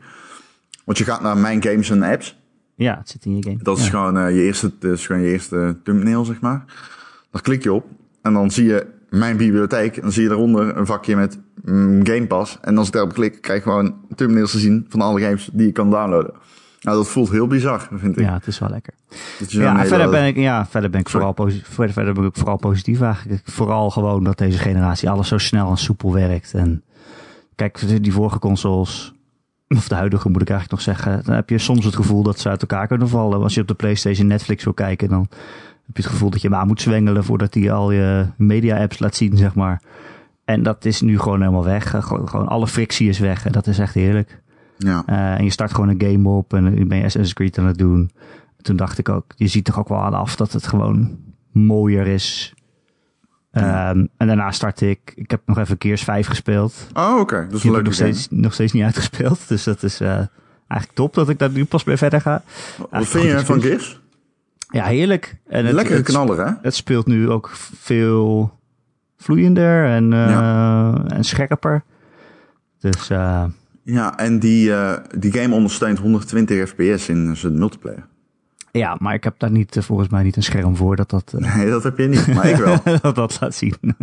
Want 0.85 0.97
je 0.97 1.03
gaat 1.03 1.21
naar 1.21 1.37
mijn 1.37 1.63
games 1.63 1.89
en 1.89 2.03
apps. 2.03 2.37
Ja, 2.75 2.97
het 2.97 3.09
zit 3.09 3.25
in 3.25 3.35
je 3.35 3.43
game. 3.43 3.57
Dat 3.61 3.77
is 3.77 3.83
Ja. 3.83 3.89
gewoon 3.89 4.17
eh, 4.17 4.35
je 4.35 4.41
eerste, 4.41 4.71
dat 4.79 4.91
is 4.97 5.05
gewoon 5.05 5.21
je 5.21 5.27
eerste 5.31 5.77
thumbnail, 5.83 6.25
zeg 6.25 6.41
maar. 6.41 6.63
Daar 7.31 7.41
klik 7.41 7.63
je 7.63 7.73
op 7.73 7.85
en 8.21 8.33
dan 8.33 8.51
zie 8.51 8.65
je 8.65 8.85
mijn 9.09 9.37
bibliotheek. 9.37 9.95
En 9.95 10.01
dan 10.01 10.11
zie 10.11 10.23
je 10.23 10.29
daaronder 10.29 10.77
een 10.77 10.85
vakje 10.85 11.15
met 11.15 11.39
mm, 11.63 12.05
Game 12.07 12.27
Pass. 12.27 12.57
En 12.61 12.77
als 12.77 12.87
ik 12.87 12.93
daarop 12.93 13.13
klik, 13.13 13.41
krijg 13.41 13.57
ik 13.57 13.63
gewoon 13.63 13.95
thumbnails 14.15 14.51
te 14.51 14.59
zien 14.59 14.85
van 14.89 15.01
alle 15.01 15.21
games 15.21 15.49
die 15.53 15.65
je 15.65 15.71
kan 15.71 15.89
downloaden. 15.91 16.33
Nou, 16.81 16.97
dat 16.97 17.07
voelt 17.07 17.29
heel 17.29 17.47
bizar, 17.47 17.87
vind 17.93 18.17
ik. 18.17 18.23
Ja, 18.25 18.33
het 18.33 18.47
is 18.47 18.59
wel 18.59 18.69
lekker. 18.69 18.93
Ja, 19.47 19.75
hele- 19.75 19.87
verder 19.87 20.09
ben 20.09 20.25
ik, 20.25 20.35
ja, 20.37 20.65
verder 20.65 20.89
ben 20.89 20.99
ik 20.99 21.07
Sorry. 21.07 21.25
vooral, 21.25 21.45
posi- 21.45 21.61
verder, 21.63 21.93
verder 21.93 22.13
ben 22.13 22.23
ik 22.25 22.35
vooral 22.35 22.57
positief 22.57 23.01
eigenlijk. 23.01 23.41
Vooral 23.45 23.89
gewoon 23.89 24.23
dat 24.23 24.37
deze 24.37 24.57
generatie 24.57 25.09
alles 25.09 25.27
zo 25.27 25.37
snel 25.37 25.69
en 25.69 25.77
soepel 25.77 26.13
werkt. 26.13 26.53
En 26.53 26.83
kijk, 27.55 28.03
die 28.03 28.13
vorige 28.13 28.39
consoles, 28.39 29.13
of 29.67 29.87
de 29.87 29.95
huidige 29.95 30.29
moet 30.29 30.41
ik 30.41 30.49
eigenlijk 30.49 30.85
nog 30.85 30.95
zeggen, 30.95 31.21
dan 31.25 31.35
heb 31.35 31.49
je 31.49 31.57
soms 31.57 31.85
het 31.85 31.95
gevoel 31.95 32.23
dat 32.23 32.39
ze 32.39 32.49
uit 32.49 32.61
elkaar 32.61 32.87
kunnen 32.87 33.09
vallen. 33.09 33.41
Als 33.41 33.53
je 33.53 33.61
op 33.61 33.67
de 33.67 33.73
PlayStation 33.73 34.27
Netflix 34.27 34.63
wil 34.63 34.73
kijken, 34.73 35.09
dan 35.09 35.27
heb 35.85 35.95
je 35.97 36.01
het 36.01 36.11
gevoel 36.11 36.29
dat 36.29 36.41
je 36.41 36.49
maar 36.49 36.65
moet 36.65 36.81
zwengelen 36.81 37.23
voordat 37.23 37.53
hij 37.53 37.71
al 37.71 37.91
je 37.91 38.25
media-apps 38.37 38.99
laat 38.99 39.15
zien, 39.15 39.37
zeg 39.37 39.55
maar. 39.55 39.81
En 40.45 40.63
dat 40.63 40.85
is 40.85 41.01
nu 41.01 41.19
gewoon 41.19 41.39
helemaal 41.39 41.63
weg. 41.63 41.89
Gewoon, 41.89 42.29
gewoon 42.29 42.47
alle 42.47 42.67
frictie 42.67 43.09
is 43.09 43.19
weg. 43.19 43.45
En 43.45 43.51
dat 43.51 43.67
is 43.67 43.79
echt 43.79 43.93
heerlijk. 43.93 44.41
Ja, 44.85 45.03
Eh, 45.05 45.37
en 45.37 45.43
je 45.43 45.49
start 45.51 45.73
gewoon 45.73 45.89
een 45.89 46.01
game 46.01 46.29
op 46.29 46.53
en 46.53 46.87
ben 46.87 46.97
je 46.97 47.03
Assassin's 47.03 47.33
Creed 47.33 47.57
aan 47.57 47.65
het 47.65 47.77
doen. 47.77 48.11
Toen 48.61 48.75
dacht 48.75 48.97
ik 48.97 49.09
ook, 49.09 49.25
je 49.35 49.47
ziet 49.47 49.65
toch 49.65 49.79
ook 49.79 49.87
wel 49.87 50.01
aan 50.01 50.13
af 50.13 50.35
dat 50.35 50.51
het 50.51 50.67
gewoon 50.67 51.17
mooier 51.51 52.07
is. 52.07 52.53
Ehm, 53.51 54.05
en 54.17 54.27
daarna 54.27 54.51
startte 54.51 54.89
ik, 54.89 55.11
ik 55.15 55.31
heb 55.31 55.41
nog 55.45 55.57
even 55.57 55.75
Gears 55.79 56.03
5 56.03 56.27
gespeeld. 56.27 56.87
Oh, 56.93 57.19
oké. 57.19 57.35
Heb 57.35 57.53
ik 57.53 57.63
leuke 57.63 57.81
nog 57.81 57.93
steeds, 57.93 58.27
nog 58.29 58.53
steeds 58.53 58.73
niet 58.73 58.83
uitgespeeld. 58.89 59.47
Dus 59.47 59.63
dat 59.63 59.83
is 59.83 59.99
eh, 59.99 60.09
eigenlijk 60.67 60.93
top 60.93 61.13
dat 61.13 61.29
ik 61.29 61.39
daar 61.39 61.49
nu 61.51 61.65
pas 61.65 61.83
mee 61.83 61.97
verder 61.97 62.21
ga. 62.21 62.43
Wat 62.89 63.07
vind 63.07 63.23
je 63.25 63.39
van. 63.39 63.61
Gears? 63.61 64.01
Ja, 64.71 64.85
heerlijk. 64.85 65.37
En 65.47 65.65
het, 65.65 65.75
Lekkere 65.75 66.01
knaller, 66.01 66.45
hè? 66.45 66.51
het 66.61 66.75
speelt 66.75 67.07
nu 67.07 67.29
ook 67.29 67.49
veel 67.79 68.51
vloeiender 69.17 69.85
en, 69.85 70.13
eh, 70.13 71.11
en 71.13 71.23
scherper. 71.23 71.83
Dus 72.79 73.09
Ja, 73.91 74.17
en 74.17 74.39
die, 74.39 74.73
eh, 74.73 74.97
die 75.17 75.31
game 75.31 75.55
ondersteunt 75.55 75.99
120 75.99 76.69
fps 76.69 77.09
in 77.09 77.35
zijn 77.37 77.57
multiplayer. 77.57 78.05
ja, 78.71 78.95
maar 78.99 79.13
ik 79.13 79.23
heb 79.23 79.39
daar 79.39 79.51
niet, 79.51 79.75
eh, 79.75 79.83
volgens 79.83 80.09
mij 80.09 80.23
niet 80.23 80.35
een 80.35 80.43
scherm 80.43 80.75
voor 80.75 80.95
dat 80.95 81.09
dat... 81.09 81.33
eh, 81.37 81.55
Nee, 81.55 81.69
dat 81.69 81.83
heb 81.83 81.97
je 81.97 82.07
niet, 82.07 82.27
maar 82.33 82.49
ik 82.49 82.55
wel. 82.55 82.77
dat 83.01 83.15
dat 83.15 83.37
laat 83.41 83.55
zien. 83.55 83.75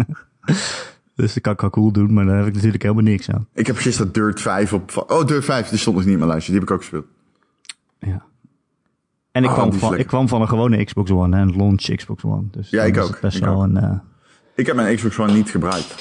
dus 1.17 1.35
dat 1.35 1.41
kan 1.43 1.53
ik 1.53 1.61
wel 1.61 1.71
cool 1.71 1.93
doen, 1.93 2.13
maar 2.13 2.27
daar 2.27 2.37
heb 2.39 2.47
ik 2.47 2.55
natuurlijk 2.55 2.83
helemaal 2.83 3.05
niks 3.05 3.31
aan. 3.31 3.47
Ik 3.55 3.67
heb 3.67 3.77
gisteren 3.77 4.13
Dirt 4.13 4.41
5 4.41 4.73
op... 4.73 5.05
Oh, 5.09 5.27
Dirt 5.27 5.45
5, 5.45 5.69
die 5.69 5.79
stond 5.79 5.97
nog 5.97 6.05
niet 6.05 6.13
in 6.15 6.19
mijn 6.21 6.31
lijstje. 6.31 6.53
Die 6.53 6.61
heb 6.61 6.69
ik 6.71 6.75
ook 6.75 6.81
gespeeld. 6.83 7.07
Ja. 7.99 8.25
En 9.33 9.43
ik, 9.45 9.49
Oh, 9.49 9.55
kwam 9.55 9.73
van, 9.73 9.97
ik 9.99 10.07
kwam 10.07 10.29
van 10.29 10.41
een 10.41 10.49
gewone 10.49 10.85
Xbox 10.85 11.11
One, 11.11 11.37
hè, 11.37 11.43
een 11.43 11.57
launch 11.57 11.95
Xbox 11.97 12.25
One. 12.25 12.43
Dus 12.51 12.71
Ja, 12.71 12.83
ik 12.83 12.99
ook. 12.99 13.21
Best 13.21 13.37
Ik 13.37 13.45
wel 13.45 13.55
ook. 13.55 13.63
een, 13.63 14.01
Ik 14.55 14.67
heb 14.67 14.77
mijn 14.77 14.97
Xbox 14.97 15.19
One 15.19 15.33
niet 15.33 15.51
gebruikt. 15.51 15.95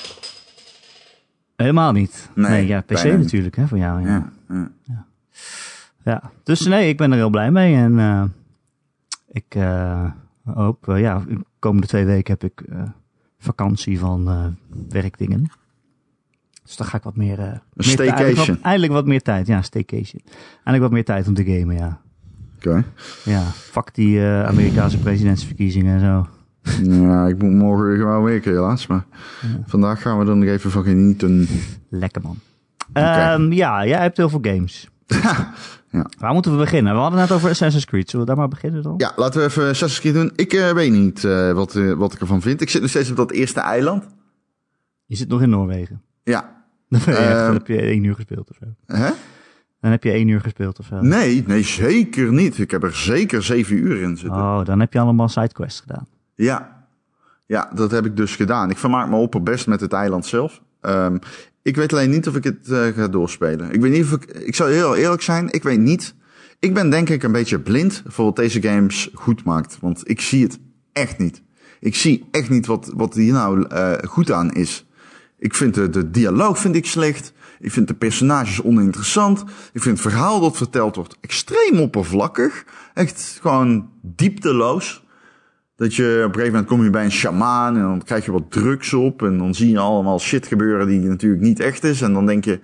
Helemaal 1.56 1.92
niet. 1.92 2.30
Nee, 2.36 2.50
Nee, 2.52 2.68
ja, 2.68 2.82
PC 2.82 3.04
natuurlijk, 3.04 3.56
hè, 3.56 3.68
voor 3.68 3.78
jou. 3.78 4.02
Ja. 4.02 4.32
Ja, 4.50 4.72
ja. 4.84 5.06
Ja. 6.06 6.32
Dus 6.44 6.60
nee, 6.66 6.90
ik 6.90 6.98
ben 6.98 7.12
er 7.12 7.18
heel 7.18 7.30
blij 7.30 7.52
mee. 7.52 7.76
En 7.76 8.00
eh, 8.00 8.24
ik 9.28 9.56
eh, 9.56 10.12
hoop, 10.44 10.90
eh, 10.90 11.00
ja, 11.00 11.24
de 11.28 11.46
komende 11.60 11.88
twee 11.88 12.06
weken 12.06 12.38
heb 12.40 12.44
ik 12.52 12.64
vakantie 13.38 14.00
van 14.00 14.56
werkdingen. 14.90 15.52
Dus 16.64 16.76
dan 16.76 16.88
ga 16.88 16.98
ik 16.98 17.04
wat 17.04 17.16
meer... 17.16 17.40
eh 17.40 17.46
meer 17.46 17.60
Eindelijk 17.76 18.18
staycation. 18.18 18.56
wat, 18.56 18.66
eindelijk 18.66 18.94
wat 18.94 19.06
meer 19.06 19.22
tijd, 19.22 19.48
ja, 19.48 19.62
staycation. 19.62 20.22
Eindelijk 20.54 20.84
wat 20.84 20.92
meer 20.92 21.06
tijd 21.06 21.28
om 21.28 21.34
te 21.34 21.44
gamen, 21.46 21.76
ja. 21.76 22.00
Oké. 22.58 22.84
Ja, 23.24 23.42
fuck 23.52 23.94
die 23.94 24.22
Amerikaanse 24.22 25.00
presidentsverkiezingen 25.00 25.94
en 25.94 26.00
zo. 26.00 26.28
Ja, 26.84 27.28
ik 27.28 27.42
moet 27.42 27.52
morgen 27.52 27.88
weer 27.88 27.98
gewoon 27.98 28.24
werken 28.24 28.52
helaas. 28.52 28.88
Maar 28.88 29.06
vandaag 29.66 30.02
gaan 30.02 30.20
we 30.20 30.26
er 30.32 30.38
nog 30.38 30.50
even 30.50 30.72
van 30.72 30.84
genieten. 30.84 31.48
Lekker 31.90 32.22
man. 32.22 32.38
Ehm, 32.94 33.52
ja, 33.52 33.86
jij 33.86 34.02
hebt 34.02 34.18
heel 34.18 34.30
veel 34.30 34.40
games. 34.42 34.90
Ja. 35.90 36.06
Waar 36.20 36.34
moeten 36.34 36.52
we 36.52 36.58
beginnen? 36.58 36.94
We 36.94 37.00
hadden 37.00 37.20
het 37.20 37.30
net 37.30 37.38
over 37.38 37.50
Assassin's 37.50 37.86
Creed. 37.86 38.10
Zullen 38.10 38.26
we 38.26 38.32
daar 38.32 38.40
maar 38.42 38.50
beginnen 38.50 38.84
dan? 38.84 38.94
Ja, 38.98 39.12
laten 39.16 39.40
we 39.40 39.46
even 39.46 39.64
Assassin's 39.70 40.00
Creed 40.00 40.14
doen. 40.14 40.32
Ik 40.36 40.54
eh, 40.54 40.72
weet 40.72 40.92
niet 40.92 41.24
eh, 41.24 41.52
wat, 41.52 41.76
eh, 41.76 41.92
wat 41.92 42.14
ik 42.14 42.20
ervan 42.20 42.42
vind. 42.42 42.62
Ik 42.62 42.70
zit 42.70 42.82
nog 42.82 42.90
steeds 42.90 43.10
op 43.10 43.16
dat 43.16 43.32
eerste 43.32 43.60
eiland. 43.60 44.04
Je 45.06 45.16
zit 45.16 45.28
nog 45.28 45.42
in 45.42 45.50
Noorwegen. 45.50 46.02
Ja. 46.24 46.64
Dan, 46.90 47.00
echt- 47.00 47.06
dan 47.06 47.16
Ehm. 47.16 47.54
heb 47.54 47.68
je 47.68 47.82
één 47.82 48.04
uur 48.04 48.16
gespeeld 48.16 48.50
of 48.50 48.56
zo. 48.60 48.96
Hè? 48.98 49.10
Dan 49.80 49.92
heb 49.92 50.04
je 50.04 50.12
één 50.12 50.28
uur 50.28 50.42
gespeeld 50.42 50.80
of 50.80 50.86
zo. 50.86 51.02
Nee, 51.02 51.44
nee, 51.48 51.64
zeker 51.64 52.32
niet. 52.34 52.58
Ik 52.60 52.72
heb 52.72 52.84
er 52.84 52.96
zeker 52.96 53.44
zeven 53.44 53.76
uur 53.78 54.02
in 54.02 54.18
zitten. 54.18 54.40
Oh, 54.40 54.64
dan 54.66 54.80
heb 54.80 54.94
je 54.94 55.00
allemaal 55.00 55.28
sidequests 55.30 55.80
gedaan. 55.80 56.08
Ja. 56.36 56.86
ja, 57.46 57.72
dat 57.74 57.92
heb 57.92 58.06
ik 58.06 58.18
dus 58.18 58.36
gedaan. 58.36 58.70
Ik 58.70 58.78
vermaak 58.78 59.10
me 59.10 59.16
opperbest 59.16 59.68
met 59.68 59.82
het 59.82 59.94
eiland 59.94 60.26
zelf. 60.26 60.62
Ehm, 60.82 61.18
ik 61.62 61.76
weet 61.76 61.94
alleen 61.94 62.10
niet 62.10 62.28
of 62.28 62.36
ik 62.36 62.44
het 62.44 62.70
eh, 62.70 62.88
ga 62.88 63.08
doorspelen. 63.08 63.72
Ik 63.72 63.82
weet 63.82 63.92
niet 63.92 64.04
of 64.04 64.12
ik... 64.12 64.24
Ik 64.26 64.56
zal 64.56 64.68
heel 64.68 64.96
eerlijk 64.96 65.22
zijn, 65.22 65.52
ik 65.52 65.64
weet 65.64 65.80
niet. 65.80 66.16
Ik 66.60 66.74
ben 66.74 66.90
denk 66.90 67.10
ik 67.10 67.24
een 67.24 67.32
beetje 67.32 67.60
blind 67.60 68.04
voor 68.08 68.26
wat 68.26 68.36
deze 68.36 68.62
games 68.62 69.10
goed 69.14 69.44
maakt. 69.44 69.78
Want 69.82 70.10
ik 70.10 70.22
zie 70.22 70.44
het 70.44 70.60
echt 70.94 71.18
niet. 71.18 71.42
Ik 71.80 71.96
zie 71.96 72.26
echt 72.32 72.50
niet 72.50 72.66
wat, 72.66 72.92
wat 72.96 73.14
hier 73.14 73.34
nou 73.34 73.68
eh, 73.68 73.94
goed 74.04 74.32
aan 74.32 74.52
is. 74.52 74.86
Ik 75.38 75.56
vind 75.56 75.74
de, 75.74 75.90
de 75.90 76.12
dialoog 76.12 76.60
vind 76.60 76.76
ik 76.76 76.86
slecht. 76.86 77.34
Ik 77.60 77.72
vind 77.72 77.88
de 77.88 77.94
personages 77.94 78.62
oninteressant. 78.62 79.44
Ik 79.74 79.82
vind 79.82 79.98
het 79.98 80.12
verhaal 80.12 80.40
dat 80.40 80.58
verteld 80.58 80.96
wordt 80.96 81.18
extreem 81.22 81.80
oppervlakkig. 81.80 82.66
Echt 82.94 83.38
gewoon 83.42 83.90
diepteloos. 84.02 85.05
Dat 85.76 85.96
je 85.96 86.04
op 86.04 86.28
een 86.28 86.34
gegeven 86.34 86.52
moment 86.52 86.68
kom 86.68 86.84
je 86.84 86.90
bij 86.90 87.04
een 87.04 87.12
shamaan 87.12 87.76
en 87.76 87.82
dan 87.82 88.04
krijg 88.04 88.26
je 88.26 88.32
wat 88.32 88.52
drugs 88.52 88.94
op. 88.94 89.22
En 89.22 89.38
dan 89.38 89.56
zie 89.56 89.72
je 89.72 89.80
allemaal 89.80 90.20
shit 90.20 90.48
gebeuren 90.48 90.88
die 90.88 91.00
natuurlijk 91.00 91.42
niet 91.42 91.60
echt 91.60 91.84
is. 91.84 92.02
En 92.02 92.14
dan 92.14 92.26
denk 92.26 92.46
je, 92.46 92.60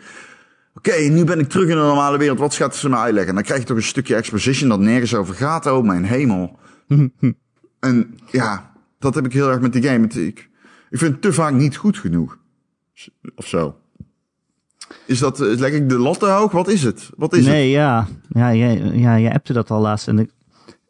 oké, 0.75 0.95
nu 0.95 1.23
ben 1.23 1.39
ik 1.39 1.49
terug 1.49 1.69
in 1.69 1.75
de 1.75 1.81
normale 1.81 2.17
wereld. 2.17 2.39
Wat 2.39 2.55
gaat 2.55 2.75
ze 2.75 2.89
me 2.89 2.95
uitleggen? 2.95 3.29
En 3.29 3.35
dan 3.35 3.43
krijg 3.43 3.59
je 3.59 3.65
toch 3.65 3.77
een 3.77 3.83
stukje 3.83 4.15
exposition 4.15 4.69
dat 4.69 4.79
nergens 4.79 5.15
over 5.15 5.35
gaat. 5.35 5.65
Oh 5.65 5.85
mijn 5.85 6.03
hemel. 6.03 6.59
en 7.79 8.15
ja, 8.31 8.71
dat 8.99 9.15
heb 9.15 9.25
ik 9.25 9.33
heel 9.33 9.49
erg 9.49 9.61
met 9.61 9.73
die 9.73 9.83
game. 9.83 10.07
Ik, 10.07 10.49
ik 10.89 10.97
vind 10.97 11.11
het 11.11 11.21
te 11.21 11.33
vaak 11.33 11.53
niet 11.53 11.75
goed 11.75 11.97
genoeg. 11.97 12.37
Of 13.35 13.47
zo. 13.47 13.75
Is 15.05 15.19
dat, 15.19 15.41
eh, 15.41 15.57
leg 15.57 15.71
ik 15.71 15.89
de 15.89 15.97
lat 15.97 16.19
te 16.19 16.25
hoog? 16.25 16.51
Wat 16.51 16.67
is 16.67 16.83
het? 16.83 17.09
Wat 17.17 17.33
is 17.33 17.45
nee, 17.45 17.69
ja. 17.69 18.07
Ja, 18.29 18.53
jij, 18.53 18.77
ja, 18.77 19.19
jij 19.19 19.33
appte 19.33 19.53
dat 19.53 19.71
al 19.71 19.81
laatst. 19.81 20.07
En 20.07 20.19
ik, 20.19 20.29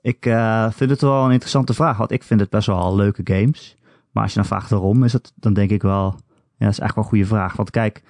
ik 0.01 0.25
eh, 0.25 0.71
vind 0.71 0.89
het 0.89 1.01
wel 1.01 1.25
een 1.25 1.31
interessante 1.31 1.73
vraag. 1.73 1.97
Want 1.97 2.11
ik 2.11 2.23
vind 2.23 2.39
het 2.39 2.49
best 2.49 2.67
wel 2.67 2.95
leuke 2.95 3.21
games. 3.23 3.75
Maar 4.11 4.23
als 4.23 4.31
je 4.33 4.39
dan 4.39 4.47
vraagt 4.47 4.69
waarom, 4.69 5.03
is 5.03 5.13
het, 5.13 5.31
dan 5.35 5.53
denk 5.53 5.69
ik 5.69 5.81
wel... 5.81 6.03
Ja, 6.57 6.67
dat 6.67 6.73
is 6.75 6.79
eigenlijk 6.79 6.95
wel 6.95 7.03
een 7.03 7.09
goede 7.09 7.25
vraag. 7.25 7.55
Want 7.55 7.69
kijk, 7.69 8.03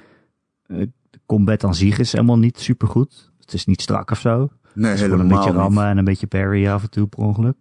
eh, 0.65 0.85
combat 1.25 1.63
aan 1.63 1.75
zich 1.75 1.99
is 1.99 2.11
helemaal 2.11 2.37
niet 2.39 2.59
supergoed. 2.59 3.31
Het 3.39 3.53
is 3.53 3.65
niet 3.65 3.81
strak 3.81 4.11
of 4.11 4.19
zo. 4.19 4.49
Nee, 4.73 4.89
Het 4.91 4.99
is 4.99 5.05
gewoon 5.05 5.17
helemaal 5.19 5.19
een 5.21 5.27
beetje 5.27 5.51
niet. 5.51 5.61
rammen 5.61 5.85
en 5.85 5.97
een 5.97 6.03
beetje 6.03 6.27
parry 6.27 6.67
af 6.67 6.83
en 6.83 6.89
toe 6.89 7.07
per 7.07 7.19
ongeluk. 7.19 7.55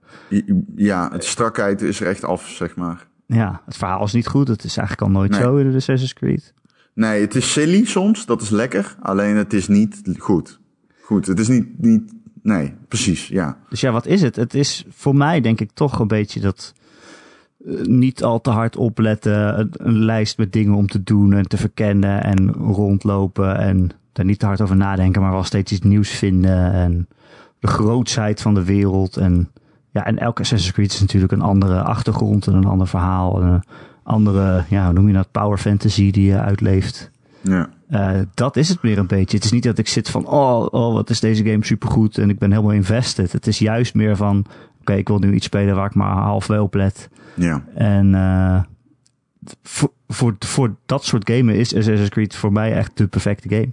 Ja, 0.76 1.08
het 1.12 1.24
strakheid 1.24 1.82
is 1.82 2.00
er 2.00 2.06
echt 2.06 2.24
af, 2.24 2.48
zeg 2.48 2.76
maar. 2.76 3.08
Ja, 3.26 3.62
het 3.64 3.76
verhaal 3.76 4.04
is 4.04 4.12
niet 4.12 4.26
goed. 4.26 4.48
Het 4.48 4.64
is 4.64 4.76
eigenlijk 4.76 5.08
al 5.08 5.14
nooit 5.18 5.30
Nee. 5.30 5.40
zo 5.40 5.56
in 5.56 5.70
de 5.70 5.76
Assassin's 5.76 6.12
Creed. 6.12 6.54
Nee, 6.94 7.20
het 7.20 7.34
is 7.34 7.52
silly 7.52 7.84
soms, 7.84 8.26
dat 8.26 8.42
is 8.42 8.50
lekker. 8.50 8.96
Alleen 9.00 9.36
het 9.36 9.52
is 9.52 9.68
niet 9.68 10.02
goed. 10.18 10.60
Goed, 11.02 11.26
het 11.26 11.38
is 11.38 11.48
niet, 11.48 11.78
niet 11.78 12.12
nee, 12.42 12.74
precies, 12.88 13.28
ja. 13.28 13.56
Dus 13.68 13.80
ja, 13.80 13.90
wat 13.90 14.06
is 14.06 14.22
het? 14.22 14.36
Het 14.36 14.54
is 14.54 14.84
voor 14.88 15.16
mij 15.16 15.40
denk 15.40 15.60
ik 15.60 15.70
toch 15.74 15.98
een 15.98 16.08
beetje 16.08 16.40
dat 16.40 16.74
eh, 17.66 17.82
niet 17.82 18.22
al 18.22 18.40
te 18.40 18.50
hard 18.50 18.76
opletten. 18.76 19.70
Een, 19.72 20.04
lijst 20.04 20.38
met 20.38 20.52
dingen 20.52 20.74
om 20.74 20.86
te 20.86 21.02
doen 21.02 21.32
en 21.32 21.48
te 21.48 21.56
verkennen 21.56 22.22
en 22.22 22.52
rondlopen 22.52 23.58
en 23.58 23.90
daar 24.12 24.24
niet 24.24 24.38
te 24.38 24.46
hard 24.46 24.60
over 24.60 24.76
nadenken, 24.76 25.22
maar 25.22 25.32
wel 25.32 25.44
steeds 25.44 25.72
iets 25.72 25.86
nieuws 25.86 26.10
vinden 26.10 26.72
en 26.72 27.08
de 27.58 27.66
grootsheid 27.66 28.42
van 28.42 28.54
de 28.54 28.64
wereld. 28.64 29.16
En 29.16 29.48
ja, 29.90 30.06
en 30.06 30.18
elke 30.18 30.40
Assassin's 30.40 30.74
Creed 30.74 30.92
is 30.92 31.00
natuurlijk 31.00 31.32
een 31.32 31.40
andere 31.40 31.82
achtergrond 31.82 32.46
en 32.46 32.54
een 32.54 32.64
ander 32.64 32.88
verhaal. 32.88 33.40
En 33.40 33.46
een 33.46 33.62
andere, 34.02 34.64
ja, 34.68 34.84
hoe 34.84 34.92
noem 34.92 35.06
je 35.06 35.12
dat, 35.12 35.30
power 35.30 35.58
fantasy 35.58 36.10
die 36.10 36.26
je 36.26 36.40
uitleeft. 36.40 37.10
Ja. 37.40 37.70
Eh, 37.88 38.20
dat 38.34 38.56
is 38.56 38.68
het 38.68 38.82
meer 38.82 38.98
een 38.98 39.06
beetje. 39.06 39.36
Het 39.36 39.44
is 39.44 39.52
niet 39.52 39.62
dat 39.62 39.78
ik 39.78 39.88
zit 39.88 40.10
van, 40.10 40.26
oh, 40.26 40.66
oh, 40.70 40.94
wat 40.94 41.10
is 41.10 41.20
deze 41.20 41.44
game 41.44 41.64
supergoed 41.64 42.18
en 42.18 42.30
ik 42.30 42.38
ben 42.38 42.50
helemaal 42.50 42.72
invested. 42.72 43.32
Het 43.32 43.46
is 43.46 43.58
juist 43.58 43.94
meer 43.94 44.16
van, 44.16 44.46
oké, 44.80 44.94
ik 44.94 45.08
wil 45.08 45.18
nu 45.18 45.34
iets 45.34 45.46
spelen 45.46 45.74
waar 45.74 45.86
ik 45.86 45.94
maar 45.94 46.16
halfweg 46.16 46.60
op 46.60 46.74
let. 46.74 47.08
Ja. 47.34 47.64
En 47.74 48.14
eh, 48.14 48.62
voor, 49.62 49.90
voor, 50.08 50.34
voor 50.38 50.74
dat 50.86 51.04
soort 51.04 51.30
gamen 51.30 51.54
is 51.54 51.74
Assassin's 51.76 52.08
Creed 52.08 52.36
voor 52.36 52.52
mij 52.52 52.72
echt 52.72 52.96
de 52.96 53.06
perfecte 53.06 53.48
game. 53.48 53.72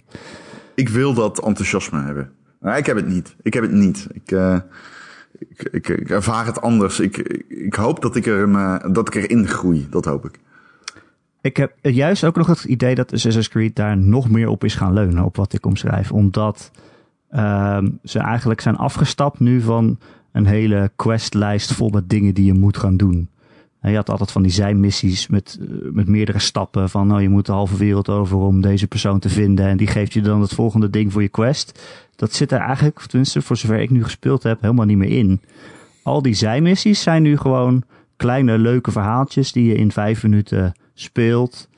Ik 0.76 0.90
wil 0.90 1.14
dat 1.14 1.46
enthousiasme 1.46 2.04
hebben. 2.04 2.32
Maar 2.60 2.78
ik 2.78 2.86
heb 2.86 2.96
het 2.96 3.08
niet. 3.08 3.36
Ik 3.42 3.54
heb 3.54 3.64
het 3.64 3.72
niet. 3.72 4.08
Ik, 4.12 4.32
eh, 4.32 4.58
ik, 5.40 5.68
ik, 5.72 5.88
ik 5.88 6.10
ervaar 6.10 6.46
het 6.46 6.62
anders. 6.62 7.00
Ik, 7.00 7.18
ik, 7.48 7.74
hoop 7.74 8.02
dat 8.02 8.16
ik, 8.16 8.26
er, 8.26 8.52
dat 8.94 9.08
ik 9.08 9.16
erin 9.16 9.48
groei. 9.48 9.88
Dat 9.90 10.06
hoop 10.06 10.26
ik. 10.26 10.40
Ik 11.48 11.58
heb 11.58 11.74
juist 11.82 12.24
ook 12.24 12.36
nog 12.36 12.48
het 12.48 12.64
idee 12.64 12.96
dat 12.96 13.14
Assassin's 13.14 13.50
Creed 13.50 13.76
daar 13.76 13.98
nog 13.98 14.30
meer 14.30 14.48
op 14.48 14.64
is 14.64 14.76
gaan 14.76 14.94
leunen, 14.94 15.24
op 15.24 15.36
wat 15.36 15.54
ik 15.54 15.66
omschrijf. 15.66 16.12
Omdat 16.12 16.72
ehm, 17.30 17.90
ze 18.04 18.20
eigenlijk 18.20 18.62
zijn 18.62 18.76
afgestapt 18.76 19.40
nu 19.40 19.62
van 19.62 20.00
een 20.32 20.46
hele 20.46 20.92
questlijst 20.96 21.74
vol 21.74 21.90
met 21.90 22.10
dingen 22.10 22.34
die 22.34 22.46
je 22.46 22.54
moet 22.54 22.78
gaan 22.78 22.98
doen. 22.98 23.30
En 23.80 23.90
je 23.90 23.96
had 23.96 24.10
altijd 24.10 24.32
van 24.32 24.42
die 24.42 24.52
zijmissies 24.52 25.28
met, 25.28 25.60
eh, 25.62 25.68
met 25.92 26.08
meerdere 26.08 26.40
stappen. 26.40 26.90
Van 26.90 27.08
nou, 27.08 27.22
je 27.22 27.30
moet 27.30 27.46
de 27.46 27.52
halve 27.52 27.78
wereld 27.78 28.10
over 28.10 28.38
om 28.38 28.62
deze 28.62 28.88
persoon 28.88 29.20
te 29.20 29.30
vinden. 29.30 29.66
En 29.66 29.78
die 29.78 29.88
geeft 29.88 30.14
je 30.14 30.22
dan 30.22 30.42
het 30.42 30.54
volgende 30.54 30.90
ding 30.90 31.12
voor 31.12 31.22
je 31.22 31.28
quest. 31.28 31.82
Dat 32.16 32.34
zit 32.34 32.52
er 32.52 32.60
eigenlijk, 32.60 33.00
tenminste 33.00 33.42
voor 33.42 33.58
zover 33.58 33.80
ik 33.80 33.90
nu 33.90 34.04
gespeeld 34.04 34.44
heb, 34.44 34.62
helemaal 34.62 34.86
niet 34.86 34.98
meer 34.98 35.18
in. 35.18 35.42
Al 36.04 36.22
die 36.22 36.34
zijmissies 36.34 37.02
zijn 37.02 37.22
nu 37.22 37.38
gewoon 37.38 37.84
kleine 38.16 38.58
leuke 38.58 38.92
verhaaltjes 38.92 39.52
die 39.52 39.66
je 39.66 39.76
in 39.76 39.92
vijf 39.92 40.24
minuten 40.24 40.74
speelt. 41.00 41.70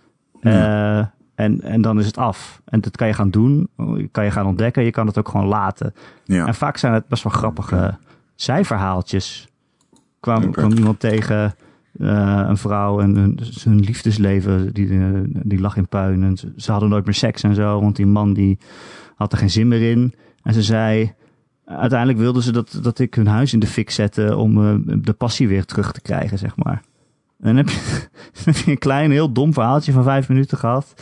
Eh, 0.42 0.98
en, 1.36 1.62
en 1.62 1.82
dan 1.82 2.00
is 2.00 2.06
het 2.06 2.18
af. 2.18 2.62
En 2.66 2.82
dat 2.82 2.98
kan 2.98 3.08
je 3.08 3.14
gaan 3.14 3.30
doen, 3.30 3.70
kan 4.12 4.26
je 4.26 4.32
gaan 4.32 4.46
ontdekken. 4.46 4.84
Je 4.84 4.92
kan 4.92 5.08
het 5.08 5.18
ook 5.18 5.30
gewoon 5.30 5.48
laten. 5.48 5.94
Ja. 6.24 6.48
En 6.48 6.56
vaak 6.56 6.78
zijn 6.78 6.94
het 6.94 7.08
best 7.08 7.24
wel 7.24 7.32
grappige 7.32 7.98
zijverhaaltjes. 8.36 9.48
Kwam, 10.20 10.52
kwam 10.52 10.72
iemand 10.72 11.00
tegen, 11.00 11.56
eh, 12.00 12.44
een 12.48 12.58
vrouw 12.58 13.00
en 13.00 13.16
hun, 13.64 13.80
liefdesleven, 13.80 14.74
die, 14.74 15.02
die 15.44 15.60
lag 15.60 15.76
in 15.76 15.88
puin. 15.88 16.24
En 16.24 16.38
ze, 16.38 16.54
ze 16.56 16.72
hadden 16.72 16.90
nooit 16.90 17.06
meer 17.06 17.14
seks 17.14 17.44
en 17.44 17.56
zo, 17.56 17.82
want 17.82 17.96
die 17.96 18.06
man 18.06 18.34
die 18.34 18.58
had 19.16 19.32
er 19.32 19.38
geen 19.38 19.50
zin 19.50 19.68
meer 19.68 19.92
in. 19.92 20.14
En 20.44 20.54
ze 20.54 20.64
zei, 20.64 21.14
uiteindelijk 21.66 22.20
wilden 22.20 22.44
ze 22.44 22.52
dat, 22.52 22.80
dat 22.82 23.00
ik 23.00 23.14
hun 23.14 23.28
huis 23.28 23.54
in 23.54 23.60
de 23.60 23.68
fik 23.68 23.90
zette 23.90 24.36
om 24.36 24.66
eh, 24.66 24.96
de 25.02 25.14
passie 25.14 25.48
weer 25.48 25.66
terug 25.66 25.92
te 25.92 26.02
krijgen, 26.02 26.38
zeg 26.38 26.56
maar. 26.56 26.82
En 27.40 27.56
dan 27.56 27.56
heb 27.56 27.70
je, 27.70 28.72
een 28.72 28.78
klein, 28.78 29.12
heel 29.12 29.32
dom 29.32 29.54
verhaaltje 29.54 29.92
van 29.92 30.04
vijf 30.04 30.30
minuten 30.30 30.58
gehad. 30.58 30.94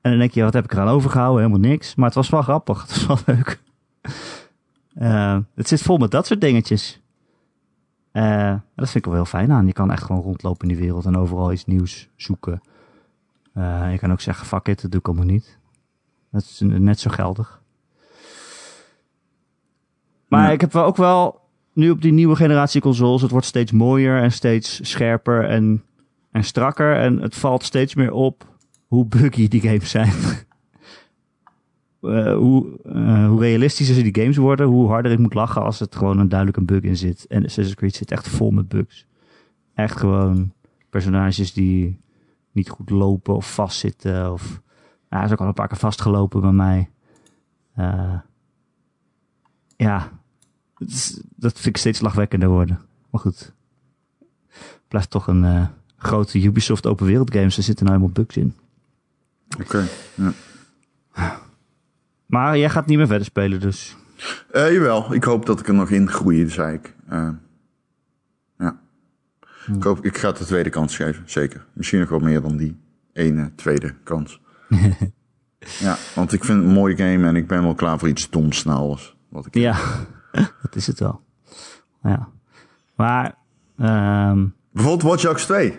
En 0.00 0.10
dan 0.10 0.18
denk 0.20 0.32
je, 0.32 0.42
wat 0.42 0.52
heb 0.52 0.64
ik 0.64 0.72
eraan 0.72 0.88
overgehouden? 0.88 1.44
Helemaal 1.44 1.70
niks. 1.70 1.94
Maar 1.94 2.06
het 2.06 2.14
was 2.14 2.28
wel 2.28 2.42
grappig. 2.42 2.80
Het 2.86 3.06
was 3.06 3.24
wel 3.24 3.36
leuk. 3.36 3.60
Eh, 4.94 5.38
het 5.54 5.68
zit 5.68 5.82
vol 5.82 5.96
met 5.96 6.10
dat 6.10 6.26
soort 6.26 6.40
dingetjes. 6.40 7.00
Eh, 8.12 8.54
dat 8.74 8.90
vind 8.90 8.94
ik 8.94 9.04
wel 9.04 9.14
heel 9.14 9.24
fijn 9.24 9.52
aan. 9.52 9.66
Je 9.66 9.72
kan 9.72 9.90
echt 9.90 10.02
gewoon 10.02 10.22
rondlopen 10.22 10.68
in 10.68 10.74
die 10.74 10.84
wereld 10.84 11.04
en 11.04 11.16
overal 11.16 11.52
iets 11.52 11.64
nieuws 11.64 12.08
zoeken. 12.16 12.60
Eh, 13.52 13.92
je 13.92 13.98
kan 13.98 14.12
ook 14.12 14.20
zeggen, 14.20 14.46
fuck 14.46 14.68
it, 14.68 14.82
dat 14.82 14.90
doe 14.90 15.00
ik 15.00 15.06
allemaal 15.06 15.24
niet. 15.24 15.58
Dat 16.30 16.42
is 16.42 16.60
net 16.64 17.00
zo 17.00 17.10
geldig. 17.10 17.60
Maar 20.28 20.46
Ja. 20.46 20.50
ik 20.50 20.60
heb 20.60 20.72
wel 20.72 20.84
ook 20.84 20.96
wel, 20.96 21.40
nu 21.76 21.90
op 21.90 22.02
die 22.02 22.12
nieuwe 22.12 22.36
generatie 22.36 22.80
consoles, 22.80 23.22
het 23.22 23.30
wordt 23.30 23.46
steeds 23.46 23.72
mooier 23.72 24.22
en 24.22 24.32
steeds 24.32 24.90
scherper 24.90 25.44
en, 25.44 25.82
en 26.30 26.44
strakker. 26.44 26.96
En 26.96 27.18
het 27.18 27.36
valt 27.36 27.62
steeds 27.62 27.94
meer 27.94 28.12
op 28.12 28.46
hoe 28.86 29.06
buggy 29.06 29.48
die 29.48 29.60
games 29.60 29.90
zijn. 29.90 30.12
Eh, 32.00 32.36
hoe, 32.36 32.78
eh, 32.84 33.28
hoe 33.28 33.40
realistischer 33.40 34.02
die 34.02 34.22
games 34.22 34.36
worden, 34.36 34.66
hoe 34.66 34.88
harder 34.88 35.12
ik 35.12 35.18
moet 35.18 35.34
lachen 35.34 35.62
als 35.62 35.78
het 35.78 35.96
gewoon 35.96 36.18
een 36.18 36.28
duidelijk 36.28 36.58
een 36.58 36.64
bug 36.64 36.82
in 36.82 36.96
zit. 36.96 37.26
En 37.26 37.44
Assassin's 37.44 37.74
Creed 37.74 37.94
zit 37.94 38.10
echt 38.10 38.28
vol 38.28 38.50
met 38.50 38.68
bugs. 38.68 39.06
Echt 39.74 39.98
gewoon 39.98 40.52
personages 40.90 41.52
die 41.52 42.00
niet 42.52 42.68
goed 42.68 42.90
lopen 42.90 43.34
of 43.34 43.54
vastzitten. 43.54 44.32
Of, 44.32 44.62
ja, 45.10 45.24
is 45.24 45.32
ook 45.32 45.40
al 45.40 45.46
een 45.46 45.52
paar 45.52 45.68
keer 45.68 45.76
vastgelopen 45.76 46.40
bij 46.40 46.52
mij. 46.52 46.90
Eh, 47.74 48.18
ja, 49.76 50.15
is- 50.78 51.20
dat 51.36 51.52
vind 51.52 51.66
ik 51.66 51.76
steeds 51.76 52.00
lachwekkender 52.00 52.48
worden. 52.48 52.80
Maar 53.10 53.20
goed, 53.20 53.52
het 54.48 54.80
blijft 54.88 55.10
toch 55.10 55.26
een 55.26 55.44
eh, 55.44 55.66
grote 55.96 56.42
Ubisoft 56.42 56.86
open 56.86 57.06
wereld 57.06 57.32
games. 57.32 57.56
Er 57.56 57.62
zitten 57.62 57.86
nou 57.86 57.96
helemaal 57.98 58.24
bugs 58.24 58.36
in. 58.36 58.54
Oké. 59.60 59.86
Ja. 60.14 60.32
Maar 62.26 62.58
jij 62.58 62.70
gaat 62.70 62.86
niet 62.86 62.96
meer 62.98 63.06
verder 63.06 63.26
spelen 63.26 63.60
dus. 63.60 63.96
Eh, 64.52 64.72
jawel, 64.72 65.12
ik 65.14 65.24
hoop 65.24 65.46
dat 65.46 65.60
ik 65.60 65.68
er 65.68 65.74
nog 65.74 65.90
in 65.90 66.08
groei, 66.08 66.48
zei 66.50 66.74
ik. 66.74 66.94
Eh, 67.08 67.28
ja. 68.58 68.78
Ik, 69.74 69.82
hoop, 69.82 70.04
ik 70.04 70.18
ga 70.18 70.28
het 70.28 70.36
de 70.36 70.44
tweede 70.44 70.70
kans 70.70 70.96
geven, 70.96 71.22
zeker. 71.26 71.66
Misschien 71.72 72.00
nog 72.00 72.08
wel 72.08 72.18
meer 72.18 72.40
dan 72.42 72.56
die 72.56 72.76
ene 73.12 73.50
tweede 73.54 73.94
kans. 74.02 74.40
ja, 75.78 75.96
want 76.14 76.32
ik 76.32 76.44
vind 76.44 76.58
het 76.58 76.66
een 76.68 76.74
mooie 76.74 76.96
game 76.96 77.26
en 77.26 77.36
ik 77.36 77.46
ben 77.46 77.62
wel 77.62 77.74
klaar 77.74 77.98
voor 77.98 78.08
iets 78.08 78.30
doms 78.30 78.64
nou. 78.64 78.90
als 78.90 79.16
Wat 79.28 79.46
ik 79.46 79.54
Ja, 79.54 79.78
dat 80.62 80.76
is 80.76 80.86
het 80.86 80.98
wel. 81.00 81.20
Ja. 82.02 82.28
Maar, 82.96 83.34
ehm 83.78 84.46
Bijvoorbeeld 84.72 85.10
Watch 85.10 85.22
Dogs 85.22 85.44
2. 85.44 85.78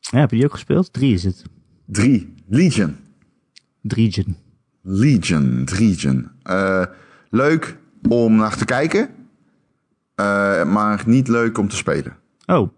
ja, 0.00 0.18
heb 0.18 0.30
je 0.30 0.36
die 0.36 0.44
ook 0.44 0.52
gespeeld? 0.52 0.92
Drie 0.92 1.14
is 1.14 1.24
het. 1.24 1.42
3. 1.86 2.34
Legion. 2.48 2.96
Driegen. 3.82 4.36
Legion. 4.82 5.64
Legion. 5.78 6.30
Eh, 6.42 6.84
leuk 7.30 7.76
om 8.08 8.36
naar 8.36 8.56
te 8.56 8.64
kijken. 8.64 9.08
eh, 10.14 10.64
maar 10.64 11.02
niet 11.06 11.28
leuk 11.28 11.58
om 11.58 11.68
te 11.68 11.76
spelen. 11.76 12.16
Oh. 12.46 12.68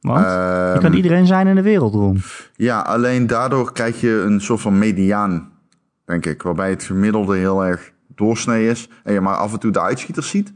Want? 0.00 0.24
Ehm, 0.24 0.74
je 0.74 0.78
kan 0.80 0.92
iedereen 0.92 1.26
zijn 1.26 1.46
in 1.46 1.54
de 1.54 1.62
wereld 1.62 1.94
rond. 1.94 2.50
Ja, 2.56 2.80
alleen 2.80 3.26
daardoor 3.26 3.72
krijg 3.72 4.00
je 4.00 4.10
een 4.26 4.40
soort 4.40 4.60
van 4.60 4.78
mediaan, 4.78 5.52
denk 6.04 6.26
ik. 6.26 6.42
Waarbij 6.42 6.70
het 6.70 6.82
gemiddelde 6.82 7.36
heel 7.36 7.64
erg 7.64 7.92
doorsnee 8.16 8.68
is. 8.68 8.88
En 9.02 9.12
je 9.12 9.20
maar 9.20 9.36
af 9.36 9.52
en 9.52 9.58
toe 9.58 9.70
de 9.70 9.80
uitschieters 9.80 10.28
ziet. 10.28 10.52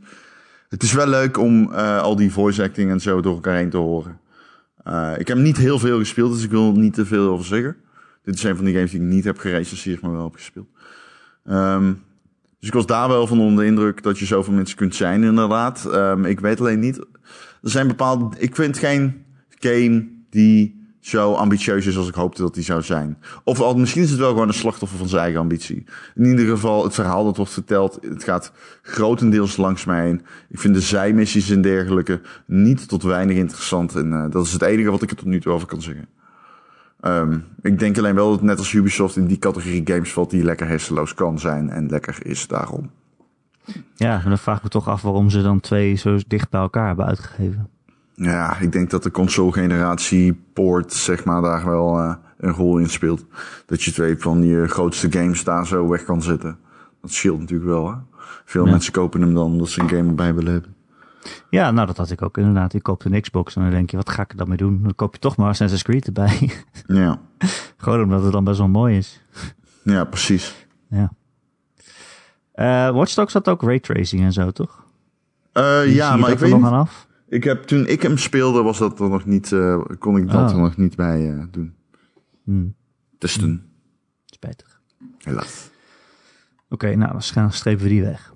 Het 0.68 0.82
is 0.82 0.92
wel 0.92 1.06
leuk 1.06 1.38
om 1.38 1.72
eh, 1.72 2.02
al 2.02 2.16
die 2.16 2.32
voice 2.32 2.62
acting 2.62 2.90
en 2.90 3.00
zo 3.00 3.20
door 3.20 3.34
elkaar 3.34 3.56
heen 3.56 3.70
te 3.70 3.76
horen. 3.76 4.20
Eh, 4.84 5.12
ik 5.18 5.28
heb 5.28 5.38
niet 5.38 5.56
heel 5.56 5.78
veel 5.78 5.98
gespeeld, 5.98 6.32
dus 6.32 6.44
ik 6.44 6.50
wil 6.50 6.72
niet 6.72 6.94
te 6.94 7.06
veel 7.06 7.28
over 7.28 7.46
zeggen. 7.46 7.76
Dit 8.22 8.34
is 8.34 8.42
een 8.42 8.56
van 8.56 8.64
die 8.64 8.74
games 8.74 8.90
die 8.90 9.00
ik 9.00 9.06
niet 9.06 9.24
heb 9.24 9.38
gerecenseerd, 9.38 10.00
maar 10.00 10.12
wel 10.12 10.24
heb 10.24 10.34
gespeeld. 10.34 10.68
Ehm, 11.44 11.92
dus 12.58 12.68
ik 12.68 12.74
was 12.74 12.86
daar 12.86 13.08
wel 13.08 13.26
van 13.26 13.40
onder 13.40 13.64
de 13.64 13.70
indruk 13.70 14.02
dat 14.02 14.18
je 14.18 14.24
zoveel 14.24 14.52
mensen 14.52 14.76
kunt 14.76 14.94
zijn, 14.94 15.22
inderdaad. 15.22 15.84
Ehm, 15.84 16.24
ik 16.24 16.40
weet 16.40 16.60
alleen 16.60 16.78
niet. 16.78 16.98
Er 17.62 17.70
zijn 17.70 17.88
bepaalde. 17.88 18.38
Ik 18.38 18.54
vind 18.54 18.78
geen 18.78 19.24
game 19.48 20.08
die 20.30 20.79
zo 21.00 21.32
ambitieus 21.32 21.86
is 21.86 21.96
als 21.96 22.08
ik 22.08 22.14
hoopte 22.14 22.42
dat 22.42 22.54
die 22.54 22.62
zou 22.62 22.82
zijn. 22.82 23.18
Of 23.44 23.60
al, 23.60 23.74
misschien 23.74 24.02
is 24.02 24.10
het 24.10 24.18
wel 24.18 24.30
gewoon 24.30 24.48
een 24.48 24.54
slachtoffer 24.54 24.98
van 24.98 25.08
zijn 25.08 25.22
eigen 25.22 25.40
ambitie. 25.40 25.84
In 26.14 26.24
ieder 26.24 26.46
geval, 26.46 26.84
het 26.84 26.94
verhaal 26.94 27.24
dat 27.24 27.36
wordt 27.36 27.52
verteld, 27.52 27.98
het 28.02 28.24
gaat 28.24 28.52
grotendeels 28.82 29.56
langs 29.56 29.84
mij 29.84 30.04
heen. 30.04 30.22
Ik 30.48 30.58
vind 30.58 30.74
de 30.74 30.80
zijmissies 30.80 31.50
en 31.50 31.62
dergelijke 31.62 32.20
niet 32.46 32.88
tot 32.88 33.02
weinig 33.02 33.36
interessant. 33.36 33.94
En 33.94 34.12
eh, 34.12 34.30
dat 34.30 34.46
is 34.46 34.52
het 34.52 34.62
enige 34.62 34.90
wat 34.90 35.02
ik 35.02 35.10
er 35.10 35.16
tot 35.16 35.26
nu 35.26 35.40
toe 35.40 35.52
over 35.52 35.66
kan 35.66 35.82
zeggen. 35.82 36.08
Ehm, 37.00 37.38
ik 37.62 37.78
denk 37.78 37.98
alleen 37.98 38.14
wel 38.14 38.30
dat 38.30 38.42
net 38.42 38.58
als 38.58 38.72
Ubisoft 38.72 39.16
in 39.16 39.26
die 39.26 39.38
categorie 39.38 39.82
games 39.84 40.12
valt 40.12 40.30
die 40.30 40.44
lekker 40.44 40.66
hersenloos 40.66 41.14
kan 41.14 41.38
zijn 41.38 41.70
en 41.70 41.88
lekker 41.88 42.26
is 42.26 42.46
daarom. 42.46 42.90
Ja, 43.94 44.14
maar 44.14 44.28
dan 44.28 44.38
vraag 44.38 44.56
ik 44.56 44.62
me 44.62 44.68
toch 44.68 44.88
af 44.88 45.02
waarom 45.02 45.30
ze 45.30 45.42
dan 45.42 45.60
twee 45.60 45.94
zo 45.94 46.18
dicht 46.26 46.50
bij 46.50 46.60
elkaar 46.60 46.86
hebben 46.86 47.06
uitgegeven. 47.06 47.68
Ja, 48.22 48.56
ik 48.58 48.72
denk 48.72 48.90
dat 48.90 49.02
de 49.02 49.10
console-generatie 49.10 50.42
port, 50.52 50.92
zeg 50.92 51.24
maar, 51.24 51.42
daar 51.42 51.64
wel 51.64 51.98
eh, 51.98 52.14
een 52.38 52.52
rol 52.52 52.78
in 52.78 52.88
speelt. 52.90 53.24
Dat 53.66 53.82
je 53.82 53.92
twee 53.92 54.18
van 54.18 54.42
je 54.42 54.66
grootste 54.68 55.12
games 55.12 55.44
daar 55.44 55.66
zo 55.66 55.88
weg 55.88 56.04
kan 56.04 56.22
zetten. 56.22 56.58
Dat 57.00 57.10
scheelt 57.12 57.38
natuurlijk 57.40 57.70
wel, 57.70 57.88
hè. 57.90 57.94
Veel 58.44 58.64
Ja. 58.64 58.70
mensen 58.70 58.92
kopen 58.92 59.20
hem 59.20 59.34
dan 59.34 59.44
omdat 59.44 59.68
ze 59.68 59.80
een 59.80 59.88
game 59.88 60.08
erbij 60.08 60.34
willen 60.34 60.52
hebben. 60.52 60.74
Ja, 61.50 61.70
nou 61.70 61.86
dat 61.86 61.96
had 61.96 62.10
ik 62.10 62.22
ook 62.22 62.38
inderdaad. 62.38 62.72
Je 62.72 62.80
koopt 62.80 63.04
een 63.04 63.20
Xbox 63.20 63.56
en 63.56 63.62
dan 63.62 63.70
denk 63.70 63.90
je, 63.90 63.96
wat 63.96 64.10
ga 64.10 64.22
ik 64.22 64.30
er 64.30 64.36
dan 64.36 64.48
mee 64.48 64.56
doen? 64.56 64.80
Dan 64.82 64.94
koop 64.94 65.14
je 65.14 65.20
toch 65.20 65.36
maar 65.36 65.48
Assassin's 65.48 65.82
Creed 65.82 66.06
erbij. 66.06 66.50
Ja, 66.86 67.20
Gewoon 67.76 68.02
omdat 68.02 68.22
het 68.22 68.32
dan 68.32 68.44
best 68.44 68.58
wel 68.58 68.68
mooi 68.68 68.96
is. 68.96 69.22
ja 69.82 70.04
precies. 70.04 70.66
Ja. 70.88 71.12
Eh 72.52 72.90
Watch 72.90 73.14
Dogs 73.14 73.32
had 73.32 73.48
ook 73.48 73.62
raytracing 73.62 74.22
en 74.22 74.32
zo, 74.32 74.50
toch? 74.50 74.84
Eh, 75.52 75.80
Die 75.82 75.94
ja, 75.94 76.16
maar 76.16 76.30
ik 76.30 76.38
weet 76.38 76.50
nog 76.50 76.64
aan 76.64 76.72
af. 76.78 77.08
Ik 77.30 77.44
heb, 77.44 77.62
toen 77.62 77.86
ik 77.86 78.02
hem 78.02 78.16
speelde, 78.18 78.62
was 78.62 78.78
dat 78.78 79.00
er 79.00 79.08
nog 79.08 79.24
niet, 79.26 79.52
eh, 79.52 79.80
kon 79.98 80.16
ik 80.16 80.26
dat 80.26 80.34
Ah. 80.36 80.50
er 80.50 80.58
nog 80.60 80.76
niet 80.76 80.96
bij 80.96 81.30
eh, 81.30 81.42
doen. 81.50 81.74
Hmm, 82.44 82.74
Testen, 83.18 83.62
spijtig. 84.26 84.80
helaas. 85.18 85.68
Oké, 86.68 86.94
nou, 86.96 87.12
dan 87.12 87.22
gaan- 87.22 87.52
strepen 87.52 87.82
we 87.82 87.88
die 87.88 88.02
weg. 88.02 88.32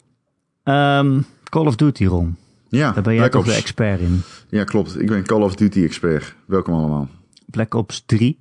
Ehm, 0.62 1.20
Call 1.49 1.66
of 1.66 1.76
Duty, 1.76 2.05
Ron. 2.05 2.36
Ja, 2.68 2.92
Daar 2.92 3.03
ben 3.03 3.12
jij 3.14 3.28
Black 3.28 3.32
toch 3.32 3.45
de 3.45 3.51
Ops. 3.51 3.59
expert 3.61 4.01
in. 4.01 4.20
Ja, 4.49 4.64
klopt. 4.64 5.01
Ik 5.01 5.07
ben 5.07 5.24
Call 5.24 5.42
of 5.42 5.55
Duty 5.55 5.82
expert. 5.82 6.34
Welkom 6.47 6.74
allemaal. 6.74 7.09
Black 7.47 7.74
Ops 7.74 8.03
3. 8.07 8.38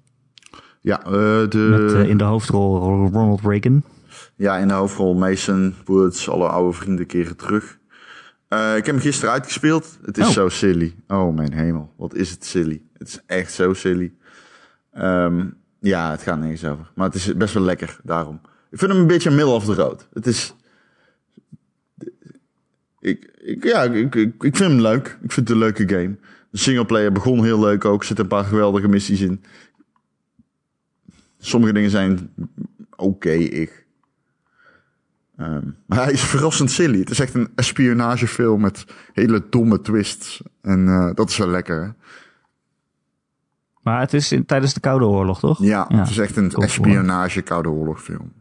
Ja, 0.81 1.03
eh, 1.05 1.11
de, 1.49 1.91
Met 1.95 2.07
in 2.07 2.17
de 2.17 2.23
hoofdrol 2.23 2.77
Ronald 3.11 3.41
Reagan. 3.41 3.83
ja, 4.35 4.57
in 4.57 4.67
de 4.67 4.73
hoofdrol 4.73 5.13
Mason 5.15 5.73
Woods, 5.85 6.29
alle 6.29 6.47
oude 6.47 6.73
vrienden 6.77 7.05
keren 7.05 7.35
terug. 7.37 7.79
Eh, 8.53 8.75
ik 8.77 8.85
heb 8.85 8.95
hem 8.95 9.03
gisteren 9.03 9.33
uitgespeeld. 9.33 9.97
Het 10.05 10.17
is 10.17 10.25
Oh. 10.27 10.31
zo 10.31 10.49
silly. 10.49 10.95
Oh 11.07 11.35
mijn 11.35 11.53
hemel, 11.53 11.93
wat 11.97 12.15
is 12.15 12.29
het 12.29 12.45
silly. 12.45 12.81
Het 12.97 13.07
is 13.07 13.19
echt 13.25 13.53
zo 13.53 13.73
silly. 13.73 14.13
Ehm, 14.91 15.45
ja, 15.79 16.11
het 16.11 16.21
gaat 16.21 16.39
nergens 16.39 16.65
over. 16.65 16.91
Maar 16.95 17.05
het 17.05 17.15
is 17.15 17.37
best 17.37 17.53
wel 17.53 17.63
lekker, 17.63 17.99
daarom. 18.03 18.41
Ik 18.71 18.79
vind 18.79 18.91
hem 18.91 18.99
een 19.01 19.07
beetje 19.07 19.29
middle 19.29 19.53
of 19.53 19.65
the 19.65 19.73
road. 19.73 20.07
Het 20.13 20.27
is... 20.27 20.53
Ik, 22.99 23.31
ik, 23.37 23.63
ja, 23.63 23.83
ik, 23.83 24.15
ik, 24.15 24.43
ik 24.43 24.55
vind 24.55 24.71
hem 24.71 24.81
leuk. 24.81 25.07
Ik 25.21 25.31
vind 25.31 25.47
het 25.47 25.49
een 25.49 25.63
leuke 25.63 25.87
game. 25.89 26.15
De 26.49 26.57
singleplayer 26.57 27.11
begon 27.11 27.43
heel 27.43 27.59
leuk 27.59 27.85
ook. 27.85 27.99
Er 27.99 28.05
zitten 28.05 28.25
een 28.25 28.31
paar 28.31 28.43
geweldige 28.43 28.87
missies 28.87 29.21
in. 29.21 29.43
Sommige 31.39 31.73
dingen 31.73 31.89
zijn 31.89 32.33
oké, 32.95 33.31
ik. 33.31 33.82
Ehm, 35.37 35.61
maar 35.85 36.03
hij 36.03 36.11
is 36.11 36.21
verrassend 36.21 36.71
silly. 36.71 36.99
Het 36.99 37.09
is 37.09 37.19
echt 37.19 37.33
een 37.33 37.49
espionagefilm 37.55 38.61
met 38.61 38.85
hele 39.13 39.43
domme 39.49 39.81
twists. 39.81 40.41
En 40.61 40.87
eh, 40.87 41.09
dat 41.13 41.29
is 41.29 41.37
wel 41.37 41.47
lekker. 41.47 41.83
hè? 41.83 41.89
Maar 43.81 43.99
het 43.99 44.13
is 44.13 44.31
in, 44.31 44.45
tijdens 44.45 44.73
de 44.73 44.79
Koude 44.79 45.05
Oorlog, 45.05 45.39
toch? 45.39 45.59
Ja, 45.63 45.85
het 45.89 46.09
is 46.09 46.17
echt 46.17 46.35
een 46.37 46.51
Cold 46.51 46.63
espionage 46.63 47.41
Koude 47.41 47.69
Oorlog 47.69 48.01
film. 48.03 48.31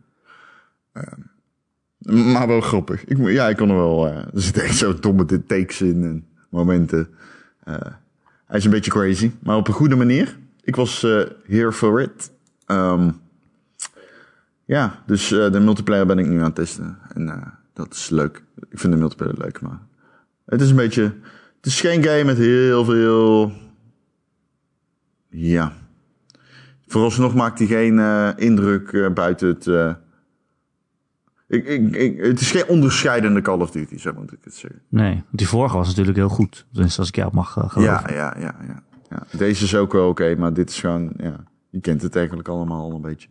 Ehm, 0.92 2.32
maar 2.32 2.46
wel 2.46 2.60
grappig. 2.60 3.04
Ik, 3.04 3.18
ja, 3.18 3.48
ik 3.48 3.56
kon 3.56 3.68
er 3.70 3.76
wel... 3.76 4.08
eh, 4.08 4.16
er 4.16 4.30
zitten 4.34 4.62
echt 4.62 4.76
zo 4.76 4.94
domme 4.94 5.44
takes 5.46 5.80
in 5.80 6.02
en 6.04 6.26
momenten. 6.48 7.08
Eh, 7.64 7.74
hij 8.46 8.58
is 8.58 8.64
een 8.64 8.70
beetje 8.70 8.90
crazy, 8.90 9.30
maar 9.42 9.56
op 9.56 9.68
een 9.68 9.74
goede 9.74 9.96
manier. 9.96 10.38
Ik 10.62 10.76
was 10.76 11.00
here 11.46 11.72
for 11.72 12.00
it. 12.00 12.30
Ehm, 12.66 13.10
ja, 14.64 15.02
dus 15.06 15.32
eh, 15.32 15.52
de 15.52 15.60
multiplayer 15.60 16.06
ben 16.06 16.18
ik 16.18 16.26
nu 16.26 16.38
aan 16.38 16.44
het 16.44 16.54
testen. 16.54 16.98
En 17.14 17.28
eh, 17.28 17.46
dat 17.72 17.92
is 17.94 18.10
leuk. 18.10 18.42
Ik 18.70 18.78
vind 18.78 18.92
de 18.92 18.98
multiplayer 18.98 19.38
leuk, 19.38 19.60
maar... 19.60 19.78
Het 20.46 20.60
is 20.60 20.70
een 20.70 20.76
beetje... 20.76 21.02
Het 21.56 21.66
is 21.66 21.80
geen 21.80 22.02
game 22.02 22.24
met 22.24 22.36
heel 22.36 22.84
veel... 22.84 23.52
Ja, 25.28 25.72
Vooralsnog 26.86 27.34
maakt 27.34 27.58
hij 27.58 27.68
geen 27.68 27.98
eh, 27.98 28.28
indruk 28.36 29.10
buiten 29.14 29.48
het. 29.48 29.66
ik, 31.48 31.66
ik, 31.66 31.96
ik, 31.96 32.22
het 32.22 32.40
is 32.40 32.50
geen 32.50 32.66
onderscheidende 32.66 33.40
Call 33.40 33.60
of 33.60 33.70
Duty, 33.70 33.98
zo 33.98 34.12
moet 34.12 34.32
ik 34.32 34.38
het 34.44 34.54
zeggen. 34.54 34.80
Nee, 34.88 35.12
want 35.12 35.24
die 35.30 35.48
vorige 35.48 35.76
was 35.76 35.88
natuurlijk 35.88 36.16
heel 36.16 36.28
goed. 36.28 36.66
Dus 36.72 36.98
als 36.98 37.08
ik 37.08 37.16
jou 37.16 37.30
mag 37.34 37.52
geloven. 37.52 37.82
Ja, 37.82 38.04
ja, 38.08 38.36
ja, 38.38 38.54
ja, 38.66 38.82
ja. 39.10 39.38
Deze 39.38 39.64
is 39.64 39.74
ook 39.74 39.92
wel 39.92 40.08
oké, 40.08 40.34
maar 40.36 40.52
dit 40.52 40.70
is 40.70 40.80
gewoon. 40.80 41.12
Ja, 41.16 41.44
je 41.70 41.80
kent 41.80 42.02
het 42.02 42.16
eigenlijk 42.16 42.48
allemaal 42.48 42.90
al 42.90 42.94
een 42.94 43.00
beetje. 43.00 43.28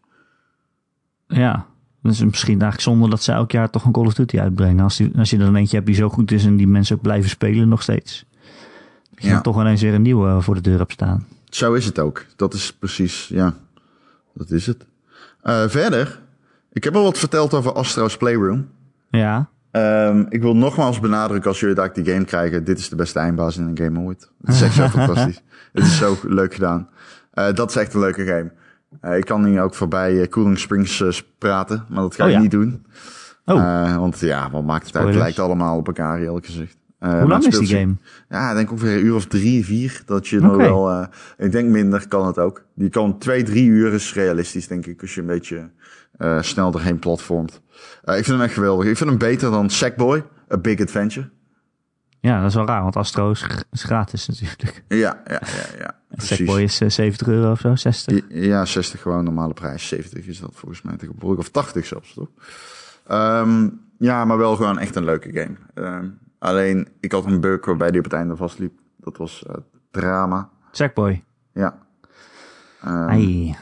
Ja. 1.31 1.65
Dus 2.01 2.23
misschien 2.23 2.61
eigenlijk 2.61 2.81
zonde 2.81 3.09
dat 3.09 3.23
ze 3.23 3.31
elk 3.31 3.51
jaar 3.51 3.69
toch 3.69 3.85
een 3.85 3.91
Call 3.91 4.05
of 4.05 4.13
Duty 4.13 4.39
uitbrengen. 4.39 4.83
Als, 4.83 4.97
die, 4.97 5.11
als 5.17 5.29
je 5.29 5.37
er 5.37 5.43
dan 5.45 5.55
eentje 5.55 5.75
hebt 5.75 5.87
die 5.87 5.95
zo 5.95 6.09
goed 6.09 6.31
is 6.31 6.45
en 6.45 6.57
die 6.57 6.67
mensen 6.67 6.95
ook 6.95 7.01
blijven 7.01 7.29
spelen 7.29 7.67
nog 7.67 7.81
steeds. 7.81 8.25
Dat 9.09 9.21
je 9.23 9.27
Ja. 9.27 9.33
dan 9.33 9.41
toch 9.41 9.59
ineens 9.59 9.81
weer 9.81 9.93
een 9.93 10.01
nieuwe 10.01 10.27
eh, 10.27 10.41
voor 10.41 10.55
de 10.55 10.61
deur 10.61 10.77
hebt 10.77 10.91
staan. 10.91 11.25
Zo 11.49 11.73
is 11.73 11.85
het 11.85 11.99
ook. 11.99 12.25
Dat 12.35 12.53
is 12.53 12.73
precies, 12.73 13.27
ja, 13.27 13.53
dat 14.33 14.51
is 14.51 14.65
het. 14.67 14.85
Eh, 15.41 15.63
verder, 15.67 16.19
ik 16.71 16.83
heb 16.83 16.95
al 16.95 17.03
wat 17.03 17.17
verteld 17.17 17.53
over 17.53 17.73
Astro's 17.73 18.17
Playroom. 18.17 18.67
Ja. 19.09 19.49
Ehm, 19.71 20.25
ik 20.29 20.41
wil 20.41 20.55
nogmaals 20.55 20.99
benadrukken 20.99 21.49
als 21.49 21.59
jullie 21.59 21.75
daar 21.75 21.93
die 21.93 22.05
game 22.05 22.25
krijgen. 22.25 22.63
Dit 22.63 22.79
is 22.79 22.89
de 22.89 22.95
beste 22.95 23.19
eindbaas 23.19 23.57
in 23.57 23.63
een 23.67 23.77
game 23.77 23.99
ooit. 23.99 24.31
Het 24.43 24.55
is 24.55 24.61
echt 24.61 24.73
zo 24.73 24.87
fantastisch. 24.97 25.41
Het 25.73 25.83
is 25.83 25.97
zo 25.97 26.17
leuk 26.23 26.53
gedaan. 26.53 26.89
Eh, 27.33 27.53
dat 27.53 27.69
is 27.69 27.75
echt 27.75 27.93
een 27.93 27.99
leuke 27.99 28.25
game. 28.25 28.51
Eh, 28.99 29.17
ik 29.17 29.25
kan 29.25 29.45
hier 29.45 29.61
ook 29.61 29.75
voorbij 29.75 30.21
eh, 30.21 30.27
Cooling 30.27 30.59
Springs 30.59 31.01
eh, 31.01 31.09
praten, 31.37 31.85
maar 31.89 32.01
dat 32.01 32.15
ga 32.15 32.23
Oh, 32.23 32.29
ik 32.29 32.35
ja. 32.35 32.41
niet 32.41 32.51
doen. 32.51 32.85
Oh, 33.45 33.95
want 33.95 34.19
ja, 34.19 34.51
wat 34.51 34.63
maakt 34.63 34.85
het 34.85 34.95
uit? 34.95 35.07
Het 35.07 35.15
lijkt 35.15 35.39
allemaal 35.39 35.77
op 35.77 35.87
elkaar, 35.87 36.19
eerlijk 36.19 36.45
gezegd. 36.45 36.77
Eh, 36.99 37.09
maar 37.09 37.19
hoe 37.19 37.29
lang 37.29 37.45
is 37.45 37.57
die 37.59 37.67
game? 37.67 37.95
Ja, 38.29 38.49
ik 38.49 38.55
denk 38.55 38.71
ongeveer 38.71 38.97
een 38.97 39.05
uur 39.05 39.15
of 39.15 39.25
drie, 39.25 39.65
vier. 39.65 40.01
Dat 40.05 40.27
je 40.27 40.39
nog 40.39 40.55
wel... 40.55 41.07
ik 41.37 41.51
denk 41.51 41.69
minder 41.69 42.07
kan 42.07 42.27
het 42.27 42.37
ook. 42.39 42.63
Die 42.75 42.89
kan 42.89 43.17
twee, 43.17 43.43
drie 43.43 43.65
uur 43.65 43.93
is 43.93 44.13
realistisch, 44.13 44.67
denk 44.67 44.85
ik. 44.85 45.01
Als 45.01 45.15
je 45.15 45.21
een 45.21 45.27
beetje 45.27 45.69
snel 46.41 46.73
erheen 46.73 46.99
platformt. 46.99 47.61
Ik 48.03 48.13
vind 48.13 48.27
hem 48.27 48.41
echt 48.41 48.53
geweldig. 48.53 48.87
Ik 48.87 48.97
vind 48.97 49.09
hem 49.09 49.19
beter 49.19 49.51
dan 49.51 49.69
Sackboy, 49.69 50.23
A 50.53 50.57
Big 50.57 50.81
Adventure. 50.81 51.29
Ja, 52.21 52.39
dat 52.41 52.49
is 52.49 52.55
wel 52.55 52.65
raar, 52.65 52.81
want 52.81 52.95
Astro 52.95 53.31
is, 53.31 53.45
is 53.71 53.83
gratis 53.83 54.27
natuurlijk. 54.27 54.83
Ja, 54.87 55.21
ja, 55.27 55.41
ja, 55.45 55.77
ja. 55.79 55.95
Sackboy 56.23 56.61
is 56.61 56.81
eh, 56.81 56.89
70 56.89 57.27
euro 57.27 57.51
of 57.51 57.59
zo, 57.59 57.75
60. 57.75 58.21
Ja, 58.29 58.65
60 58.65 59.01
gewoon 59.01 59.23
normale 59.23 59.53
prijs. 59.53 59.87
70 59.87 60.25
is 60.25 60.39
dat 60.39 60.51
volgens 60.53 60.81
mij 60.81 60.97
tegenwoordig. 60.97 61.39
Of 61.39 61.49
80 61.49 61.85
zelfs, 61.85 62.13
toch? 62.13 62.27
Ehm, 63.07 63.67
ja, 63.97 64.25
maar 64.25 64.37
wel 64.37 64.55
gewoon 64.55 64.79
echt 64.79 64.95
een 64.95 65.03
leuke 65.05 65.31
game. 65.33 65.55
Ehm, 65.73 66.07
alleen, 66.39 66.87
ik 66.99 67.11
had 67.11 67.25
een 67.25 67.39
bug 67.39 67.65
waarbij 67.65 67.89
die 67.91 67.99
op 67.99 68.05
het 68.05 68.13
einde 68.13 68.35
vastliep. 68.35 68.79
Dat 68.97 69.17
was 69.17 69.43
eh, 69.47 69.55
drama. 69.91 70.49
Sackboy. 70.71 71.23
Ja. 71.53 71.77
Ehm, 72.81 73.09
Ai. 73.09 73.55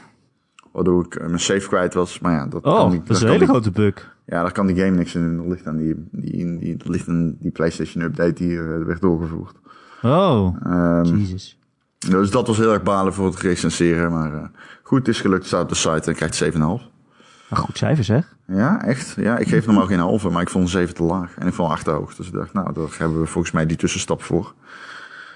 waardoor 0.72 1.04
ik 1.04 1.14
eh, 1.14 1.26
mijn 1.26 1.40
save 1.40 1.68
kwijt 1.68 1.94
was. 1.94 2.18
Maar 2.18 2.32
ja, 2.32 2.46
dat 2.46 2.62
kan 2.62 2.72
Oh, 2.72 2.90
niet. 2.90 3.06
dat 3.06 3.16
is 3.16 3.22
een 3.22 3.28
kan 3.28 3.36
hele 3.38 3.50
grote 3.50 3.70
bug. 3.70 4.16
Ja, 4.30 4.42
daar 4.42 4.52
kan 4.52 4.66
die 4.66 4.76
game 4.76 4.96
niks 4.96 5.14
in 5.14 5.22
doen. 5.22 5.36
Dat 5.36 5.46
ligt 5.46 5.66
aan 5.66 5.76
die, 5.76 5.94
die, 6.10 6.58
die, 6.58 6.76
dat 6.76 6.88
ligt 6.88 7.08
aan 7.08 7.36
die 7.40 7.50
PlayStation 7.50 8.02
update 8.04 8.32
die 8.32 8.58
eh, 8.58 8.84
werd 8.84 9.00
doorgevoerd. 9.00 9.56
Oh, 10.02 10.56
Ehm, 10.64 11.16
jezus. 11.16 11.58
dus 11.98 12.30
dat 12.30 12.46
was 12.46 12.56
heel 12.56 12.72
erg 12.72 12.82
balen 12.82 13.14
voor 13.14 13.26
het 13.26 13.40
recenseren. 13.40 14.10
Maar 14.12 14.34
eh, 14.34 14.42
goed, 14.82 14.98
het 14.98 15.08
is 15.08 15.20
gelukt. 15.20 15.38
Het 15.38 15.48
staat 15.48 15.62
op 15.62 15.68
de 15.68 15.74
site 15.74 16.10
en 16.10 16.14
krijgt 16.14 16.44
7,5. 16.44 16.88
Een 17.50 17.56
goed 17.56 17.78
cijfer 17.78 18.04
zeg. 18.04 18.36
Ja, 18.46 18.84
echt. 18.84 19.14
Ja, 19.16 19.38
ik 19.38 19.48
geef 19.48 19.66
normaal 19.66 19.86
geen 19.86 19.98
halve, 19.98 20.28
maar 20.28 20.42
ik 20.42 20.48
vond 20.50 20.64
een 20.64 20.70
7 20.70 20.94
te 20.94 21.02
laag. 21.02 21.34
En 21.38 21.46
ik 21.46 21.52
vond 21.54 21.70
8 21.70 21.84
te 21.84 21.90
hoog. 21.90 22.14
Dus 22.14 22.26
ik 22.26 22.32
dacht, 22.32 22.52
nou, 22.52 22.72
daar 22.72 22.88
hebben 22.98 23.20
we 23.20 23.26
volgens 23.26 23.52
mij 23.52 23.66
die 23.66 23.76
tussenstap 23.76 24.22
voor. 24.22 24.54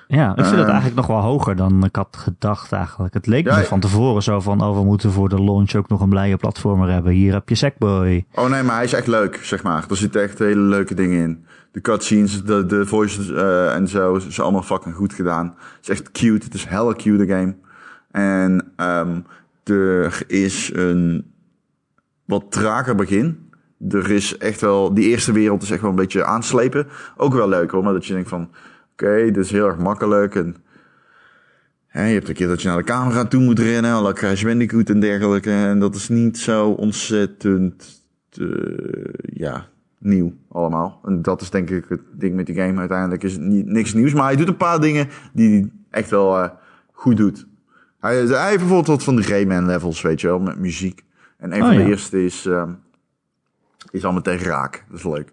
Ja, 0.08 0.28
ik 0.30 0.34
vind 0.36 0.48
het 0.50 0.58
Ehm. 0.58 0.68
eigenlijk 0.68 0.94
nog 0.96 1.06
wel 1.06 1.20
hoger 1.20 1.56
dan 1.56 1.84
ik 1.84 1.96
had 1.96 2.16
gedacht 2.16 2.72
eigenlijk. 2.72 3.14
Het 3.14 3.26
leek 3.26 3.46
Ja, 3.46 3.56
me 3.56 3.64
van 3.64 3.80
tevoren 3.80 4.22
zo 4.22 4.40
van, 4.40 4.60
oh, 4.62 4.76
we 4.78 4.84
moeten 4.84 5.10
voor 5.12 5.28
de 5.28 5.42
launch 5.42 5.74
ook 5.74 5.88
nog 5.88 6.00
een 6.00 6.08
blije 6.08 6.36
platformer 6.36 6.90
hebben. 6.90 7.12
Hier 7.12 7.32
heb 7.32 7.48
je 7.48 7.54
Sackboy. 7.54 8.24
Oh 8.34 8.48
nee, 8.50 8.62
maar 8.62 8.74
hij 8.74 8.84
is 8.84 8.92
echt 8.92 9.06
leuk, 9.06 9.38
zeg 9.42 9.62
maar. 9.62 9.84
Er 9.90 9.96
zitten 9.96 10.22
echt 10.22 10.38
hele 10.38 10.60
leuke 10.60 10.94
dingen 10.94 11.22
in. 11.22 11.44
De 11.72 11.80
cutscenes, 11.80 12.42
de, 12.44 12.66
de 12.66 12.86
voices 12.86 13.30
eh, 13.32 13.74
en 13.74 13.88
zo, 13.88 14.14
is 14.14 14.40
allemaal 14.40 14.62
fucking 14.62 14.94
goed 14.94 15.12
gedaan. 15.12 15.46
Het 15.56 15.78
is 15.82 15.88
echt 15.88 16.10
cute. 16.10 16.44
Het 16.44 16.54
is 16.54 16.64
hella 16.64 16.92
cute 16.92 17.26
game. 17.26 17.54
En 18.10 18.72
ehm, 18.76 19.20
er 19.64 20.22
is 20.26 20.70
een 20.74 21.32
wat 22.24 22.44
trager 22.48 22.94
begin. 22.94 23.38
Er 23.88 24.10
is 24.10 24.36
echt 24.38 24.60
wel, 24.60 24.94
die 24.94 25.08
eerste 25.08 25.32
wereld 25.32 25.62
is 25.62 25.70
echt 25.70 25.80
wel 25.80 25.90
een 25.90 25.96
beetje 25.96 26.24
aanslepen. 26.24 26.86
Ook 27.16 27.34
wel 27.34 27.48
leuk 27.48 27.70
hoor, 27.70 27.82
maar 27.84 27.92
dat 27.92 28.06
je 28.06 28.12
denkt 28.14 28.28
van, 28.28 28.48
oké, 28.94 29.24
dit 29.24 29.36
is 29.44 29.50
heel 29.50 29.66
erg 29.66 29.78
makkelijk. 29.78 30.34
En 30.34 30.56
hè, 31.86 32.06
je 32.06 32.14
hebt 32.14 32.28
een 32.28 32.34
keer 32.34 32.48
dat 32.48 32.62
je 32.62 32.68
naar 32.68 32.76
de 32.76 32.84
camera 32.84 33.24
toe 33.24 33.42
moet 33.42 33.58
rennen, 33.58 33.92
alle 33.92 34.12
Crash 34.12 34.44
Bandicoot 34.44 34.88
en 34.88 35.00
dergelijke. 35.00 35.50
En 35.50 35.78
dat 35.78 35.94
is 35.94 36.08
niet 36.08 36.38
zo 36.38 36.70
ontzettend, 36.70 38.02
eh, 38.38 38.46
ja, 39.22 39.66
nieuw 39.98 40.32
allemaal. 40.48 41.00
En 41.04 41.22
dat 41.22 41.40
is 41.40 41.50
denk 41.50 41.70
ik 41.70 41.84
het 41.88 42.00
ding 42.12 42.34
met 42.34 42.46
die 42.46 42.54
game. 42.54 42.78
Uiteindelijk 42.78 43.22
is 43.22 43.32
het 43.32 43.42
niet, 43.42 43.66
niks 43.66 43.94
nieuws, 43.94 44.12
maar 44.12 44.24
hij 44.24 44.36
doet 44.36 44.48
een 44.48 44.56
paar 44.56 44.80
dingen 44.80 45.08
die 45.32 45.50
hij 45.50 45.70
echt 45.90 46.10
wel 46.10 46.38
eh, 46.42 46.50
goed 46.92 47.16
doet. 47.16 47.46
Hij, 48.00 48.16
hij 48.16 48.46
heeft 48.46 48.58
bijvoorbeeld 48.58 48.86
wat 48.86 49.02
van 49.02 49.16
de 49.16 49.22
Rayman 49.22 49.66
levels, 49.66 50.02
weet 50.02 50.20
je 50.20 50.26
wel, 50.26 50.38
met 50.38 50.58
muziek. 50.58 51.04
En 51.38 51.52
een 51.52 51.60
Oh, 51.62 51.66
van 51.66 51.76
de 51.76 51.82
ja. 51.82 51.88
eerste 51.88 52.24
is, 52.24 52.46
ehm 52.46 52.70
is 53.90 54.04
allemaal 54.04 54.22
tegen 54.22 54.46
raak. 54.46 54.84
Dat 54.88 54.98
is 54.98 55.04
leuk. 55.04 55.32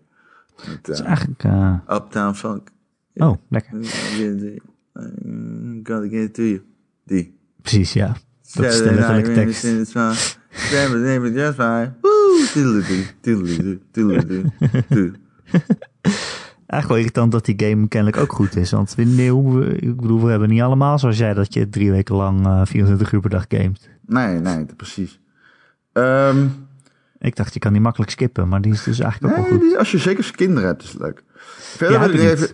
Met, 0.55 0.67
Het 0.67 0.87
is 0.87 0.99
eh, 0.99 1.07
eigenlijk, 1.07 1.43
Uptown 1.89 2.33
Funk. 2.33 2.69
Oh, 3.15 3.33
lekker. 3.49 3.73
Gotta 5.83 6.07
get 6.09 6.13
it 6.23 6.33
to 6.33 6.43
you. 6.43 6.61
Die. 7.05 7.37
Precies, 7.61 7.93
ja. 7.93 8.15
Dat 8.53 8.65
is 8.65 8.77
de 8.77 8.83
letterlijke 8.93 9.33
tekst. 9.33 9.63
Eigenlijk 16.65 16.87
wel 16.87 16.97
irritant 16.97 17.31
dat 17.31 17.45
die 17.45 17.53
game 17.67 17.87
kennelijk 17.87 18.17
ook 18.21 18.33
goed 18.33 18.55
is. 18.55 18.71
Want 18.71 18.95
we, 18.95 19.03
nee, 19.03 19.31
hoe- 19.31 19.65
ik 19.65 19.95
bedoel, 20.01 20.23
we 20.23 20.29
hebben 20.29 20.49
niet 20.49 20.61
allemaal 20.61 20.99
zoals 20.99 21.17
jij 21.17 21.33
dat 21.33 21.53
je 21.53 21.69
drie 21.69 21.91
weken 21.91 22.15
lang 22.15 22.45
eh 22.45 22.61
24 22.65 23.11
uur 23.11 23.19
per 23.19 23.29
dag 23.29 23.45
gamet. 23.47 23.89
Nee, 24.05 24.39
nee, 24.39 24.65
precies. 24.75 25.19
Ehm 25.93 26.45
Ik 27.19 27.35
dacht, 27.35 27.53
je 27.53 27.59
kan 27.59 27.71
die 27.73 27.81
makkelijk 27.81 28.11
skippen, 28.11 28.47
maar 28.47 28.61
die 28.61 28.71
is 28.73 28.83
dus 28.83 28.99
eigenlijk 28.99 29.37
ook 29.37 29.39
wel 29.43 29.51
goed. 29.51 29.61
die- 29.67 29.77
als 29.77 29.91
je 29.91 29.97
zeker 29.97 30.31
kinderen 30.35 30.67
hebt, 30.69 30.83
is 30.83 30.91
het 30.91 31.01
leuk. 31.01 31.23
Verder, 31.35 31.99
Ja, 31.99 32.05
wil, 32.09 32.15
ik 32.19 32.31
even. 32.31 32.47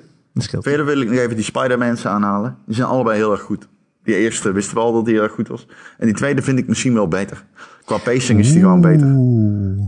Verder 0.43 0.85
wil 0.85 1.01
ik 1.01 1.09
nog 1.09 1.17
even 1.19 1.35
die 1.35 1.45
Spider-Mans 1.45 2.05
aanhalen. 2.07 2.57
Die 2.65 2.75
zijn 2.75 2.87
allebei 2.87 3.17
heel 3.17 3.31
erg 3.31 3.41
goed. 3.41 3.67
Die 4.03 4.15
eerste 4.15 4.51
wisten 4.51 4.75
we 4.75 4.81
al 4.81 4.93
dat 4.93 5.05
die 5.05 5.13
heel 5.13 5.23
erg 5.23 5.31
goed 5.31 5.47
was. 5.47 5.67
En 5.97 6.05
die 6.05 6.15
tweede 6.15 6.41
vind 6.41 6.59
ik 6.59 6.67
misschien 6.67 6.93
wel 6.93 7.07
beter. 7.07 7.45
Qua 7.85 7.97
pacing 7.97 8.39
is 8.39 8.51
die 8.51 8.61
gewoon 8.61 8.81
beter. 8.81 9.15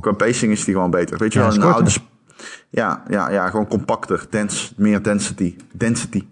Qua 0.01 0.11
pacing 0.11 0.51
is 0.51 0.63
die 0.63 0.73
gewoon 0.73 0.91
beter. 0.91 1.17
Weet 1.17 1.33
je 1.33 1.39
Ja, 1.39 1.47
wel, 1.47 1.55
een 1.55 1.73
oude... 1.73 1.91
Ja, 2.69 3.03
ja, 3.09 3.31
ja, 3.31 3.49
gewoon 3.49 3.67
compacter. 3.67 4.25
Dense, 4.29 4.73
meer 4.77 5.03
density. 5.03 5.55
Density. 5.73 6.25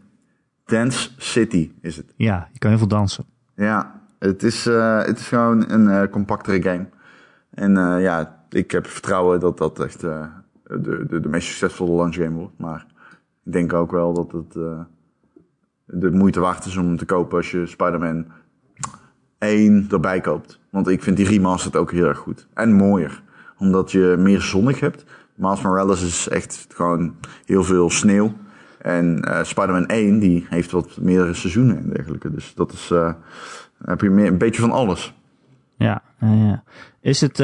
Dense 0.66 1.10
city 1.18 1.72
is 1.82 1.96
het. 1.98 2.14
Ja, 2.16 2.50
je 2.52 2.60
kan 2.60 2.70
heel 2.70 2.80
veel 2.80 2.88
dansen. 2.88 3.26
Ja, 3.56 4.02
Het 4.20 4.44
is, 4.44 4.66
eh, 4.66 5.04
het 5.04 5.20
is 5.20 5.28
gewoon 5.28 5.72
een 5.72 5.90
eh, 5.90 6.12
compactere 6.12 6.62
game. 6.62 6.86
En 7.50 7.78
eh, 7.78 8.02
ja, 8.02 8.40
ik 8.50 8.72
heb 8.72 8.88
vertrouwen 8.88 9.40
dat 9.40 9.58
dat 9.58 9.80
echt 9.80 10.00
de, 10.00 10.28
de, 11.08 11.20
de 11.22 11.30
meest 11.30 11.48
succesvolle 11.48 11.96
launch 11.96 12.16
game 12.16 12.36
wordt. 12.36 12.58
Maar 12.58 12.86
ik 13.48 13.54
denk 13.54 13.74
ook 13.74 13.92
wel 13.92 14.14
dat 14.14 14.32
het 14.32 14.56
eh, 14.56 14.80
de 15.86 16.12
moeite 16.12 16.40
waard 16.40 16.66
is 16.66 16.78
om 16.78 16.98
te 16.98 17.06
kopen 17.06 17.38
als 17.38 17.52
je 17.52 17.66
Spider-Man 17.66 18.26
1 19.38 19.88
erbij 19.90 20.22
koopt. 20.22 20.60
Want 20.70 20.88
ik 20.88 21.04
vind 21.04 21.18
die 21.18 21.28
remastered 21.28 21.76
ook 21.76 21.92
heel 21.92 22.08
erg 22.08 22.18
goed. 22.18 22.48
En 22.54 22.74
mooier. 22.74 23.24
Omdat 23.58 23.92
je 23.92 24.16
meer 24.18 24.42
zonnig 24.42 24.80
hebt. 24.80 25.06
Miles 25.36 25.62
Morales 25.62 26.04
is 26.04 26.28
echt 26.28 26.66
gewoon 26.70 27.16
heel 27.46 27.64
veel 27.64 27.90
sneeuw. 27.90 28.34
En 28.78 29.22
eh, 29.24 29.44
Spider-Man 29.44 29.88
1 29.88 30.20
die 30.20 30.46
heeft 30.50 30.72
wat 30.72 30.98
meerdere 31.02 31.34
seizoenen 31.34 31.78
en 31.78 31.90
dergelijke. 31.90 32.32
Dus 32.32 32.54
dat 32.54 32.72
is, 32.72 32.92
eh, 32.92 33.14
heb 33.84 34.02
je 34.02 34.10
meer, 34.10 34.28
een 34.28 34.38
beetje 34.38 34.62
van 34.62 34.72
alles. 34.72 35.14
Ja, 35.78 36.02
ja. 36.20 36.64
Is 37.02 37.22
het, 37.22 37.40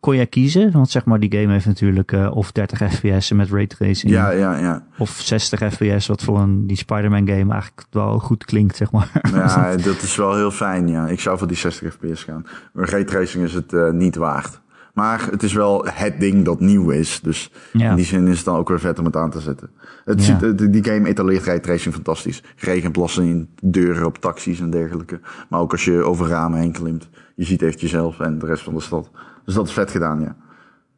kon 0.00 0.16
jij 0.16 0.26
kiezen? 0.26 0.70
Want 0.72 0.90
zeg 0.90 1.04
maar, 1.04 1.20
die 1.20 1.32
game 1.38 1.52
heeft 1.52 1.66
natuurlijk 1.66 2.12
eh, 2.12 2.30
of 2.36 2.52
30 2.52 2.92
fps 2.92 3.32
met 3.32 3.50
raytracing. 3.50 4.12
Ja, 4.12 4.30
ja, 4.30 4.58
ja. 4.58 4.84
Of 4.98 5.10
60 5.10 5.72
fps, 5.74 6.06
wat 6.06 6.22
voor 6.22 6.38
een, 6.38 6.66
die 6.66 6.76
Spider-Man 6.76 7.28
game 7.28 7.52
eigenlijk 7.52 7.84
wel 7.90 8.18
goed 8.18 8.44
klinkt, 8.44 8.76
zeg 8.76 8.90
maar. 8.92 9.10
Ja, 9.32 9.76
dat 9.76 10.02
is 10.02 10.16
wel 10.16 10.34
heel 10.36 10.50
fijn, 10.50 10.88
ja. 10.88 11.08
Ik 11.08 11.20
zou 11.20 11.38
voor 11.38 11.46
die 11.46 11.56
60 11.56 11.92
fps 11.92 12.24
gaan. 12.24 12.46
Maar 12.72 12.88
raytracing 12.90 13.44
is 13.44 13.54
het 13.54 13.72
eh, 13.72 13.90
niet 13.90 14.16
waard. 14.16 14.60
Maar 14.94 15.26
het 15.30 15.42
is 15.42 15.52
wel 15.52 15.86
het 15.92 16.20
ding 16.20 16.44
dat 16.44 16.60
nieuw 16.60 16.90
is. 16.90 17.20
Dus 17.22 17.52
Ja. 17.72 17.90
in 17.90 17.96
die 17.96 18.04
zin 18.04 18.26
is 18.26 18.36
het 18.36 18.44
dan 18.44 18.56
ook 18.56 18.68
weer 18.68 18.80
vet 18.80 18.98
om 18.98 19.04
het 19.04 19.16
aan 19.16 19.30
te 19.30 19.40
zetten. 19.40 19.70
Het 20.04 20.26
Ja. 20.26 20.38
ziet, 20.38 20.60
eh, 20.60 20.70
die 20.72 20.84
game 20.84 21.08
etaleert 21.08 21.44
raytracing 21.44 21.94
fantastisch. 21.94 22.42
Regenplassen 22.56 23.24
in 23.24 23.48
deuren 23.62 24.06
op 24.06 24.18
taxis 24.18 24.60
en 24.60 24.70
dergelijke. 24.70 25.20
Maar 25.48 25.60
ook 25.60 25.72
als 25.72 25.84
je 25.84 26.02
over 26.02 26.26
ramen 26.28 26.58
heen 26.58 26.72
klimt. 26.72 27.08
Je 27.34 27.44
ziet 27.44 27.62
echt 27.62 27.80
jezelf 27.80 28.20
en 28.20 28.38
de 28.38 28.46
rest 28.46 28.62
van 28.62 28.74
de 28.74 28.80
stad. 28.80 29.10
Dus 29.44 29.54
dat 29.54 29.66
is 29.66 29.72
vet 29.72 29.90
gedaan, 29.90 30.20
ja. 30.20 30.36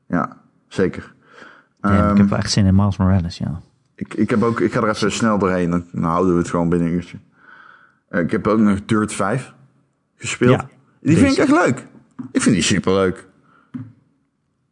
Ja, 0.09 0.37
zeker. 0.69 1.15
Ja, 1.81 1.91
ik 1.93 1.99
Ehm, 2.01 2.17
heb 2.17 2.29
wel 2.29 2.39
echt 2.39 2.51
zin 2.51 2.67
in 2.67 2.75
Miles 2.75 2.97
Morales, 2.97 3.39
ja. 3.39 3.61
ik, 3.95 4.15
ik, 4.15 4.31
heb 4.31 4.43
ook, 4.43 4.61
ik 4.61 4.73
ga 4.73 4.81
er 4.83 4.89
even 4.89 5.13
snel 5.13 5.39
doorheen. 5.39 5.71
Dan 5.71 5.85
dan 5.93 6.03
houden 6.05 6.33
we 6.33 6.39
het 6.39 6.51
gewoon 6.51 6.69
binnen 6.69 6.89
een 6.89 6.95
uurtje. 6.95 7.19
Eh, 8.09 8.21
ik 8.21 8.31
heb 8.31 8.47
ook 8.47 8.59
nog 8.59 8.85
Dirt 8.85 9.13
5 9.13 9.55
gespeeld. 10.17 10.61
Ja, 10.61 10.69
die 11.01 11.17
vind 11.17 11.33
ik 11.33 11.39
echt 11.39 11.51
leuk. 11.51 11.87
Ik 12.33 12.43
vind 12.43 12.55
die 12.55 12.65
super 12.65 12.93
leuk. 12.93 13.27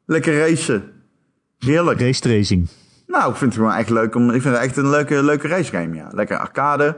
Lekker 0.04 0.38
racen. 0.38 0.92
Heerlijk. 1.58 2.00
Race 2.00 2.20
tracing. 2.20 2.68
Nou, 3.06 3.30
ik 3.30 3.36
vind 3.36 3.52
het 3.54 3.62
gewoon 3.62 3.78
echt 3.78 3.90
leuk. 3.90 4.14
Om, 4.14 4.30
ik 4.30 4.42
vind 4.42 4.54
het 4.54 4.64
echt 4.64 4.76
een 4.76 4.90
leuke, 4.90 5.22
leuke 5.22 5.48
racegame, 5.48 5.94
ja. 5.94 6.08
Lekker 6.12 6.36
arcade. 6.38 6.96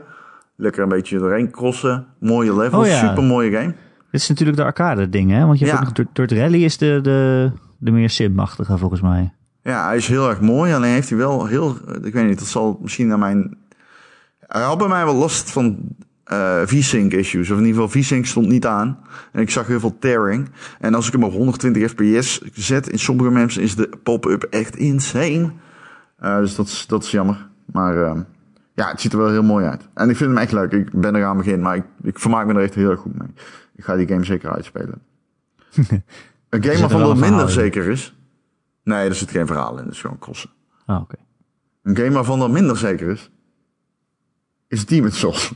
Lekker 0.55 0.83
een 0.83 0.89
beetje 0.89 1.17
doorheen 1.17 1.51
crossen. 1.51 2.07
Mooie 2.19 2.55
levels. 2.55 2.85
Oh 2.85 2.91
ja. 2.91 3.07
Super 3.09 3.23
mooie 3.23 3.51
game. 3.51 3.73
Dit 4.13 4.21
is 4.21 4.27
natuurlijk 4.29 4.57
de 4.57 4.63
arcade 4.63 5.09
ding, 5.09 5.31
hè? 5.31 5.45
Want 5.45 5.59
je 5.59 5.65
hebt 5.65 5.77
Ja. 5.77 5.83
ook 5.87 5.95
nog 5.97 6.05
Dirt- 6.05 6.15
Dirt 6.29 6.31
Rally 6.41 6.63
is 6.63 6.77
de, 6.77 6.99
de, 7.01 7.51
de 7.77 7.91
meer 7.91 8.09
sim-achtige, 8.09 8.77
volgens 8.77 9.01
mij. 9.01 9.33
Ja, 9.63 9.85
hij 9.87 9.95
is 9.97 10.07
heel 10.07 10.29
erg 10.29 10.41
mooi. 10.41 10.73
Alleen 10.73 10.91
heeft 10.91 11.09
hij 11.09 11.17
wel 11.17 11.45
heel... 11.45 11.77
Ik 12.03 12.13
weet 12.13 12.27
niet, 12.27 12.39
dat 12.39 12.47
zal 12.47 12.79
misschien 12.81 13.07
naar 13.07 13.19
mijn... 13.19 13.57
Hij 14.39 14.61
had 14.61 14.77
bij 14.77 14.87
mij 14.87 15.05
wel 15.05 15.15
last 15.15 15.51
van 15.51 15.77
eh 16.23 16.61
V-Sync 16.65 17.11
issues. 17.13 17.51
Of 17.51 17.57
in 17.57 17.65
ieder 17.65 17.81
geval, 17.81 18.01
V-Sync 18.01 18.25
stond 18.25 18.47
niet 18.47 18.65
aan. 18.65 18.97
En 19.31 19.41
ik 19.41 19.49
zag 19.49 19.67
heel 19.67 19.79
veel 19.79 19.97
tearing. 19.99 20.49
En 20.79 20.93
als 20.95 21.07
ik 21.07 21.13
hem 21.13 21.23
op 21.23 21.31
120 21.31 21.89
fps 21.91 22.41
zet, 22.53 22.89
in 22.89 22.99
sommige 22.99 23.29
maps 23.29 23.57
is 23.57 23.75
de 23.75 23.89
pop-up 24.03 24.43
echt 24.43 24.75
insane. 24.75 25.51
Eh, 26.19 26.37
dus 26.37 26.55
dat 26.55 26.67
is, 26.67 26.85
dat 26.87 27.03
is 27.03 27.11
jammer. 27.11 27.47
Maar 27.71 28.03
eh, 28.03 28.19
ja, 28.73 28.89
het 28.89 29.01
ziet 29.01 29.11
er 29.13 29.17
wel 29.19 29.29
heel 29.31 29.43
mooi 29.43 29.65
uit. 29.65 29.87
En 29.93 30.09
ik 30.09 30.15
vind 30.17 30.29
hem 30.29 30.39
echt 30.39 30.51
leuk. 30.51 30.71
Ik 30.71 30.91
ben 30.91 31.15
er 31.15 31.25
aan 31.25 31.37
begin, 31.37 31.61
maar 31.61 31.75
ik, 31.75 31.83
ik 32.03 32.19
vermaak 32.19 32.45
me 32.47 32.53
er 32.53 32.61
echt 32.63 32.75
heel 32.75 32.89
erg 32.89 32.99
goed 32.99 33.17
mee. 33.17 33.27
Ik 33.75 33.83
ga 33.83 33.95
die 33.95 34.07
game 34.07 34.23
zeker 34.25 34.51
uitspelen. 34.51 35.01
een 36.49 36.63
game 36.63 36.79
waarvan 36.79 36.99
wel 36.99 37.07
dat 37.07 37.15
een 37.23 37.29
minder 37.29 37.49
zeker 37.51 37.87
is. 37.89 38.15
Nee, 38.83 39.07
er 39.09 39.15
zit 39.15 39.31
geen 39.31 39.47
verhaal 39.47 39.77
in. 39.77 39.83
Het 39.83 39.93
is 39.93 40.01
gewoon 40.01 40.19
crossen. 40.19 40.49
Ah, 40.85 41.01
oké. 41.01 41.15
Een 41.83 41.95
game 41.97 42.11
waarvan 42.11 42.39
dat 42.39 42.51
minder 42.51 42.77
zeker 42.77 43.09
is, 43.09 43.29
is 44.67 44.85
Demon's 44.85 45.19
Souls. 45.19 45.51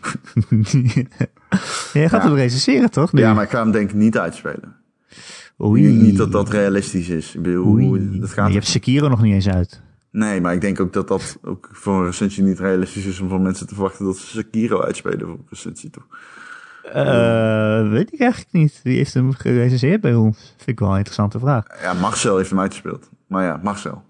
Jij 1.93 2.09
gaat 2.09 2.23
Ja. 2.23 2.29
het 2.29 2.33
recenseren, 2.37 2.91
toch? 2.91 3.13
nu? 3.13 3.21
ja, 3.21 3.33
maar 3.33 3.43
ik 3.43 3.49
ga 3.49 3.59
hem 3.61 3.71
denk 3.71 3.89
ik 3.89 3.95
niet 3.95 4.17
uitspelen. 4.17 4.75
Oei. 5.61 5.87
Niet 5.87 6.17
dat 6.17 6.31
dat 6.31 6.49
realistisch 6.49 7.09
is. 7.09 7.35
Ik 7.35 7.41
bedoel, 7.41 7.65
Oei. 7.65 8.19
dat 8.19 8.29
gaat... 8.29 8.47
Je 8.47 8.53
hebt 8.53 8.67
Sekiro 8.67 9.07
nog 9.07 9.21
niet 9.21 9.33
eens 9.33 9.47
uit. 9.49 9.81
Nee, 10.11 10.41
maar 10.41 10.53
ik 10.53 10.61
denk 10.61 10.79
ook 10.79 10.93
dat 10.93 11.07
dat 11.07 11.37
ook 11.41 11.69
voor 11.71 11.99
een 11.99 12.05
recensie 12.05 12.43
niet 12.43 12.59
realistisch 12.59 13.05
is 13.05 13.19
om 13.19 13.29
van 13.29 13.41
mensen 13.41 13.67
te 13.67 13.73
verwachten 13.73 14.05
dat 14.05 14.17
ze 14.17 14.27
Sekiro 14.27 14.81
uitspelen 14.81 15.19
voor 15.19 15.29
een 15.29 15.45
recensie, 15.49 15.89
toch? 15.89 16.07
Eh, 16.93 17.89
weet 17.89 18.13
ik 18.13 18.19
eigenlijk 18.19 18.51
niet. 18.51 18.79
Wie 18.83 18.97
heeft 18.97 19.13
hem 19.13 19.31
gerecenseerd 19.33 20.01
bij 20.01 20.15
ons? 20.15 20.37
Vind 20.57 20.67
ik 20.69 20.79
wel 20.79 20.89
een 20.91 20.95
interessante 20.97 21.39
vraag. 21.39 21.65
Ja, 21.81 21.93
Marcel 21.93 22.37
heeft 22.37 22.49
hem 22.49 22.59
uitgespeeld. 22.59 23.09
Maar 23.27 23.43
ja, 23.43 23.59
Marcel. 23.63 24.03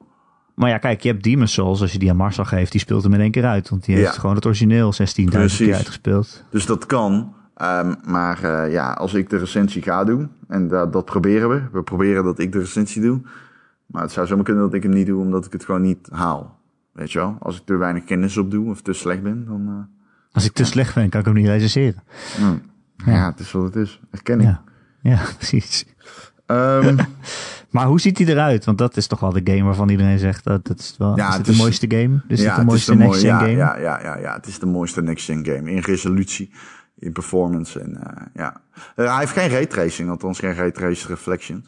Maar 0.56 0.70
ja, 0.70 0.78
kijk, 0.78 1.02
je 1.02 1.10
hebt 1.12 1.24
Demon's 1.24 1.54
Souls. 1.54 1.82
Als 1.82 1.92
je 1.92 2.00
die 2.00 2.10
aan 2.10 2.16
Marcel 2.16 2.46
geeft, 2.46 2.72
die 2.72 2.82
speelt 2.82 3.04
hem 3.04 3.14
in 3.14 3.20
één 3.22 3.32
keer 3.32 3.46
uit. 3.46 3.70
Want 3.70 3.86
die 3.86 3.96
heeft 3.96 4.14
Ja. 4.14 4.20
gewoon 4.20 4.36
het 4.36 4.46
origineel 4.46 4.94
16.000 4.94 5.58
keer 5.58 5.76
uitgespeeld. 5.76 6.44
Dus 6.50 6.66
dat 6.66 6.86
kan. 6.86 7.34
Ehm, 7.56 7.94
maar 8.06 8.44
eh, 8.44 8.72
ja, 8.72 8.92
als 8.92 9.14
ik 9.14 9.30
de 9.30 9.38
recensie 9.38 9.82
ga 9.82 10.04
doen, 10.04 10.30
en 10.48 10.68
dat, 10.68 10.94
dat 10.94 11.06
proberen 11.06 11.50
we. 11.50 11.62
We 11.72 11.84
proberen 11.84 12.24
dat 12.24 12.40
ik 12.40 12.52
de 12.52 12.60
recensie 12.60 13.02
doe. 13.02 13.22
Maar 13.86 14.02
het 14.02 14.12
zou 14.12 14.28
zomaar 14.28 14.44
kunnen 14.44 14.64
dat 14.64 14.74
ik 14.74 14.84
hem 14.84 14.92
niet 14.92 15.08
doe, 15.08 15.22
omdat 15.22 15.46
ik 15.46 15.52
het 15.52 15.66
gewoon 15.66 15.82
niet 15.82 16.08
haal. 16.12 16.60
Weet 16.94 17.12
je 17.12 17.20
wel? 17.20 17.36
Als 17.40 17.56
ik 17.58 17.66
te 17.66 17.76
weinig 17.76 18.04
kennis 18.04 18.38
op 18.38 18.52
doe 18.52 18.70
of 18.70 18.82
te 18.82 18.94
slecht 18.94 19.24
ben, 19.24 19.46
dan... 19.46 19.68
eh, 19.68 19.97
Als 20.38 20.46
ik 20.46 20.54
te 20.54 20.64
slecht 20.66 20.96
ben, 20.96 21.10
kan 21.10 21.20
ik 21.20 21.26
hem 21.26 21.36
niet 21.36 21.46
recenseren. 21.48 22.04
hmm. 22.38 22.62
ja. 23.06 23.26
het 23.30 23.40
is 23.40 23.52
wat 23.52 23.64
het 23.64 23.76
is. 23.76 24.00
Erkenning. 24.12 24.50
Ja, 24.50 24.64
ja 25.02 25.22
precies. 25.38 25.86
Ehm, 26.46 26.98
Maar 27.70 27.86
hoe 27.86 28.00
ziet 28.00 28.18
hij 28.18 28.28
eruit? 28.28 28.66
Want 28.66 28.78
dat 28.78 28.98
is 28.98 29.08
toch 29.08 29.20
wel 29.20 29.32
de 29.32 29.42
game 29.44 29.64
waarvan 29.64 29.90
iedereen 29.90 30.20
zegt 30.20 30.44
dat 30.44 30.68
dat 30.68 30.80
is 30.80 30.96
wel 30.98 31.18
Ja, 31.18 31.30
is 31.30 31.36
het 31.36 31.46
de 31.46 31.52
is- 31.52 31.58
mooiste 31.58 31.86
game. 31.90 32.22
Is 32.28 32.40
ja, 32.42 32.46
dit 32.46 32.46
de 32.46 32.52
het 32.52 32.66
mooiste 32.66 32.92
is 32.92 32.98
next 32.98 33.10
mooie- 33.12 33.20
gen 33.22 33.30
ja, 33.30 33.38
game? 33.40 33.52
Ja, 33.52 33.78
ja, 33.78 34.02
ja, 34.04 34.18
ja, 34.18 34.34
het 34.34 34.48
is 34.48 34.60
de 34.60 34.66
mooiste 34.66 35.02
next-gen 35.02 35.46
game. 35.46 35.72
In 35.72 35.80
resolutie, 35.80 36.52
in 37.00 37.12
performance 37.12 37.80
en 37.80 38.04
eh, 38.04 38.26
ja. 38.34 38.62
Eh, 38.96 39.08
hij 39.10 39.20
heeft 39.20 39.32
geen 39.32 39.50
raytracing, 39.50 40.10
althans 40.10 40.40
geen 40.40 40.54
raytrace 40.56 41.08
reflections. 41.08 41.66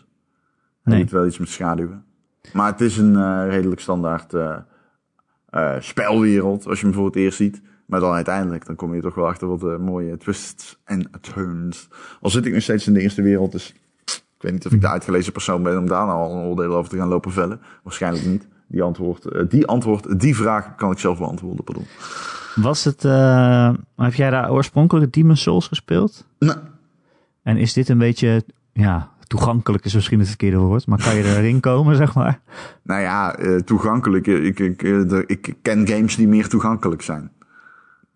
Hij 0.84 0.94
Nee. 0.94 1.00
doet 1.02 1.12
wel 1.12 1.26
iets 1.28 1.38
met 1.38 1.50
schaduwen. 1.50 2.04
Maar 2.54 2.72
het 2.72 2.82
is 2.82 2.98
een 2.98 3.16
eh, 3.16 3.44
redelijk 3.50 3.82
standaard 3.82 4.34
spelwereld, 5.80 6.68
als 6.68 6.80
je 6.80 6.86
hem 6.86 6.96
voor 6.96 7.06
het 7.06 7.16
eerst 7.16 7.38
ziet. 7.38 7.62
Maar 7.90 8.00
dan 8.00 8.14
uiteindelijk, 8.14 8.66
dan 8.66 8.76
kom 8.76 8.96
je 8.96 9.02
toch 9.02 9.16
wel 9.16 9.28
achter 9.28 9.48
wat 9.48 9.64
eh, 9.64 9.78
mooie 9.78 10.18
twists 10.18 10.80
en 10.84 11.10
turns. 11.22 11.88
Al 12.22 12.30
zit 12.30 12.46
ik 12.46 12.54
nog 12.54 12.62
steeds 12.62 12.88
in 12.88 12.94
de 12.94 13.02
eerste 13.02 13.22
wereld, 13.22 13.52
dus 13.52 13.74
ik 14.06 14.22
weet 14.38 14.52
niet 14.52 14.66
of 14.66 14.72
ik 14.72 14.82
de 14.82 14.90
uitgelezen 14.90 15.32
persoon 15.32 15.64
ben 15.64 15.78
om 15.78 15.88
daar 15.88 16.06
nou 16.06 16.20
al 16.20 16.32
een 16.32 16.46
oordeel 16.46 16.76
over 16.76 16.90
te 16.90 16.98
gaan 16.98 17.08
lopen 17.08 17.32
vellen. 17.32 17.60
Waarschijnlijk 17.84 18.26
niet. 18.26 18.48
Die 18.68 18.84
antwoord, 18.84 19.26
eh, 19.26 19.44
die 19.50 19.68
antwoord, 19.68 20.20
die 20.20 20.36
vraag 20.36 20.76
kan 20.76 20.92
ik 20.92 21.00
zelf 21.00 21.18
beantwoorden, 21.18 21.64
pardon. 21.64 21.86
Was 22.56 22.84
het, 22.84 23.06
eh, 23.06 23.74
heb 23.96 24.14
jij 24.14 24.30
daar 24.30 24.52
oorspronkelijk 24.52 25.14
Demon's 25.14 25.42
Souls 25.42 25.68
gespeeld? 25.68 26.26
Nou, 26.40 26.58
En 27.44 27.58
is 27.58 27.74
dit 27.74 27.90
een 27.90 27.98
beetje, 27.98 28.44
ja, 28.74 29.10
toegankelijk 29.28 29.86
is 29.86 29.94
misschien 29.94 30.20
het 30.20 30.28
verkeerde 30.28 30.58
woord, 30.58 30.88
maar 30.88 31.04
kan 31.04 31.16
je 31.16 31.24
erin 31.24 31.60
komen, 31.60 31.96
zeg 32.06 32.16
maar? 32.16 32.40
nou 32.84 33.02
ja, 33.02 33.36
toegankelijk. 33.66 34.28
Ik, 34.28 34.60
ik, 34.60 34.82
ik 35.26 35.56
ken 35.62 35.88
games 35.88 36.16
die 36.16 36.28
meer 36.28 36.48
toegankelijk 36.48 37.02
zijn. 37.02 37.32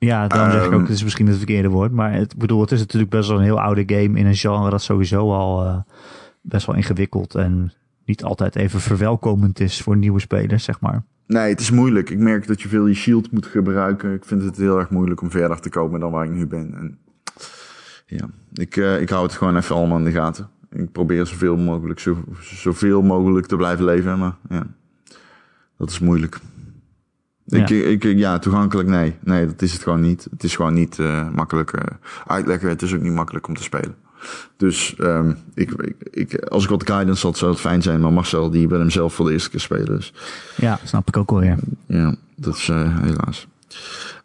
Ja, 0.03 0.27
dan 0.27 0.51
zeg 0.51 0.59
ik 0.61 0.67
ook, 0.67 0.71
Ehm. 0.73 0.81
het 0.81 0.89
is 0.89 1.03
misschien 1.03 1.27
het 1.27 1.37
verkeerde 1.37 1.67
woord. 1.69 1.91
Maar 1.91 2.13
het, 2.13 2.37
bedoel, 2.37 2.61
het 2.61 2.71
is 2.71 2.79
natuurlijk 2.79 3.11
best 3.11 3.27
wel 3.29 3.37
een 3.37 3.43
heel 3.43 3.61
oude 3.61 3.83
game 3.85 4.19
in 4.19 4.25
een 4.25 4.35
genre 4.35 4.69
dat 4.69 4.81
sowieso 4.81 5.31
al 5.31 5.65
eh, 5.65 5.77
best 6.41 6.65
wel 6.65 6.75
ingewikkeld 6.75 7.35
en 7.35 7.73
niet 8.05 8.23
altijd 8.23 8.55
even 8.55 8.79
verwelkomend 8.79 9.59
is 9.59 9.81
voor 9.81 9.97
nieuwe 9.97 10.19
spelers, 10.19 10.63
zeg 10.63 10.79
maar. 10.79 11.03
Nee, 11.27 11.49
het 11.49 11.59
is 11.59 11.71
moeilijk. 11.71 12.09
Ik 12.09 12.17
merk 12.19 12.47
dat 12.47 12.61
je 12.61 12.67
veel 12.67 12.87
je 12.87 12.93
shield 12.93 13.31
moet 13.31 13.45
gebruiken. 13.45 14.13
Ik 14.13 14.25
vind 14.25 14.43
het 14.43 14.57
heel 14.57 14.79
erg 14.79 14.89
moeilijk 14.89 15.21
om 15.21 15.31
verder 15.31 15.59
te 15.59 15.69
komen 15.69 15.99
dan 15.99 16.11
waar 16.11 16.25
ik 16.25 16.31
nu 16.31 16.47
ben. 16.47 16.73
En 16.75 16.97
ja, 18.05 18.25
ik, 18.53 18.77
eh, 18.77 19.01
ik 19.01 19.09
hou 19.09 19.23
het 19.23 19.33
gewoon 19.33 19.57
even 19.57 19.75
allemaal 19.75 19.97
in 19.97 20.03
de 20.03 20.11
gaten. 20.11 20.47
Ik 20.71 20.91
probeer 20.91 21.25
zoveel 21.25 21.57
mogelijk, 21.57 21.99
zo, 21.99 22.23
zoveel 22.41 23.01
mogelijk 23.01 23.45
te 23.45 23.55
blijven 23.55 23.85
leven. 23.85 24.19
Maar 24.19 24.35
ja, 24.49 24.67
dat 25.77 25.89
is 25.89 25.99
moeilijk. 25.99 26.39
Ik, 27.47 27.69
Ja. 27.69 27.75
ik, 27.75 28.03
ja, 28.03 28.39
toegankelijk, 28.39 28.89
nee. 28.89 29.15
Nee, 29.23 29.45
dat 29.45 29.61
is 29.61 29.73
het 29.73 29.81
gewoon 29.83 30.01
niet. 30.01 30.27
Het 30.31 30.43
is 30.43 30.55
gewoon 30.55 30.73
niet 30.73 30.99
eh, 30.99 31.29
makkelijk 31.29 31.71
eh, 31.73 31.83
uitleggen. 32.27 32.69
Het 32.69 32.81
is 32.81 32.93
ook 32.93 33.01
niet 33.01 33.13
makkelijk 33.13 33.47
om 33.47 33.55
te 33.55 33.63
spelen. 33.63 33.95
Dus 34.57 34.95
ehm, 34.95 35.33
ik, 35.53 35.71
ik, 35.71 35.95
ik, 36.11 36.43
als 36.43 36.63
ik 36.63 36.69
wat 36.69 36.87
guidance 36.89 37.25
had, 37.25 37.37
zou 37.37 37.51
het 37.51 37.59
fijn 37.59 37.81
zijn. 37.81 37.99
Maar 38.01 38.13
Marcel, 38.13 38.49
die 38.49 38.67
wil 38.67 38.79
hem 38.79 38.89
zelf 38.89 39.13
voor 39.13 39.25
de 39.25 39.31
eerste 39.31 39.49
keer 39.49 39.59
spelen. 39.59 39.85
Dus 39.85 40.13
Ja, 40.55 40.79
snap 40.83 41.07
ik 41.07 41.17
ook 41.17 41.31
wel, 41.31 41.43
ja. 41.43 41.55
ja, 41.85 42.15
dat 42.35 42.55
is 42.55 42.69
eh, 42.69 42.97
helaas. 42.99 43.47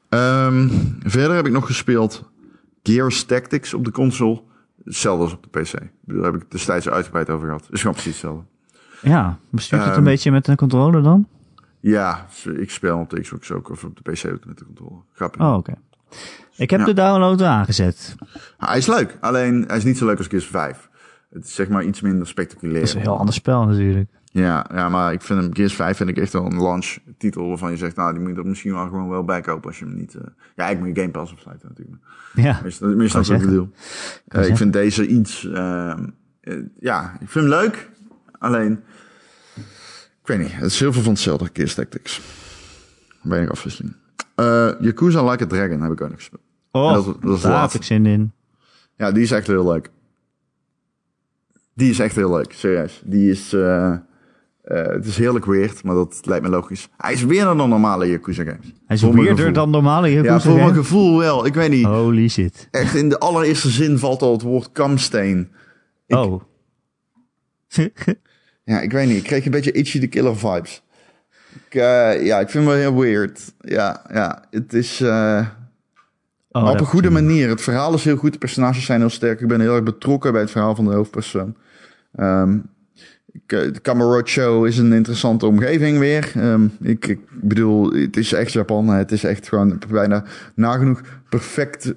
Ehm, 0.09 0.69
verder 1.03 1.37
heb 1.37 1.47
ik 1.47 1.53
nog 1.53 1.67
gespeeld 1.67 2.25
Gears 2.83 3.25
Tactics 3.25 3.75
op 3.75 3.85
de 3.85 3.91
console. 3.91 4.41
Hetzelfde 4.85 5.23
als 5.25 5.33
op 5.33 5.47
de 5.51 5.61
PC. 5.61 5.73
Daar 6.05 6.33
heb 6.33 6.43
ik 6.43 6.51
destijds 6.51 6.89
uitgebreid 6.89 7.31
over 7.31 7.47
gehad. 7.47 7.67
is 7.71 7.81
gewoon 7.81 7.95
precies 7.95 8.13
hetzelfde. 8.13 8.45
Ja, 9.03 9.39
bestuurt 9.51 9.81
het 9.81 9.91
een 9.91 9.97
Ehm, 9.97 10.05
beetje 10.05 10.31
met 10.31 10.49
een 10.49 10.57
controller 10.57 11.03
dan? 11.03 11.27
Ja, 11.81 12.27
ik 12.57 12.71
speel 12.71 12.99
op 12.99 13.11
de 13.11 13.21
Xbox 13.21 13.53
ook 13.53 13.71
of 13.71 13.85
op 13.85 14.01
de 14.03 14.11
PC 14.13 14.27
ook 14.33 14.45
met 14.45 14.59
de 14.59 14.65
controle. 14.65 15.01
Grappig. 15.13 15.41
Oh, 15.41 15.55
oké. 15.55 15.73
Ik 16.57 16.71
heb 16.71 16.81
Ja. 16.81 16.87
de 16.87 16.93
download 16.95 17.43
aangezet. 17.43 18.15
Hij 18.59 18.79
is 18.79 18.87
leuk, 18.87 19.17
alleen 19.21 19.65
hij 19.67 19.77
is 19.77 19.85
niet 19.85 19.99
zo 19.99 20.07
leuk 20.07 20.19
als 20.19 20.27
Gears 20.27 20.47
5. 20.47 20.89
Het 21.31 21.45
is 21.45 21.55
zeg 21.55 21.69
maar 21.69 21.85
iets 21.85 22.01
minder 22.01 22.27
spectaculair. 22.27 22.79
Dat 22.81 22.89
is 22.89 22.95
een 22.95 23.01
heel 23.01 23.19
ander 23.19 23.35
spel 23.35 23.67
natuurlijk. 23.67 24.11
Ja, 24.33 24.67
ja, 24.75 24.89
maar 24.89 25.13
ik 25.13 25.23
vind 25.23 25.41
hem, 25.43 25.55
Gears 25.55 25.75
5 25.75 25.97
vind 25.97 26.09
ik 26.09 26.17
echt 26.19 26.33
wel 26.33 26.45
een 26.45 26.63
launch 26.63 26.97
titel 27.19 27.49
waarvan 27.49 27.71
je 27.71 27.77
zegt, 27.77 27.97
nou, 27.97 28.13
die 28.13 28.21
moet 28.23 28.31
je 28.31 28.37
er 28.37 28.47
misschien 28.47 28.73
wel 28.73 28.87
gewoon 28.87 29.09
wel 29.09 29.25
bij 29.25 29.41
kopen 29.41 29.69
als 29.69 29.79
je 29.79 29.85
hem 29.85 29.95
niet... 29.95 30.15
eh, 30.15 30.23
ja, 30.57 30.69
ik 30.69 30.79
moet 30.79 30.89
je 30.89 30.95
Game 31.01 31.11
Pass 31.11 31.33
opsluiten 31.33 31.69
natuurlijk. 31.69 32.03
Ja, 32.35 32.61
Meestal, 32.63 32.89
meestal 32.89 33.05
is 33.05 33.13
dat 33.13 33.25
zeggen. 33.27 33.49
bedoel. 33.49 33.69
Eh, 33.75 34.23
ik 34.25 34.33
zeggen. 34.33 34.57
vind 34.57 34.73
deze 34.73 35.07
iets, 35.07 35.45
ehm, 35.51 36.07
eh, 36.41 36.57
ja, 36.81 37.13
ik 37.21 37.29
vind 37.29 37.45
hem 37.51 37.55
leuk. 37.61 37.91
Alleen, 38.39 38.81
weet 40.29 40.39
niet, 40.39 40.53
het 40.53 40.65
is 40.71 40.81
heel 40.81 40.93
veel 40.93 41.03
van 41.03 41.13
hetzelfde, 41.13 41.51
Gears 41.53 41.75
Tactics. 41.75 42.21
Weinig 43.23 43.51
afwisseling. 43.51 43.97
Eh 44.35 44.71
Yakuza 44.81 45.31
Like 45.31 45.45
a 45.45 45.47
Dragon 45.47 45.81
heb 45.81 45.93
ik 45.93 46.01
ook 46.01 46.09
nog 46.09 46.17
gespeeld. 46.19 46.43
oh, 46.71 46.93
dat- 46.93 47.23
dat 47.23 47.37
is 47.37 47.43
daar 47.43 47.61
heb 47.63 47.71
ik 47.71 47.83
zin 47.83 48.07
in. 48.07 48.33
Ja, 48.97 49.13
die 49.13 49.23
is 49.23 49.31
echt 49.31 49.47
heel 49.47 49.67
leuk. 49.73 49.91
Die 51.75 51.91
is 51.91 51.99
echt 51.99 52.15
heel 52.17 52.31
leuk, 52.33 52.53
serieus. 52.53 53.03
Die 53.05 53.31
is, 53.31 53.53
eh, 53.53 53.93
eh, 53.93 53.99
het 54.63 55.07
is 55.07 55.17
heerlijk 55.17 55.45
weird, 55.45 55.83
maar 55.85 55.95
dat 55.95 56.21
lijkt 56.23 56.45
me 56.45 56.51
logisch. 56.51 56.89
Hij 56.97 57.13
is 57.13 57.25
weerder 57.25 57.57
dan 57.57 57.69
normale 57.69 58.07
Yakuza 58.07 58.45
games. 58.45 58.67
Hij 58.87 58.97
is 58.97 59.03
gevoel. 59.03 59.53
dan 59.53 59.71
normale 59.71 60.09
Yakuza 60.13 60.33
Ja, 60.35 60.41
voor 60.41 60.55
mijn 60.55 60.75
gevoel 60.75 61.19
wel. 61.19 61.47
Ik 61.47 61.55
weet 61.55 61.71
niet. 61.71 61.85
Holy 61.85 62.29
shit. 62.29 62.69
Echt 62.71 62.95
in 62.95 63.09
de 63.09 63.19
allereerste 63.19 63.69
zin 63.71 63.99
valt 63.99 64.23
al 64.23 64.33
het 64.33 64.43
woord 64.43 64.73
kamsteen. 64.73 65.51
Ik- 66.07 66.17
Oh. 66.17 66.43
Ja, 68.69 68.81
ik 68.81 68.93
weet 68.93 69.07
niet. 69.07 69.17
Ik 69.17 69.23
kreeg 69.23 69.45
een 69.45 69.51
beetje 69.51 69.73
Itchy 69.73 70.01
the 70.01 70.07
Killer 70.07 70.37
vibes. 70.37 70.83
Ik, 71.67 71.75
eh, 71.75 72.25
ja, 72.27 72.41
ik 72.41 72.49
vind 72.51 72.65
het 72.65 72.73
wel 72.75 72.83
heel 72.83 73.01
weird. 73.01 73.53
Ja, 73.61 74.03
ja. 74.13 74.45
Het 74.51 74.73
is... 74.73 75.01
eh, 75.01 75.47
Oh, 76.51 76.63
maar 76.63 76.73
op 76.73 76.81
een 76.81 76.87
goede 76.87 77.11
manier. 77.11 77.49
Het 77.49 77.61
verhaal 77.61 77.95
is 77.95 78.05
heel 78.05 78.17
goed. 78.17 78.33
De 78.33 78.39
personages 78.39 78.85
zijn 78.85 79.01
heel 79.01 79.09
sterk. 79.11 79.41
Ik 79.41 79.49
ben 79.49 79.61
heel 79.61 79.75
erg 79.75 79.83
betrokken 79.83 80.33
bij 80.33 80.41
het 80.41 80.51
verhaal 80.51 80.75
van 80.75 80.85
de 80.85 80.95
hoofdpersoon. 80.95 81.57
Ehm 82.15 82.59
ik, 83.33 83.53
eh, 83.85 84.23
Show 84.25 84.67
is 84.67 84.79
een 84.79 84.93
interessante 84.93 85.47
omgeving 85.47 85.99
weer. 85.99 86.33
Ehm, 86.35 86.67
ik, 86.81 87.07
ik 87.07 87.21
bedoel, 87.31 87.93
het 87.93 88.17
is 88.17 88.33
echt 88.33 88.53
Japan. 88.53 88.89
Het 88.89 89.13
is 89.13 89.25
echt 89.25 89.49
gewoon 89.49 89.79
bijna 89.89 90.25
nagenoeg 90.55 91.01
perfect. 91.29 91.95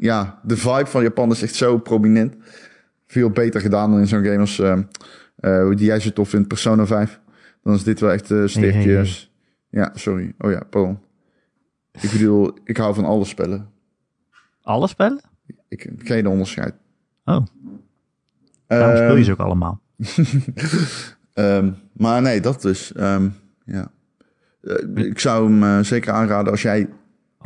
ja, 0.00 0.40
de 0.42 0.56
vibe 0.56 0.86
van 0.86 1.02
Japan 1.02 1.30
is 1.30 1.42
echt 1.42 1.54
zo 1.54 1.78
prominent. 1.78 2.34
Veel 3.06 3.30
beter 3.30 3.60
gedaan 3.60 3.90
dan 3.90 4.00
in 4.00 4.06
zo'n 4.06 4.24
game 4.24 4.38
als... 4.38 4.62
ehm, 5.44 5.70
eh, 5.70 5.76
die 5.76 5.86
jij 5.86 6.00
zo 6.00 6.10
tof 6.10 6.28
vindt, 6.28 6.48
Persona 6.48 6.86
5. 6.86 7.20
Dan 7.62 7.74
is 7.74 7.82
dit 7.84 8.00
wel 8.00 8.12
echt 8.12 8.24
steekjes. 8.46 9.30
hey, 9.70 9.80
Ja, 9.80 9.90
sorry. 9.94 10.34
Oh 10.38 10.50
ja, 10.50 10.62
pardon. 10.70 10.98
Ik 12.00 12.10
bedoel, 12.10 12.56
ik 12.64 12.76
hou 12.76 12.94
van 12.94 13.04
alle 13.04 13.24
spellen. 13.24 13.68
Alle 14.62 14.88
spellen? 14.88 15.20
Ik 15.68 15.82
heb 15.82 15.94
geen 15.98 16.26
onderscheid. 16.26 16.74
Oh, 17.24 17.44
daarom 18.66 18.96
speel 18.96 19.08
je 19.08 19.14
Ehm, 19.14 19.22
ze 19.24 19.32
ook 19.32 19.38
allemaal. 19.38 19.80
ehm, 21.32 21.72
maar 21.92 22.22
nee, 22.22 22.40
dat 22.40 22.62
dus. 22.62 22.92
Ehm, 22.92 23.28
ja. 23.64 23.90
Eh, 24.60 25.04
ik 25.06 25.18
zou 25.18 25.60
hem 25.60 25.84
zeker 25.84 26.12
aanraden 26.12 26.50
als 26.52 26.62
jij... 26.62 26.88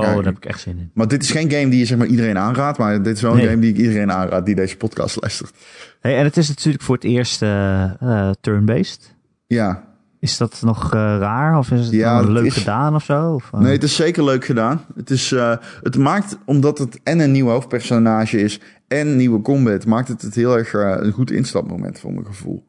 Oh, 0.07 0.15
daar 0.15 0.25
heb 0.25 0.37
ik 0.37 0.45
echt 0.45 0.61
zin 0.61 0.79
in. 0.79 0.91
Maar 0.95 1.09
dit 1.09 1.23
is 1.23 1.31
geen 1.31 1.51
game 1.51 1.69
die 1.69 1.79
je 1.79 1.85
zeg 1.85 1.99
maar 1.99 2.07
iedereen 2.07 2.39
aanraadt. 2.39 2.79
Maar 2.79 3.03
dit 3.03 3.17
is 3.17 3.23
wel 3.23 3.31
een 3.31 3.37
Nee. 3.37 3.47
game 3.49 3.61
die 3.61 3.71
ik 3.71 3.77
iedereen 3.77 4.13
aanraad 4.13 4.47
die 4.47 4.55
deze 4.55 4.77
podcast 4.77 5.21
luistert. 5.21 5.55
Hey, 6.01 6.19
en 6.19 6.25
het 6.25 6.37
is 6.37 6.49
natuurlijk 6.49 6.85
voor 6.85 6.95
het 6.95 7.05
eerst 7.05 7.43
eh, 7.43 8.31
turn-based. 8.41 9.15
Ja, 9.47 9.87
Is 10.21 10.37
dat 10.37 10.61
nog 10.65 10.85
eh, 10.85 11.01
raar? 11.01 11.59
Of 11.59 11.71
is 11.71 11.81
het 11.85 11.95
Ja, 11.95 12.21
leuk 12.21 12.45
is- 12.45 12.55
gedaan 12.55 12.95
of 12.95 13.05
zo? 13.05 13.33
Of? 13.35 13.51
Nee, 13.53 13.73
het 13.73 13.83
is 13.83 13.97
zeker 13.97 14.25
leuk 14.25 14.45
gedaan. 14.45 14.85
Het, 14.97 15.11
is, 15.11 15.35
het 15.83 15.97
maakt, 15.99 16.39
omdat 16.45 16.79
het 16.79 17.01
en 17.03 17.19
een 17.21 17.33
nieuw 17.33 17.49
hoofdpersonage 17.49 18.39
is 18.41 18.61
en 18.89 19.17
nieuwe 19.17 19.41
combat, 19.41 19.87
maakt 19.87 20.09
het 20.09 20.23
het 20.23 20.35
heel 20.35 20.57
erg 20.59 20.73
een 20.73 21.13
goed 21.13 21.31
instapmoment 21.31 21.99
voor 22.01 22.13
mijn 22.13 22.27
gevoel. 22.27 22.65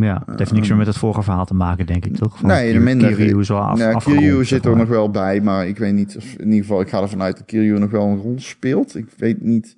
Ja, 0.00 0.22
het 0.26 0.38
heeft 0.38 0.52
niks 0.52 0.68
meer 0.68 0.76
met 0.76 0.86
het 0.86 0.96
vorige 0.96 1.22
verhaal 1.22 1.44
te 1.44 1.54
maken, 1.54 1.86
denk 1.86 2.04
ik, 2.04 2.16
toch? 2.16 2.38
Van 2.38 2.48
nee, 2.48 2.72
de 2.72 2.78
minder. 2.78 3.14
Kiryu 3.14 3.44
wel 3.46 3.58
af, 3.58 3.78
ja, 3.78 3.92
Kiryu 3.92 4.44
zit 4.44 4.64
er 4.64 4.76
nog 4.76 4.88
wel 4.88 5.10
bij, 5.10 5.40
maar 5.40 5.66
ik 5.66 5.78
weet 5.78 5.94
niet 5.94 6.16
of, 6.16 6.32
in 6.32 6.44
ieder 6.44 6.60
geval, 6.60 6.80
ik 6.80 6.88
ga 6.88 7.00
ervan 7.02 7.22
uit 7.22 7.36
dat 7.36 7.46
Kiryu 7.46 7.78
nog 7.78 7.90
wel 7.90 8.06
een 8.06 8.18
rol 8.18 8.34
speelt. 8.38 8.96
Ik 8.96 9.06
weet 9.16 9.42
niet, 9.42 9.76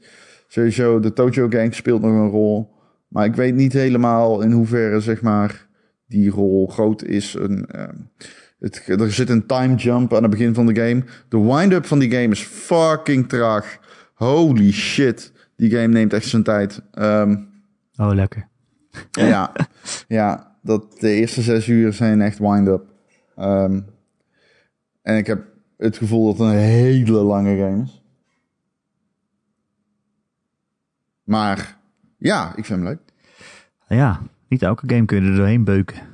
sowieso, 0.49 1.01
de 1.01 1.13
Tojo 1.13 1.47
Gang 1.49 1.75
speelt 1.75 2.03
nog 2.03 2.11
een 2.11 2.29
rol, 2.29 2.73
maar 3.09 3.25
ik 3.25 3.35
weet 3.35 3.55
niet 3.55 3.73
helemaal 3.73 4.41
in 4.41 4.53
hoeverre, 4.53 5.01
zeg 5.01 5.23
maar, 5.23 5.67
die 6.07 6.31
rol 6.31 6.67
groot 6.67 7.05
is. 7.05 7.35
Een, 7.35 7.67
ehm, 7.67 7.97
het, 8.59 8.83
er 8.87 9.13
zit 9.13 9.31
een 9.31 9.47
time 9.47 9.75
jump 9.75 10.15
aan 10.15 10.23
het 10.23 10.31
begin 10.31 10.55
van 10.55 10.67
de 10.67 10.75
game. 10.75 11.03
De 11.29 11.41
wind-up 11.41 11.87
van 11.87 11.99
die 11.99 12.11
game 12.11 12.29
is 12.29 12.41
fucking 12.41 13.29
traag. 13.29 13.79
Holy 14.15 14.73
shit. 14.73 15.33
Die 15.57 15.71
game 15.71 15.87
neemt 15.87 16.13
echt 16.13 16.27
zijn 16.27 16.43
tijd. 16.43 16.81
Ehm, 16.93 17.37
Oh, 17.97 18.15
lekker. 18.15 18.49
Ja, 19.11 19.53
ja, 20.09 20.57
dat 20.63 21.01
de 21.01 21.11
eerste 21.11 21.43
zes 21.43 21.69
uur 21.69 21.93
zijn 21.93 22.21
echt 22.21 22.39
wind-up. 22.39 22.87
Ehm, 23.37 23.81
en 25.03 25.17
ik 25.17 25.27
heb 25.27 25.45
het 25.77 25.97
gevoel 25.97 26.27
dat 26.27 26.39
het 26.39 26.49
een 26.49 26.63
hele 26.63 27.23
lange 27.23 27.57
game 27.57 27.83
is. 27.83 28.03
Maar 31.25 31.79
ja, 32.19 32.49
ik 32.57 32.65
vind 32.65 32.79
hem 32.81 32.89
leuk. 32.89 33.01
Ja, 33.89 34.23
niet 34.49 34.63
elke 34.63 34.89
game 34.89 35.05
kun 35.05 35.25
je 35.25 35.31
er 35.31 35.37
doorheen 35.37 35.65
beuken. 35.65 35.97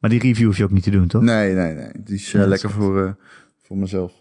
maar 0.00 0.10
die 0.10 0.20
review 0.20 0.46
hoef 0.46 0.56
je 0.56 0.64
ook 0.64 0.70
niet 0.70 0.82
te 0.82 0.90
doen, 0.90 1.06
toch? 1.06 1.22
Nee, 1.22 1.54
nee, 1.54 1.74
nee. 1.74 1.86
Het 1.86 2.10
is 2.10 2.34
eh, 2.34 2.40
Ja, 2.40 2.46
lekker 2.46 2.70
voor, 2.70 3.06
eh, 3.06 3.12
voor 3.62 3.76
mezelf. 3.76 4.12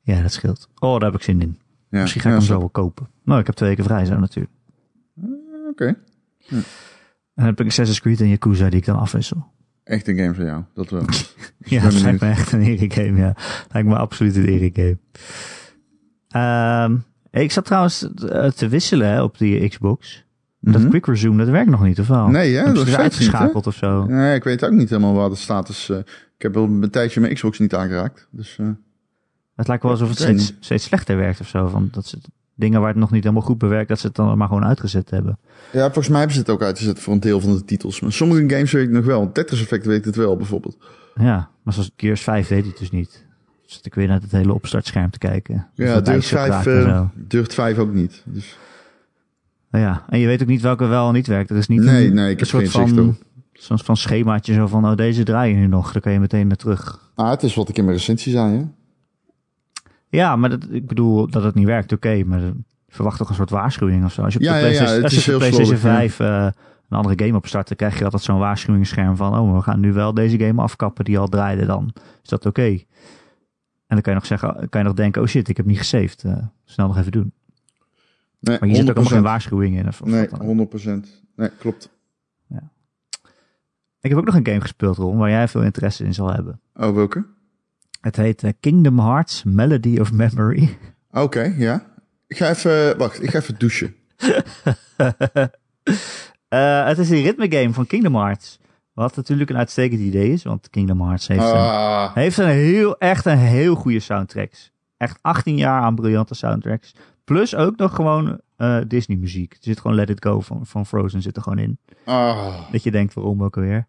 Ja, 0.00 0.22
dat 0.22 0.32
scheelt. 0.32 0.68
Oh, 0.78 1.00
daar 1.00 1.10
heb 1.10 1.20
ik 1.20 1.24
zin 1.24 1.40
in. 1.40 1.58
Ja. 1.94 2.00
Misschien 2.00 2.20
ga 2.20 2.28
ik 2.28 2.34
Ja, 2.34 2.40
hem 2.40 2.48
zo 2.48 2.58
wel 2.58 2.68
kopen. 2.68 3.08
Nou, 3.24 3.40
ik 3.40 3.46
heb 3.46 3.54
twee 3.54 3.68
weken 3.68 3.84
vrij 3.84 4.04
zo 4.04 4.18
natuurlijk. 4.18 4.54
Oké. 5.70 5.86
En 6.48 6.64
dan 7.34 7.44
heb 7.44 7.60
ik 7.60 7.66
Assassin's 7.66 8.00
Creed 8.00 8.20
en 8.20 8.28
Yakuza 8.28 8.68
die 8.68 8.78
ik 8.78 8.84
dan 8.86 8.98
afwissel. 8.98 9.46
Echt 9.84 10.08
een 10.08 10.16
game 10.16 10.34
voor 10.34 10.44
jou. 10.44 10.62
Dat 10.74 10.90
wel. 10.90 11.04
Ja, 11.58 11.82
dat 11.82 12.00
lijkt 12.00 12.20
me 12.20 12.28
echt 12.28 12.52
een 12.52 12.62
Erik-game, 12.62 13.18
ja. 13.18 13.36
Lijkt 13.72 13.88
me 13.88 13.96
absoluut 13.96 14.36
een 14.36 14.44
Erik-game. 14.44 14.98
Ehm, 16.28 16.96
ik 17.30 17.52
zat 17.52 17.64
trouwens 17.64 18.12
eh, 18.14 18.50
te 18.50 18.68
wisselen 18.68 19.08
hè, 19.08 19.22
op 19.22 19.38
die 19.38 19.68
Xbox. 19.68 20.24
Dat 20.60 20.80
Mhm. 20.80 20.88
Quick 20.90 21.06
Resume, 21.06 21.36
dat 21.38 21.48
werkt 21.48 21.70
nog 21.70 21.82
niet, 21.82 22.00
of 22.00 22.06
wel? 22.08 22.28
Nee, 22.28 22.54
Hebben 22.54 22.74
dat 22.74 22.82
is 22.82 22.88
niet, 22.90 22.98
uitgeschakeld 23.00 23.66
of 23.66 23.74
zo? 23.74 24.04
Nee, 24.06 24.34
ik 24.34 24.44
weet 24.44 24.64
ook 24.64 24.72
niet 24.72 24.88
helemaal 24.90 25.14
waar 25.14 25.28
de 25.28 25.34
status... 25.34 25.88
eh, 25.88 25.98
ik 26.36 26.42
heb 26.42 26.56
al 26.56 26.64
een 26.64 26.90
tijdje 26.90 27.20
mijn 27.20 27.34
Xbox 27.34 27.58
niet 27.58 27.74
aangeraakt. 27.74 28.28
Dus 28.30 28.58
eh, 28.58 28.66
Het 29.56 29.68
lijkt 29.68 29.82
wel 29.82 29.92
alsof 29.92 30.08
het 30.08 30.18
steeds, 30.18 30.52
steeds 30.60 30.84
slechter 30.84 31.16
werkt 31.16 31.40
of 31.40 31.48
zo. 31.48 31.66
Van 31.68 31.88
dat 31.92 32.06
ze 32.06 32.18
dingen 32.54 32.80
waar 32.80 32.88
het 32.88 32.98
nog 32.98 33.10
niet 33.10 33.22
helemaal 33.22 33.46
goed 33.46 33.58
bewerkt, 33.58 33.88
dat 33.88 33.98
ze 33.98 34.06
het 34.06 34.16
dan 34.16 34.38
maar 34.38 34.48
gewoon 34.48 34.64
uitgezet 34.64 35.10
hebben. 35.10 35.38
ja, 35.72 35.84
volgens 35.84 36.08
mij 36.08 36.18
hebben 36.18 36.34
ze 36.36 36.42
het 36.42 36.50
ook 36.50 36.62
uitgezet 36.62 37.00
voor 37.00 37.12
een 37.12 37.20
deel 37.20 37.40
van 37.40 37.52
de 37.56 37.64
titels. 37.64 38.00
Maar 38.00 38.12
sommige 38.12 38.40
games 38.48 38.72
weet 38.72 38.84
ik 38.84 38.90
nog 38.90 39.04
wel. 39.04 39.32
Tetris 39.32 39.60
Effect 39.60 39.86
weet 39.86 40.04
het 40.04 40.16
wel, 40.16 40.36
bijvoorbeeld. 40.36 40.76
Ja, 41.14 41.48
maar 41.62 41.72
zoals 41.74 41.90
Gears 41.96 42.20
5 42.20 42.48
deed 42.48 42.66
het 42.66 42.78
dus 42.78 42.90
niet. 42.90 43.24
Zat 43.66 43.86
ik 43.86 43.94
weer 43.94 44.08
naar 44.08 44.20
het 44.20 44.30
hele 44.32 44.54
opstartscherm 44.54 45.10
te 45.10 45.18
kijken. 45.18 45.66
Ja, 45.74 45.94
dat 45.94 46.04
Dirt 46.04 46.16
ook 46.16 46.22
5, 46.22 46.48
raakt 46.48 46.66
en 46.66 46.86
eh, 46.86 46.96
zo. 46.98 47.10
Dirt 47.14 47.54
5 47.54 47.78
ook 47.78 47.92
niet. 47.92 48.22
Dus, 48.24 48.58
Nou 49.70 49.84
ja, 49.84 50.04
en 50.08 50.18
je 50.18 50.26
weet 50.26 50.42
ook 50.42 50.48
niet 50.48 50.60
welke 50.62 50.86
wel 50.86 51.08
en 51.08 51.14
niet 51.14 51.26
werkt. 51.26 51.50
Er 51.50 51.56
is 51.56 51.68
niet 51.68 51.80
Nee, 51.80 52.06
een, 52.06 52.14
nee, 52.14 52.24
ik 52.24 52.32
een 52.32 52.38
heb 52.38 52.46
soort 52.48 52.68
geen 52.68 52.86
zicht 52.88 52.94
van, 53.60 53.78
op. 53.78 53.84
van 53.84 53.96
schemaatje 53.96 54.52
zo 54.54 54.66
van, 54.66 54.86
oh 54.86 54.96
deze 54.96 55.22
draai 55.22 55.50
je 55.52 55.58
nu 55.60 55.66
nog. 55.66 55.92
Dan 55.92 56.02
kan 56.02 56.12
je 56.12 56.20
meteen 56.20 56.46
naar 56.46 56.56
terug. 56.56 57.10
ah, 57.14 57.30
het 57.30 57.42
is 57.42 57.54
wat 57.54 57.68
ik 57.68 57.78
in 57.78 57.84
mijn 57.84 57.96
recensie 57.96 58.32
zei, 58.32 58.56
hè? 58.56 58.64
Ja, 60.14 60.36
maar 60.36 60.50
dat, 60.50 60.66
ik 60.70 60.86
bedoel 60.86 61.28
dat 61.30 61.42
het 61.42 61.54
niet 61.54 61.66
werkt, 61.66 61.92
oké. 61.92 62.24
maar 62.24 62.40
verwacht 62.88 63.18
toch 63.18 63.28
een 63.28 63.34
soort 63.34 63.50
waarschuwing 63.50 64.04
of 64.04 64.12
zo. 64.12 64.22
Als 64.22 64.32
je 64.32 64.38
op 64.38 64.44
Ja, 64.44 64.52
de 64.52 64.58
ja, 64.58 64.64
ja, 64.66 64.70
PlayStation, 64.72 64.94
het 65.02 65.04
als 65.04 65.12
je 65.12 65.18
is 65.18 65.28
op 65.34 65.40
de 65.40 65.44
heel 65.44 65.50
PlayStation 65.50 65.78
slordig, 65.90 66.14
5 66.14 66.20
eh, 66.20 66.60
een 66.88 66.96
andere 66.96 67.24
game 67.24 67.36
opstart, 67.36 67.68
dan 67.68 67.76
krijg 67.76 67.98
je 67.98 68.04
altijd 68.04 68.22
zo'n 68.22 68.38
waarschuwingsscherm 68.38 69.16
van, 69.16 69.38
oh, 69.38 69.54
we 69.56 69.62
gaan 69.62 69.80
nu 69.80 69.92
wel 69.92 70.14
deze 70.14 70.38
game 70.38 70.62
afkappen 70.62 71.04
die 71.04 71.18
al 71.18 71.28
draaide 71.28 71.66
dan. 71.66 71.92
Is 72.22 72.28
dat 72.28 72.46
oké? 72.46 72.62
En 73.86 74.00
dan 74.00 74.00
kan 74.00 74.12
je 74.12 74.18
nog 74.18 74.26
zeggen, 74.26 74.68
kan 74.68 74.80
je 74.80 74.86
nog 74.86 74.96
denken, 74.96 75.22
oh 75.22 75.28
shit, 75.28 75.48
ik 75.48 75.56
heb 75.56 75.66
niet 75.66 75.78
gesaved. 75.78 76.24
Eh, 76.24 76.36
snel 76.64 76.86
nog 76.86 76.98
even 76.98 77.12
doen. 77.12 77.32
Nee, 78.40 78.56
Maar 78.60 78.68
je 78.68 78.74
zit 78.74 78.90
ook 78.90 78.96
100%. 78.96 79.00
geen 79.12 79.22
waarschuwing 79.22 79.76
in. 79.78 79.88
Of, 79.88 80.00
of 80.02 80.08
Nee, 80.08 80.28
wat 80.28 80.40
dan 80.40 80.60
ook. 80.60 80.72
100%. 81.06 81.08
Nee, 81.36 81.50
klopt. 81.58 81.92
Ik 84.00 84.10
heb 84.10 84.18
ook 84.18 84.24
nog 84.24 84.34
een 84.34 84.46
game 84.46 84.60
gespeeld, 84.60 84.96
Ron, 84.96 85.16
waar 85.16 85.30
jij 85.30 85.48
veel 85.48 85.62
interesse 85.62 86.04
in 86.04 86.14
zal 86.14 86.32
hebben. 86.32 86.60
Oh, 86.74 86.94
welke? 86.94 87.24
Het 88.04 88.16
heet 88.16 88.42
eh, 88.42 88.50
Kingdom 88.60 88.98
Hearts 88.98 89.42
Melody 89.44 89.98
of 89.98 90.12
Memory. 90.12 90.78
Oké, 91.10 91.54
ja. 91.56 91.86
Ik 92.26 92.36
ga 92.36 92.48
even... 92.50 92.98
Wacht, 92.98 93.22
ik 93.22 93.30
ga 93.30 93.38
even 93.38 93.58
douchen. 93.58 93.94
Eh, 96.48 96.86
het 96.86 96.98
is 96.98 97.10
een 97.10 97.22
ritme 97.22 97.52
game 97.52 97.72
van 97.72 97.86
Kingdom 97.86 98.14
Hearts. 98.14 98.58
Wat 98.92 99.16
natuurlijk 99.16 99.50
een 99.50 99.56
uitstekend 99.56 100.00
idee 100.00 100.32
is, 100.32 100.42
want 100.42 100.70
Kingdom 100.70 101.00
Hearts 101.00 101.28
heeft, 101.28 101.40
een, 101.40 101.46
Ah, 101.46 102.14
heeft 102.14 102.38
een 102.38 102.48
heel, 102.48 102.98
echt 102.98 103.24
een 103.24 103.38
heel 103.38 103.74
goede 103.74 104.00
soundtracks. 104.00 104.72
Echt 104.96 105.18
18 105.20 105.56
jaar 105.56 105.80
aan 105.82 105.94
briljante 105.94 106.34
soundtracks. 106.34 106.94
Plus 107.24 107.54
ook 107.54 107.76
nog 107.76 107.94
gewoon 107.94 108.40
eh, 108.56 108.78
Disney 108.86 109.16
muziek. 109.16 109.52
Er 109.52 109.58
zit 109.60 109.80
gewoon 109.80 109.96
Let 109.96 110.10
It 110.10 110.24
Go 110.24 110.40
van, 110.40 110.66
van 110.66 110.86
Frozen 110.86 111.22
zit 111.22 111.36
er 111.36 111.42
gewoon 111.42 111.58
in. 111.58 111.78
ah. 112.04 112.70
Dat 112.72 112.82
je 112.82 112.90
denkt, 112.90 113.14
waarom 113.14 113.42
ook 113.42 113.56
alweer. 113.56 113.86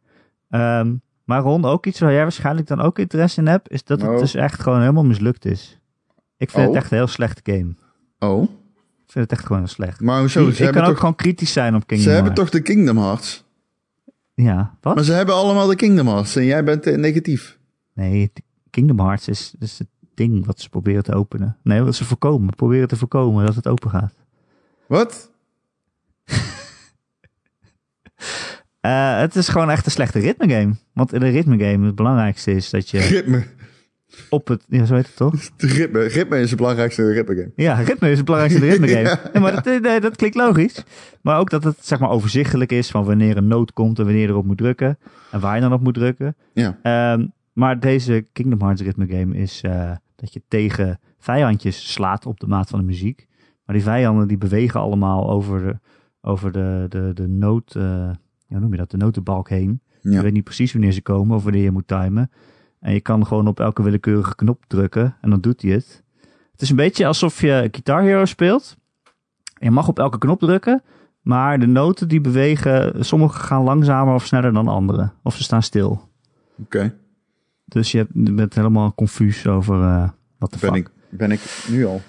Ehm, 0.49 0.95
Maar 1.25 1.41
Ron, 1.41 1.65
ook 1.65 1.85
iets 1.85 1.99
waar 1.99 2.11
jij 2.11 2.21
waarschijnlijk 2.21 2.67
dan 2.67 2.81
ook 2.81 2.99
interesse 2.99 3.39
in 3.39 3.47
hebt, 3.47 3.71
is 3.71 3.83
dat 3.83 4.01
het 4.01 4.09
Oh. 4.09 4.19
dus 4.19 4.35
echt 4.35 4.61
gewoon 4.61 4.79
helemaal 4.79 5.05
mislukt 5.05 5.45
is. 5.45 5.79
Ik 6.37 6.49
vind 6.49 6.67
Oh. 6.67 6.73
het 6.73 6.81
echt 6.81 6.91
een 6.91 6.97
heel 6.97 7.07
slechte 7.07 7.51
game. 7.51 7.75
Oh, 8.19 8.43
Ik 8.43 9.11
vind 9.11 9.29
het 9.29 9.31
echt 9.39 9.45
gewoon 9.47 9.61
heel 9.61 9.71
slecht. 9.71 9.99
maar 10.01 10.19
hoezo? 10.19 10.43
Ze, 10.45 10.51
ik 10.51 10.57
hebben, 10.57 10.73
kan 10.75 10.83
ook 10.83 10.89
toch, 10.89 10.99
gewoon 10.99 11.15
kritisch 11.15 11.53
zijn 11.53 11.75
op 11.75 11.87
Kingdom 11.87 12.09
ze 12.09 12.13
hebben 12.15 12.33
Hearts. 12.33 12.51
toch 12.51 12.61
de 12.61 12.67
Kingdom 12.73 12.97
Hearts? 12.97 13.43
Ja, 14.33 14.77
wat? 14.81 14.95
Maar 14.95 15.03
ze 15.03 15.13
hebben 15.13 15.35
allemaal 15.35 15.67
de 15.67 15.75
Kingdom 15.75 16.07
Hearts 16.07 16.35
en 16.35 16.45
jij 16.45 16.63
bent 16.63 16.85
eh, 16.85 16.97
negatief. 16.97 17.57
Nee, 17.93 18.31
Kingdom 18.69 18.99
Hearts 18.99 19.27
is, 19.27 19.53
is 19.59 19.79
het 19.79 19.87
ding 20.13 20.45
wat 20.45 20.59
ze 20.59 20.69
proberen 20.69 21.03
te 21.03 21.13
openen. 21.13 21.57
Nee, 21.63 21.81
wat 21.81 21.95
ze 21.95 22.05
voorkomen. 22.05 22.55
Proberen 22.55 22.87
te 22.87 22.95
voorkomen 22.97 23.45
dat 23.45 23.55
het 23.55 23.67
open 23.67 23.89
gaat. 23.89 24.13
Wat? 24.87 25.31
Eh, 28.85 29.19
het 29.19 29.35
is 29.35 29.47
gewoon 29.47 29.69
echt 29.69 29.85
een 29.85 29.91
slechte 29.91 30.19
ritme 30.19 30.49
game. 30.49 30.75
Want 30.93 31.13
in 31.13 31.21
een 31.21 31.31
ritme 31.31 31.65
game 31.65 31.85
het 31.85 31.95
belangrijkste 31.95 32.51
is 32.51 32.69
dat 32.69 32.89
je 32.89 32.99
Ritme. 32.99 33.43
op 34.29 34.47
het... 34.47 34.63
Ja, 34.67 34.85
zo 34.85 34.95
heet 34.95 35.05
het 35.05 35.15
toch? 35.15 35.33
Ritme. 35.57 36.03
Ritme 36.03 36.39
is 36.39 36.49
het 36.49 36.57
belangrijkste 36.57 37.11
ritme 37.11 37.35
game. 37.35 37.51
Ja, 37.55 37.73
ritme 37.73 38.09
is 38.11 38.17
het 38.17 38.25
belangrijkste 38.25 38.69
ritme 38.69 38.87
game. 38.87 39.19
Nee, 39.33 39.41
maar 39.41 39.63
dat, 39.63 39.81
nee, 39.81 39.99
dat 39.99 40.15
klinkt 40.15 40.35
logisch. 40.35 40.83
Maar 41.21 41.39
ook 41.39 41.49
dat 41.49 41.63
het 41.63 41.77
zeg 41.81 41.99
maar 41.99 42.09
overzichtelijk 42.09 42.71
is 42.71 42.91
van 42.91 43.05
wanneer 43.05 43.37
een 43.37 43.47
nood 43.47 43.73
komt 43.73 43.99
en 43.99 44.05
wanneer 44.05 44.21
je 44.21 44.27
erop 44.27 44.45
moet 44.45 44.57
drukken. 44.57 44.97
En 45.31 45.39
waar 45.39 45.55
je 45.55 45.61
dan 45.61 45.73
op 45.73 45.81
moet 45.81 45.93
drukken. 45.93 46.35
Ja. 46.53 46.79
Ehm, 46.81 47.25
maar 47.53 47.79
deze 47.79 48.25
Kingdom 48.31 48.61
Hearts 48.61 48.81
ritme 48.81 49.07
game 49.07 49.35
is 49.37 49.61
eh, 49.61 49.91
dat 50.15 50.33
je 50.33 50.41
tegen 50.47 50.99
vijandjes 51.19 51.91
slaat 51.91 52.25
op 52.25 52.39
de 52.39 52.47
maat 52.47 52.69
van 52.69 52.79
de 52.79 52.85
muziek. 52.85 53.27
Maar 53.65 53.75
die 53.75 53.85
vijanden 53.85 54.27
die 54.27 54.37
bewegen 54.37 54.79
allemaal 54.79 55.29
over 55.29 55.63
de, 55.63 55.79
over 56.21 56.51
de, 56.51 56.85
de, 56.89 57.11
de 57.13 57.27
noot, 57.27 57.75
eh, 57.75 58.09
hoe 58.55 58.63
noem 58.63 58.71
je 58.71 58.77
dat, 58.77 58.91
de 58.91 58.97
notenbalk 58.97 59.49
heen. 59.49 59.81
Je 60.01 60.09
Ja. 60.11 60.21
weet 60.21 60.33
niet 60.33 60.43
precies 60.43 60.71
wanneer 60.73 60.91
ze 60.91 61.01
komen 61.01 61.35
of 61.35 61.43
wanneer 61.43 61.63
je 61.63 61.71
moet 61.71 61.87
timen. 61.87 62.31
En 62.79 62.93
je 62.93 62.99
kan 63.01 63.25
gewoon 63.27 63.47
op 63.47 63.59
elke 63.59 63.83
willekeurige 63.83 64.35
knop 64.35 64.63
drukken 64.67 65.15
en 65.21 65.29
dan 65.29 65.41
doet 65.41 65.61
hij 65.61 65.71
het. 65.71 66.03
Het 66.51 66.61
is 66.61 66.69
een 66.69 66.75
beetje 66.75 67.05
alsof 67.07 67.41
je 67.41 67.67
Guitar 67.71 68.01
Hero 68.01 68.25
speelt. 68.25 68.77
Je 69.59 69.71
mag 69.71 69.87
op 69.87 69.99
elke 69.99 70.17
knop 70.17 70.39
drukken, 70.39 70.83
maar 71.21 71.59
de 71.59 71.65
noten 71.67 72.07
die 72.07 72.21
bewegen, 72.21 73.05
sommige 73.05 73.39
gaan 73.39 73.63
langzamer 73.63 74.13
of 74.13 74.25
sneller 74.25 74.53
dan 74.53 74.67
andere. 74.67 75.11
Of 75.23 75.35
ze 75.35 75.43
staan 75.43 75.63
stil. 75.63 76.09
Oké. 76.57 76.95
Dus 77.65 77.91
je, 77.91 78.07
je 78.13 78.33
bent 78.33 78.55
helemaal 78.55 78.93
confuus 78.95 79.47
over 79.47 79.81
eh, 79.81 80.09
wat 80.37 80.51
de 80.53 80.57
Ben, 80.61 80.69
fuck. 80.73 80.87
ik, 80.87 81.17
ben 81.17 81.31
ik 81.31 81.65
nu 81.69 81.85
al. 81.85 82.01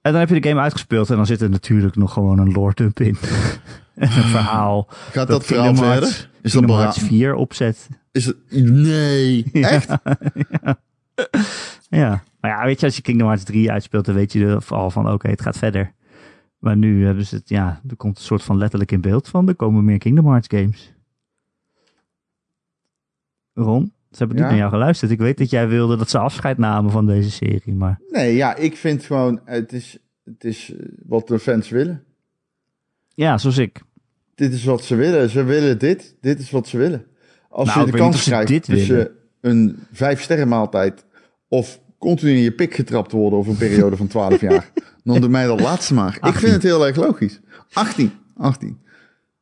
En 0.00 0.10
dan 0.12 0.20
heb 0.20 0.28
je 0.28 0.40
de 0.40 0.48
game 0.48 0.60
uitgespeeld 0.60 1.10
en 1.10 1.16
dan 1.16 1.26
zit 1.26 1.40
er 1.40 1.50
natuurlijk 1.50 1.96
nog 1.96 2.12
gewoon 2.12 2.38
een 2.38 2.52
lore 2.52 2.74
dump 2.74 3.00
in. 3.00 3.16
en 3.94 4.02
een 4.16 4.28
verhaal. 4.28 4.86
Gaat 4.88 5.28
dat, 5.28 5.44
verhaal 5.44 5.64
Kingdom 5.66 5.86
verder? 5.86 6.30
Is 6.42 6.52
dat 6.52 6.64
Hearts 6.68 6.98
4 6.98 7.34
opzet. 7.34 7.88
Is 8.12 8.26
het... 8.26 8.36
Nee. 8.50 9.44
Echt? 9.52 9.90
Ja, 11.88 12.22
maar 12.40 12.50
ja, 12.50 12.64
weet 12.64 12.80
je, 12.80 12.86
als 12.86 12.96
je 12.96 13.02
Kingdom 13.02 13.26
Hearts 13.26 13.44
3 13.44 13.70
uitspeelt, 13.70 14.04
dan 14.04 14.14
weet 14.14 14.32
je 14.32 14.60
al 14.68 14.90
van, 14.90 15.12
oké, 15.12 15.28
het 15.28 15.42
gaat 15.42 15.58
verder. 15.58 15.92
Maar 16.58 16.76
nu 16.76 17.04
hebben 17.04 17.26
ze 17.26 17.34
het, 17.34 17.48
ja, 17.48 17.80
er 17.88 17.96
komt 17.96 18.16
een 18.16 18.24
soort 18.24 18.42
van 18.42 18.58
letterlijk 18.58 18.92
in 18.92 19.00
beeld 19.00 19.28
van, 19.28 19.48
er 19.48 19.54
komen 19.54 19.84
meer 19.84 19.98
Kingdom 19.98 20.26
Hearts 20.26 20.48
games. 20.50 20.92
Ron, 23.52 23.92
ze 24.10 24.18
hebben 24.18 24.36
niet 24.36 24.44
Ja? 24.44 24.50
naar 24.50 24.58
jou 24.58 24.70
geluisterd. 24.70 25.10
Ik 25.10 25.18
weet 25.18 25.38
dat 25.38 25.50
jij 25.50 25.68
wilde 25.68 25.96
dat 25.96 26.10
ze 26.10 26.18
afscheid 26.18 26.58
namen 26.58 26.90
van 26.90 27.06
deze 27.06 27.30
serie, 27.30 27.74
maar 27.74 28.00
Nee, 28.08 28.34
ja, 28.34 28.54
ik 28.54 28.76
vind 28.76 29.04
gewoon... 29.04 29.40
Het 29.44 29.72
is, 29.72 29.98
het 30.24 30.44
is 30.44 30.74
eh, 30.74 30.86
wat 31.06 31.28
de 31.28 31.38
fans 31.38 31.68
willen. 31.68 32.04
Ja, 33.14 33.38
zoals 33.38 33.58
ik. 33.58 33.82
Dit 34.34 34.52
is 34.52 34.64
wat 34.64 34.84
ze 34.84 34.94
willen. 34.94 35.30
Ze 35.30 35.44
willen 35.44 35.78
dit. 35.78 36.16
Dit 36.20 36.38
is 36.38 36.50
wat 36.50 36.68
ze 36.68 36.76
willen. 36.76 37.04
Als 37.48 37.68
Nou, 37.68 37.80
je 37.80 37.86
ik 37.86 37.92
de 37.92 37.98
kans 37.98 38.22
krijgt 38.22 38.64
tussen 38.64 38.96
willen. 38.96 39.12
een 39.40 39.78
vijf 39.92 40.22
sterren 40.22 40.48
maaltijd 40.48 41.04
of 41.48 41.80
continu 41.98 42.30
in 42.30 42.42
je 42.42 42.52
pik 42.52 42.74
getrapt 42.74 43.12
worden 43.12 43.38
over 43.38 43.50
een 43.52 43.58
periode 43.58 43.96
van 43.96 44.06
12 44.06 44.40
jaar, 44.50 44.70
dan 45.04 45.20
doe 45.20 45.30
mij 45.30 45.46
dat 45.46 45.60
laatste 45.60 45.94
maar. 45.94 46.16
Ik 46.16 46.22
18. 46.22 46.40
vind 46.40 46.52
het 46.52 46.62
heel 46.62 46.86
erg 46.86 46.96
logisch. 46.96 47.40
18. 47.72 48.12
18. 48.36 48.80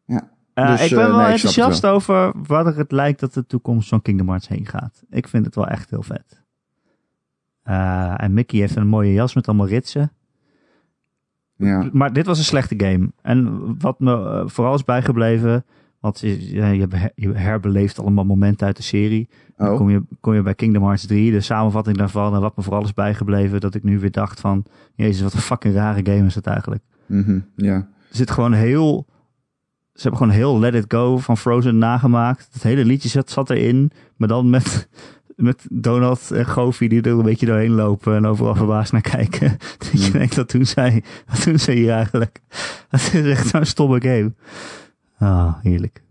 Ja. 0.07 0.31
Eh, 0.55 0.71
Dus, 0.71 0.85
ik 0.85 0.91
ben 0.91 0.99
eh, 1.01 1.07
wel 1.07 1.17
nee, 1.17 1.33
enthousiast 1.33 1.87
over 1.87 2.33
waar 2.47 2.77
het 2.77 2.93
lijkt 2.93 3.21
dat 3.21 3.35
de 3.35 3.47
toekomst 3.47 3.89
van 3.89 4.03
Kingdom 4.03 4.27
Hearts 4.29 4.49
heen 4.49 4.67
gaat. 4.67 5.03
Ik 5.11 5.29
vind 5.29 5.45
het 5.47 5.55
wel 5.55 5.67
echt 5.69 5.91
heel 5.91 6.03
vet. 6.03 6.41
Eh, 7.63 8.15
en 8.17 8.33
Mickey 8.35 8.59
heeft 8.59 8.77
een 8.77 8.87
mooie 8.87 9.13
jas 9.13 9.35
met 9.35 9.49
allemaal 9.49 9.67
ritsen. 9.69 10.13
Ja. 11.65 11.89
Maar 11.93 12.13
dit 12.13 12.27
was 12.27 12.39
een 12.39 12.45
slechte 12.45 12.75
game. 12.77 13.13
En 13.23 13.65
wat 13.79 14.01
me 14.01 14.13
eh, 14.13 14.43
vooral 14.47 14.75
is 14.75 14.85
bijgebleven, 14.85 15.65
want 16.01 16.21
je, 16.21 16.87
herbeleeft 17.33 17.99
allemaal 17.99 18.25
momenten 18.25 18.67
uit 18.67 18.77
de 18.77 18.83
serie. 18.83 19.29
Dan 19.57 19.71
Oh. 19.71 19.77
kom, 19.77 19.91
je, 19.91 20.03
kom 20.21 20.35
je 20.35 20.43
bij 20.43 20.55
Kingdom 20.55 20.83
Hearts 20.83 21.07
3, 21.07 21.31
de 21.31 21.41
samenvatting 21.41 21.97
daarvan. 21.97 22.35
En 22.35 22.41
wat 22.41 22.57
me 22.57 22.63
vooral 22.63 22.83
is 22.83 22.95
bijgebleven, 22.95 23.61
dat 23.61 23.75
ik 23.75 23.83
nu 23.83 23.99
weer 23.99 24.11
dacht 24.11 24.41
van... 24.41 24.65
Jezus, 24.95 25.23
wat 25.23 25.33
een 25.33 25.39
fucking 25.41 25.75
rare 25.75 26.01
game 26.05 26.27
is 26.27 26.35
het 26.35 26.47
eigenlijk. 26.47 26.83
Ja. 27.57 27.75
Er 27.75 28.17
zit 28.17 28.31
gewoon 28.31 28.53
heel... 28.53 29.07
Ze 29.93 30.03
hebben 30.03 30.21
gewoon 30.21 30.35
heel 30.35 30.59
Let 30.59 30.75
It 30.75 30.85
Go 30.89 31.19
van 31.19 31.37
Frozen 31.37 31.79
nagemaakt. 31.79 32.49
Het 32.53 32.63
hele 32.63 32.85
liedje 32.85 33.09
zat, 33.09 33.31
zat 33.31 33.51
erin, 33.51 33.91
maar 34.17 34.29
dan 34.29 34.51
met, 34.51 34.89
met 35.37 35.67
Donald 35.71 36.31
en 36.31 36.47
Goofy 36.47 36.89
die 36.89 37.03
er 37.03 37.11
een 37.11 37.23
beetje 37.23 37.47
doorheen 37.47 37.71
lopen 37.75 38.15
en 38.17 38.27
overal 38.27 38.55
verbaasd 38.55 38.93
naar 38.93 39.01
kijken. 39.01 39.57
Dat 39.79 39.91
je 39.93 39.99
Hmm. 39.99 40.13
denkt, 40.13 40.35
wat 40.37 40.51
doen 40.51 40.67
zij, 40.67 41.05
wat 41.27 41.45
doen 41.45 41.59
zij 41.59 41.75
hier 41.75 41.91
eigenlijk? 41.93 42.41
Dat 42.91 43.01
is 43.01 43.13
echt 43.13 43.47
zo'n 43.49 43.65
stomme 43.65 44.01
game. 44.01 44.33
Ah, 45.19 45.55
heerlijk. 45.63 46.03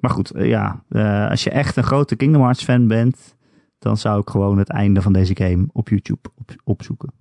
Maar 0.00 0.10
goed, 0.10 0.30
eh, 0.30 0.48
ja, 0.48 0.82
eh, 0.88 1.30
als 1.30 1.44
je 1.44 1.50
echt 1.50 1.76
een 1.76 1.82
grote 1.84 2.16
Kingdom 2.16 2.42
Hearts 2.42 2.64
fan 2.64 2.86
bent, 2.86 3.34
dan 3.78 3.96
zou 3.96 4.20
ik 4.20 4.28
gewoon 4.30 4.58
het 4.58 4.68
einde 4.68 5.02
van 5.02 5.12
deze 5.12 5.36
game 5.36 5.66
op 5.72 5.88
YouTube 5.88 6.28
op, 6.34 6.54
opzoeken. 6.64 7.12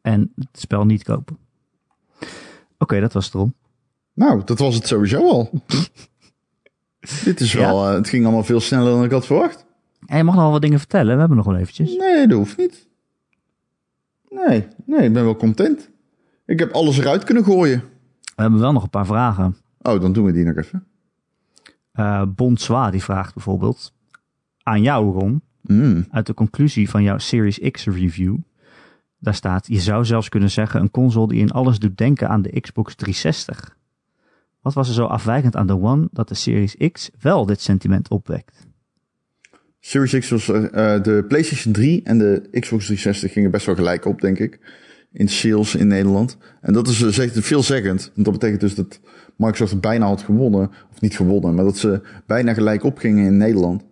En 0.00 0.32
het 0.34 0.48
spel 0.60 0.84
niet 0.84 1.02
kopen. 1.04 1.38
Oké, 2.78 3.00
dat 3.00 3.12
was 3.12 3.24
het 3.24 3.34
erom. 3.34 3.54
Nou, 4.14 4.42
dat 4.44 4.58
was 4.58 4.74
het 4.74 4.86
sowieso 4.86 5.28
al. 5.28 5.50
Dit 7.24 7.40
is 7.40 7.52
Ja? 7.52 7.58
wel, 7.60 7.88
eh, 7.88 7.94
het 7.94 8.08
ging 8.08 8.24
allemaal 8.24 8.44
veel 8.44 8.60
sneller 8.60 8.92
dan 8.92 9.04
ik 9.04 9.10
had 9.10 9.26
verwacht. 9.26 9.66
En 10.08 10.16
je 10.16 10.24
mag 10.24 10.34
nog 10.34 10.42
wel 10.42 10.52
wat 10.52 10.62
dingen 10.62 10.78
vertellen. 10.78 11.12
We 11.14 11.18
hebben 11.18 11.36
nog 11.36 11.46
wel 11.46 11.56
eventjes. 11.56 11.96
Nee, 11.96 12.26
dat 12.26 12.38
hoeft 12.38 12.56
niet. 12.56 12.86
Nee, 14.28 14.66
nee, 14.84 15.00
ik 15.06 15.12
ben 15.12 15.24
wel 15.24 15.36
content. 15.36 15.90
Ik 16.46 16.58
heb 16.58 16.72
alles 16.72 16.98
eruit 16.98 17.24
kunnen 17.24 17.44
gooien. 17.44 17.80
We 18.22 18.42
hebben 18.42 18.60
wel 18.60 18.72
nog 18.72 18.82
een 18.82 18.90
paar 18.90 19.06
vragen. 19.06 19.56
Oh, 19.82 20.00
dan 20.00 20.12
doen 20.12 20.24
we 20.24 20.32
die 20.32 20.44
nog 20.44 20.56
even. 20.56 20.84
Eh 21.92 22.22
Bonsoir 22.34 22.90
die 22.90 23.02
vraagt 23.02 23.34
bijvoorbeeld 23.34 23.92
aan 24.62 24.82
jou, 24.82 25.12
Ron, 25.18 25.42
Mm. 25.62 26.06
uit 26.10 26.26
de 26.26 26.34
conclusie 26.34 26.90
van 26.90 27.02
jouw 27.02 27.18
Series 27.18 27.58
X 27.70 27.84
review. 27.86 28.36
Daar 29.18 29.34
staat, 29.34 29.66
je 29.66 29.80
zou 29.80 30.04
zelfs 30.04 30.28
kunnen 30.28 30.50
zeggen 30.50 30.80
een 30.80 30.90
console 30.90 31.28
die 31.28 31.40
in 31.40 31.50
alles 31.50 31.78
doet 31.78 31.96
denken 31.96 32.28
aan 32.28 32.42
de 32.42 32.60
Xbox 32.60 32.94
360. 32.94 33.76
Wat 34.60 34.74
was 34.74 34.88
er 34.88 34.94
zo 34.94 35.04
afwijkend 35.04 35.56
aan 35.56 35.66
de 35.66 35.80
One 35.80 36.08
dat 36.12 36.28
de 36.28 36.34
Series 36.34 36.76
X 36.92 37.10
wel 37.20 37.46
dit 37.46 37.60
sentiment 37.60 38.08
opwekt? 38.10 38.67
Series 39.80 40.18
X 40.18 40.30
was 40.30 40.48
eh, 40.48 40.94
eh, 40.94 41.02
de 41.02 41.24
PlayStation 41.28 41.72
3 41.72 42.00
en 42.04 42.18
de 42.18 42.42
Xbox 42.50 42.84
360 42.84 43.32
gingen 43.32 43.50
best 43.50 43.66
wel 43.66 43.74
gelijk 43.74 44.04
op, 44.04 44.20
denk 44.20 44.38
ik. 44.38 44.58
In 45.12 45.28
sales 45.28 45.74
in 45.74 45.86
Nederland. 45.86 46.36
En 46.60 46.72
dat 46.72 46.88
is 46.88 47.02
eh, 47.02 47.08
zegt 47.08 47.38
veelzeggend. 47.40 48.10
Want 48.14 48.26
dat 48.26 48.38
betekent 48.38 48.60
dus 48.60 48.74
dat 48.74 49.00
Microsoft 49.36 49.80
bijna 49.80 50.06
had 50.06 50.22
gewonnen. 50.22 50.70
Of 50.92 51.00
niet 51.00 51.16
gewonnen, 51.16 51.54
maar 51.54 51.64
dat 51.64 51.78
ze 51.78 52.00
bijna 52.26 52.54
gelijk 52.54 52.84
opgingen 52.84 53.26
in 53.26 53.36
Nederland. 53.36 53.82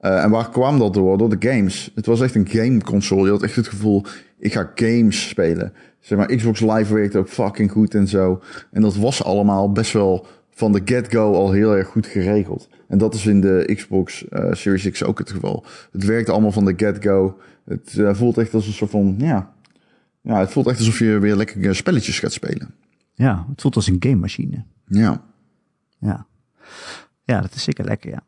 Eh, 0.00 0.24
en 0.24 0.30
waar 0.30 0.50
kwam 0.50 0.78
dat 0.78 0.94
door? 0.94 1.18
Door 1.18 1.38
de 1.38 1.48
games. 1.48 1.90
Het 1.94 2.06
was 2.06 2.20
echt 2.20 2.34
een 2.34 2.48
game 2.48 2.80
console. 2.82 3.24
Je 3.24 3.30
had 3.30 3.42
echt 3.42 3.56
het 3.56 3.68
gevoel, 3.68 4.04
ik 4.38 4.52
ga 4.52 4.70
games 4.74 5.28
spelen. 5.28 5.72
Zeg 6.00 6.18
maar, 6.18 6.36
Xbox 6.36 6.60
Live 6.60 6.94
werkte 6.94 7.18
ook 7.18 7.28
fucking 7.28 7.70
goed 7.70 7.94
en 7.94 8.08
zo. 8.08 8.42
En 8.70 8.82
dat 8.82 8.96
was 8.96 9.24
allemaal 9.24 9.72
best 9.72 9.92
wel 9.92 10.26
van 10.60 10.72
de 10.72 10.82
get-go 10.84 11.34
al 11.34 11.52
heel 11.52 11.76
erg 11.76 11.88
goed 11.88 12.06
geregeld. 12.06 12.68
En 12.88 12.98
dat 12.98 13.14
is 13.14 13.26
in 13.26 13.40
de 13.40 13.72
Xbox 13.74 14.28
eh, 14.28 14.52
Series 14.52 14.90
X 14.90 15.04
ook 15.04 15.18
het 15.18 15.30
geval. 15.30 15.64
Het 15.92 16.04
werkt 16.04 16.28
allemaal 16.28 16.52
van 16.52 16.64
de 16.64 16.74
get-go. 16.76 17.38
Het 17.64 17.98
eh, 17.98 18.14
voelt 18.14 18.38
echt 18.38 18.54
als 18.54 18.66
een 18.66 18.72
soort 18.72 18.90
van, 18.90 19.14
ja... 19.18 19.52
Ja, 20.22 20.38
het 20.38 20.50
voelt 20.50 20.66
echt 20.66 20.78
alsof 20.78 20.98
je 20.98 21.18
weer 21.18 21.36
lekker 21.36 21.68
eh, 21.68 21.72
spelletjes 21.72 22.18
gaat 22.18 22.32
spelen. 22.32 22.74
Ja, 23.14 23.46
het 23.50 23.60
voelt 23.60 23.76
als 23.76 23.86
een 23.86 23.96
game 23.98 24.16
machine. 24.16 24.64
Ja. 24.86 25.22
Ja. 25.98 26.26
ja, 27.24 27.40
dat 27.40 27.54
is 27.54 27.62
zeker 27.62 27.84
lekker, 27.84 28.10
ja. 28.10 28.22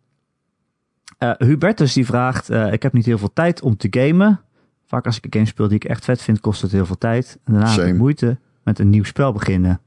Hubertus 1.38 1.92
die 1.92 2.06
vraagt, 2.06 2.50
ik 2.50 2.82
heb 2.82 2.92
niet 2.92 3.06
heel 3.06 3.18
veel 3.18 3.32
tijd 3.32 3.62
om 3.62 3.76
te 3.76 3.86
gamen. 3.90 4.40
Vaak 4.86 5.06
als 5.06 5.16
ik 5.16 5.24
een 5.24 5.32
game 5.32 5.46
speel 5.46 5.68
die 5.68 5.76
ik 5.76 5.84
echt 5.84 6.04
vet 6.04 6.22
vind, 6.22 6.40
kost 6.40 6.62
het 6.62 6.72
heel 6.72 6.86
veel 6.86 6.98
tijd. 6.98 7.38
En 7.44 7.52
daarna 7.52 7.70
heb 7.70 7.86
ik 7.86 7.94
moeite 7.94 8.38
met 8.62 8.78
een 8.78 8.90
nieuw 8.90 9.04
spel 9.04 9.32
beginnen. 9.32 9.80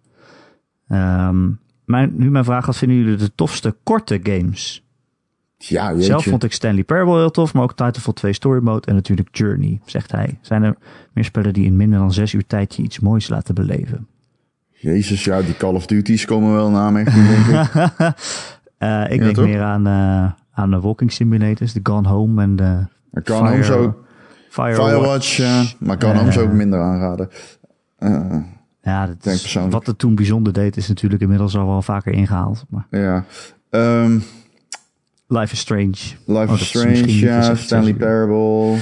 Ehm, 0.88 1.52
mijn, 1.86 2.12
nu 2.16 2.30
mijn 2.32 2.44
vraag, 2.46 2.66
wat 2.66 2.78
vinden 2.78 2.98
jullie 2.98 3.16
de 3.16 3.36
tofste 3.36 3.76
korte 3.84 4.20
games? 4.24 4.84
Ja, 5.58 5.90
jeetje. 5.92 6.04
Zelf 6.06 6.24
vond 6.24 6.44
ik 6.44 6.54
Stanley 6.54 6.84
Parable 6.84 7.16
heel 7.18 7.32
tof, 7.32 7.54
maar 7.54 7.64
ook 7.64 7.76
Titanfall 7.76 8.14
2 8.14 8.34
Story 8.34 8.64
Mode 8.64 8.88
en 8.88 8.96
natuurlijk 8.96 9.30
Journey, 9.32 9.80
zegt 9.86 10.12
hij. 10.12 10.38
Zijn 10.42 10.64
er 10.64 10.76
meer 11.14 11.24
spellen 11.24 11.54
die 11.54 11.66
in 11.66 11.76
minder 11.76 12.00
dan 12.00 12.14
zes 12.14 12.34
uur 12.34 12.46
tijd 12.48 12.76
je 12.76 12.84
iets 12.84 13.00
moois 13.00 13.28
laten 13.28 13.56
beleven? 13.56 14.08
Jezus, 14.72 15.24
ja, 15.24 15.42
die 15.42 15.58
Call 15.58 15.74
of 15.74 15.86
Duties 15.86 16.26
komen 16.26 16.54
wel 16.54 16.70
na 16.70 16.90
me. 16.90 17.04
denk 17.04 17.68
ik. 17.68 18.14
Eh, 18.78 18.90
Ja, 18.90 19.08
denk 19.08 19.36
toch? 19.36 19.46
meer 19.46 19.62
aan, 19.62 19.88
eh, 19.88 20.32
aan 20.52 20.72
de 20.72 20.80
walking 20.80 21.12
simulators. 21.12 21.74
De 21.74 21.80
Gone 21.84 22.08
Home 22.08 22.42
en 22.42 22.56
de 22.56 22.86
Gone 23.24 23.50
Home 23.50 23.64
zou, 23.64 23.92
Firewatch. 24.50 24.88
Firewatch, 24.90 25.36
ja. 25.36 25.64
Maar 25.80 26.02
Gone 26.02 26.18
Home 26.18 26.32
zou 26.32 26.46
ik 26.46 26.52
minder 26.54 26.82
aanraden. 26.82 27.30
Ja, 28.86 29.08
dat 29.08 29.26
is, 29.26 29.58
wat 29.70 29.86
het 29.86 29.98
toen 29.98 30.16
bijzonder 30.16 30.54
deed 30.54 30.78
is 30.78 30.88
natuurlijk 30.88 31.22
inmiddels 31.22 31.58
al 31.58 31.66
wel 31.68 31.82
vaker 31.82 32.14
ingehaald. 32.14 32.66
Maar 32.70 32.88
ja. 32.90 33.26
Ehm, 33.70 34.20
Life 35.28 35.54
is 35.54 35.60
Strange. 35.60 35.96
Life 36.26 36.46
dat 36.46 36.60
is 36.60 36.68
Strange, 36.68 37.20
ja. 37.20 37.56
Stanley. 37.56 37.94
Parable. 37.94 38.78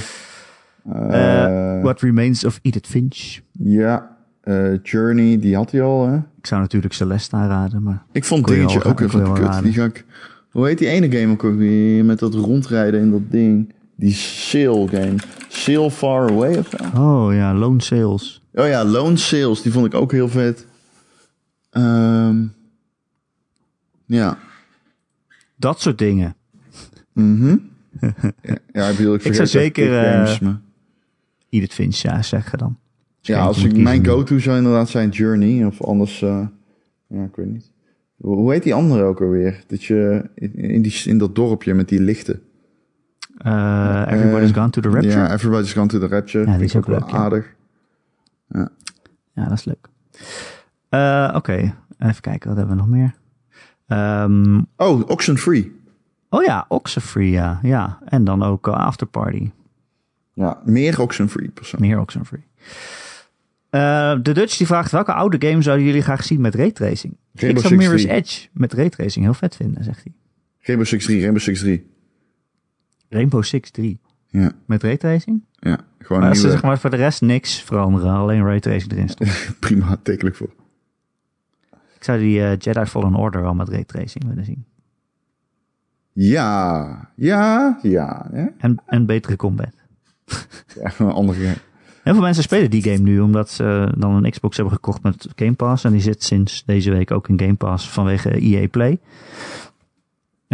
Eh, 0.92 1.82
What 1.82 2.00
Remains 2.00 2.44
of 2.44 2.58
Edith 2.62 2.86
Finch. 2.86 3.40
ja. 3.52 4.16
eh, 4.40 4.78
Journey, 4.82 5.38
die 5.38 5.54
had 5.56 5.70
hij 5.70 5.82
al, 5.82 6.06
hè? 6.08 6.16
Ik 6.16 6.46
zou 6.46 6.60
natuurlijk 6.60 6.94
Celeste 6.94 7.36
aanraden, 7.36 7.82
maar 7.82 8.02
Ik 8.12 8.24
vond 8.24 8.46
dingetje 8.46 8.84
ook 8.84 9.00
even 9.00 9.32
kut. 9.32 9.62
Die 9.62 9.72
ga 9.72 9.84
ik... 9.84 10.04
Hoe 10.50 10.66
heet 10.66 10.78
die 10.78 10.88
ene 10.88 11.18
game 11.18 11.32
ook 11.32 11.42
weer? 11.42 12.04
Met 12.04 12.18
dat 12.18 12.34
rondrijden 12.34 13.00
in 13.00 13.10
dat 13.10 13.30
ding. 13.30 13.72
Die 13.96 14.12
Sail 14.12 14.86
game. 14.86 15.14
Sail 15.56 15.90
Far 15.90 16.30
Away 16.30 16.56
of 16.58 16.68
zo? 16.68 17.00
Oh 17.00 17.34
ja, 17.34 17.54
Lone 17.54 17.82
Sales. 17.82 18.42
Oh 18.52 18.66
ja, 18.66 18.84
Lone 18.84 19.16
Sales. 19.16 19.62
Die 19.62 19.72
vond 19.72 19.86
ik 19.86 19.94
ook 19.94 20.12
heel 20.12 20.28
vet. 20.28 20.66
Ehm, 21.70 22.44
ja. 24.06 24.38
Dat 25.56 25.80
soort 25.80 25.98
dingen. 25.98 26.34
Mhm. 27.12 27.56
ja, 28.00 28.58
ja, 28.72 28.88
ik 28.88 28.96
bedoel, 28.96 29.14
ik, 29.14 29.34
zou 29.34 29.46
zeker, 29.46 29.90
maar- 29.90 30.60
Edith 31.48 31.72
Finch, 31.72 31.96
ja, 31.96 32.22
zeggen 32.22 32.58
dan. 32.58 32.78
Ja, 33.20 33.40
als 33.40 33.64
ik, 33.64 33.76
mijn 33.76 34.06
go-to 34.06 34.38
zou 34.38 34.56
inderdaad 34.56 34.88
zijn 34.88 35.08
Journey. 35.10 35.64
Of 35.64 35.82
anders... 35.82 36.22
eh, 36.22 36.46
ja, 37.06 37.24
ik 37.24 37.36
weet 37.36 37.46
niet. 37.52 37.70
Hoe 38.16 38.52
heet 38.52 38.62
die 38.62 38.74
andere 38.74 39.02
ook 39.02 39.20
alweer? 39.20 39.64
Dat 39.66 39.84
je 39.84 40.24
in, 40.34 40.82
die, 40.82 41.02
in 41.04 41.18
dat 41.18 41.34
dorpje 41.34 41.74
met 41.74 41.88
die 41.88 42.00
lichten. 42.00 42.42
Eh, 43.38 44.04
Everybody's 44.06 44.50
Eh, 44.50 44.56
Gone 44.56 44.70
to 44.70 44.80
the 44.80 44.88
Rapture. 44.88 45.12
Ja, 45.18 45.24
Ja, 45.26 45.32
Everybody's 45.32 45.72
Gone 45.72 45.86
to 45.86 45.98
the 45.98 46.06
Rapture. 46.08 46.46
Ja, 46.46 46.56
die 46.56 46.64
is 46.64 46.74
ik 46.74 46.78
ook 46.80 46.86
wel 46.86 46.98
leuk, 46.98 47.08
ja. 47.10 47.16
aardig. 47.16 47.54
dat 49.34 49.52
is 49.52 49.64
leuk. 49.64 49.88
Eh, 50.88 51.32
Oké, 51.34 51.74
even 51.98 52.20
kijken, 52.20 52.48
wat 52.48 52.56
hebben 52.58 52.76
we 52.76 52.80
nog 52.82 52.90
meer? 52.90 53.14
Ehm, 53.86 54.60
Oh, 54.76 55.08
Oxenfree. 55.08 55.80
oh 56.28 56.42
ja, 56.44 56.64
Oxenfree, 56.68 57.30
ja. 57.30 57.58
ja. 57.62 57.98
En 58.04 58.24
dan 58.24 58.42
ook 58.42 58.68
Afterparty. 58.68 59.50
Ja, 60.32 60.60
meer 60.64 61.00
Oxenfree 61.00 61.48
persoonlijk. 61.48 61.92
Meer 61.92 62.00
Oxenfree. 62.02 62.44
Eh 63.70 64.14
de 64.22 64.32
Dutch 64.32 64.56
die 64.56 64.66
vraagt, 64.66 64.90
welke 64.90 65.12
oude 65.12 65.48
game 65.48 65.62
zouden 65.62 65.86
jullie 65.86 66.02
graag 66.02 66.24
zien 66.24 66.40
met 66.40 66.54
raytracing? 66.54 67.16
Ik 67.34 67.40
Rainbow 67.40 67.64
zou 67.64 67.74
Six 67.74 67.86
Mirror's. 67.88 68.04
Edge 68.18 68.48
met 68.52 68.72
raytracing 68.72 69.24
heel 69.24 69.34
vet 69.34 69.56
vinden, 69.56 69.84
zegt 69.84 70.02
hij. 70.04 70.12
Rainbow 70.60 70.86
Six 70.88 71.04
3, 71.04 71.20
Rainbow 71.20 71.42
Six 71.42 71.60
3. 71.60 71.86
Rainbow 73.14 73.42
Six 73.42 73.70
3 73.70 74.00
Ja, 74.26 74.52
met 74.66 74.82
raytracing? 74.82 75.42
ja. 75.58 75.78
Gewoon 75.98 76.20
Maar 76.20 76.28
als 76.30 76.38
ze 76.38 76.44
nieuwe, 76.44 76.60
zeg 76.60 76.68
maar 76.68 76.78
voor 76.78 76.90
de 76.90 76.96
rest 76.96 77.20
niks 77.20 77.60
veranderen, 77.62 78.12
alleen 78.12 78.44
raytracing 78.44 78.92
erin 78.92 79.08
stond. 79.08 79.30
prima, 79.60 79.96
tekelijk 80.02 80.36
voor. 80.36 80.50
Ik 81.96 82.04
zou 82.04 82.18
die 82.18 82.40
eh, 82.44 82.58
Jedi 82.58 82.84
Fallen 82.84 83.14
Order 83.14 83.42
wel 83.42 83.54
met 83.54 83.68
raytracing 83.68 84.24
willen 84.26 84.44
zien. 84.44 84.64
Ja, 86.12 87.10
ja, 87.16 87.78
ja. 87.82 88.28
ja. 88.32 88.50
En, 88.58 88.82
en 88.86 89.06
betere 89.06 89.36
combat. 89.36 89.72
ja 90.82 90.92
een 90.98 91.10
andere 91.10 91.38
game. 91.40 91.56
Heel 92.02 92.12
veel 92.12 92.22
mensen 92.22 92.42
spelen 92.42 92.70
die 92.70 92.82
game 92.82 92.98
nu 92.98 93.20
omdat 93.20 93.50
ze 93.50 93.94
dan 93.98 94.24
een 94.24 94.30
Xbox 94.30 94.56
hebben 94.56 94.74
gekocht 94.74 95.02
met 95.02 95.28
Game 95.36 95.52
Pass. 95.54 95.84
En 95.84 95.92
die 95.92 96.00
zit 96.00 96.22
sinds 96.22 96.64
deze 96.64 96.90
week 96.90 97.10
ook 97.10 97.28
in 97.28 97.38
Game 97.40 97.54
Pass 97.54 97.90
vanwege 97.90 98.30
EA 98.40 98.68
Play. 98.68 99.00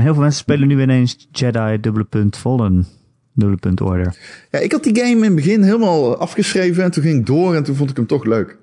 En 0.01 0.07
heel 0.07 0.15
veel 0.15 0.23
mensen 0.23 0.41
spelen 0.41 0.69
nu 0.69 0.83
ineens 0.83 1.29
Jedi 1.31 1.81
dubbele 1.81 2.05
punt 2.05 2.37
Fallen 2.37 2.87
dubbele 3.33 3.61
punt 3.61 3.81
Order. 3.81 4.17
Ja, 4.51 4.59
ik 4.59 4.73
had 4.73 4.85
die 4.85 4.97
game 4.97 5.17
in 5.17 5.23
het 5.23 5.35
begin 5.35 5.63
helemaal 5.63 6.17
afgeschreven 6.17 6.85
en 6.85 6.91
toen 6.91 7.03
ging 7.03 7.19
ik 7.19 7.27
door 7.27 7.55
en 7.55 7.63
toen 7.63 7.75
vond 7.75 7.91
ik 7.91 7.97
hem 7.97 8.07
toch 8.07 8.25
leuk. 8.25 8.59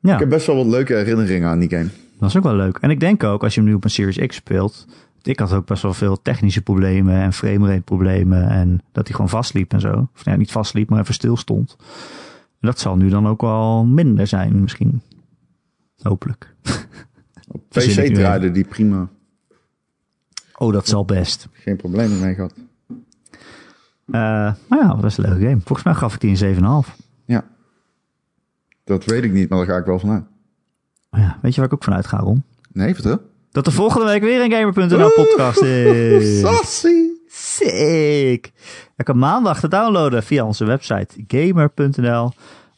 Ja, 0.00 0.12
Ik 0.12 0.18
heb 0.18 0.28
best 0.28 0.46
wel 0.46 0.56
wat 0.56 0.66
leuke 0.66 0.94
herinneringen 0.94 1.48
aan 1.48 1.58
die 1.58 1.68
game. 1.68 1.88
dat 2.18 2.28
is 2.28 2.36
ook 2.36 2.42
wel 2.42 2.54
leuk. 2.54 2.78
En 2.80 2.90
ik 2.90 3.00
denk 3.00 3.24
ook 3.24 3.42
als 3.42 3.54
je 3.54 3.60
hem 3.60 3.68
nu 3.68 3.74
op 3.74 3.84
een 3.84 3.90
Series 3.90 4.26
X 4.26 4.36
speelt. 4.36 4.86
Ik 5.22 5.38
had 5.38 5.52
ook 5.52 5.66
best 5.66 5.82
wel 5.82 5.94
veel 5.94 6.22
technische 6.22 6.62
problemen 6.62 7.14
en 7.14 7.32
framerate 7.32 7.80
problemen. 7.80 8.48
En 8.48 8.80
dat 8.92 9.06
hij 9.06 9.14
gewoon 9.14 9.30
vastliep 9.30 9.72
en 9.72 9.80
zo. 9.80 10.08
Of 10.14 10.24
nee, 10.24 10.36
niet 10.36 10.52
vastliep, 10.52 10.88
maar 10.88 11.00
even 11.00 11.14
stil 11.14 11.36
stond. 11.36 11.76
Dat 12.60 12.78
zal 12.78 12.96
nu 12.96 13.08
dan 13.08 13.26
ook 13.26 13.40
wel 13.40 13.84
minder 13.84 14.26
zijn 14.26 14.60
misschien. 14.60 15.02
Hopelijk. 16.02 16.54
Op 17.48 17.62
PC 17.68 18.14
draaide 18.14 18.50
die 18.50 18.64
prima. 18.64 19.08
Oh, 20.58 20.72
dat 20.72 20.88
zal 20.88 21.04
best. 21.04 21.48
Geen 21.52 21.76
probleem 21.76 22.20
mee 22.20 22.34
gehad. 22.34 22.54
Eh, 24.06 24.12
maar 24.68 24.78
ja, 24.78 24.88
dat 24.88 25.00
was 25.00 25.18
een 25.18 25.24
leuke 25.24 25.44
game. 25.44 25.60
Volgens 25.64 25.82
mij 25.82 25.94
gaf 25.94 26.14
ik 26.14 26.20
die 26.20 26.44
een 26.44 26.84
7,5. 26.84 26.96
Ja. 27.24 27.44
Dat 28.84 29.04
weet 29.04 29.24
ik 29.24 29.32
niet, 29.32 29.48
maar 29.48 29.58
daar 29.58 29.66
ga 29.66 29.76
ik 29.76 29.84
wel 29.84 29.98
vanuit. 29.98 30.24
Ja, 31.10 31.38
weet 31.42 31.54
je 31.54 31.60
waar 31.60 31.70
ik 31.70 31.74
ook 31.74 31.84
vanuit 31.84 32.06
ga, 32.06 32.18
Ron? 32.18 32.44
Nee, 32.72 32.94
vertel. 32.94 33.20
Dat 33.50 33.66
er 33.66 33.72
volgende 33.72 34.06
week 34.06 34.22
weer 34.22 34.42
een 34.42 34.50
Gamer.nl 34.50 35.10
podcast 35.10 35.62
is. 35.62 36.40
Sassy. 36.44 37.06
Sick! 37.28 38.52
Je 38.96 39.02
kan 39.02 39.18
maandag 39.18 39.60
te 39.60 39.68
downloaden 39.68 40.22
via 40.22 40.44
onze 40.44 40.64
website 40.64 41.24
gamer.nl. 41.26 42.32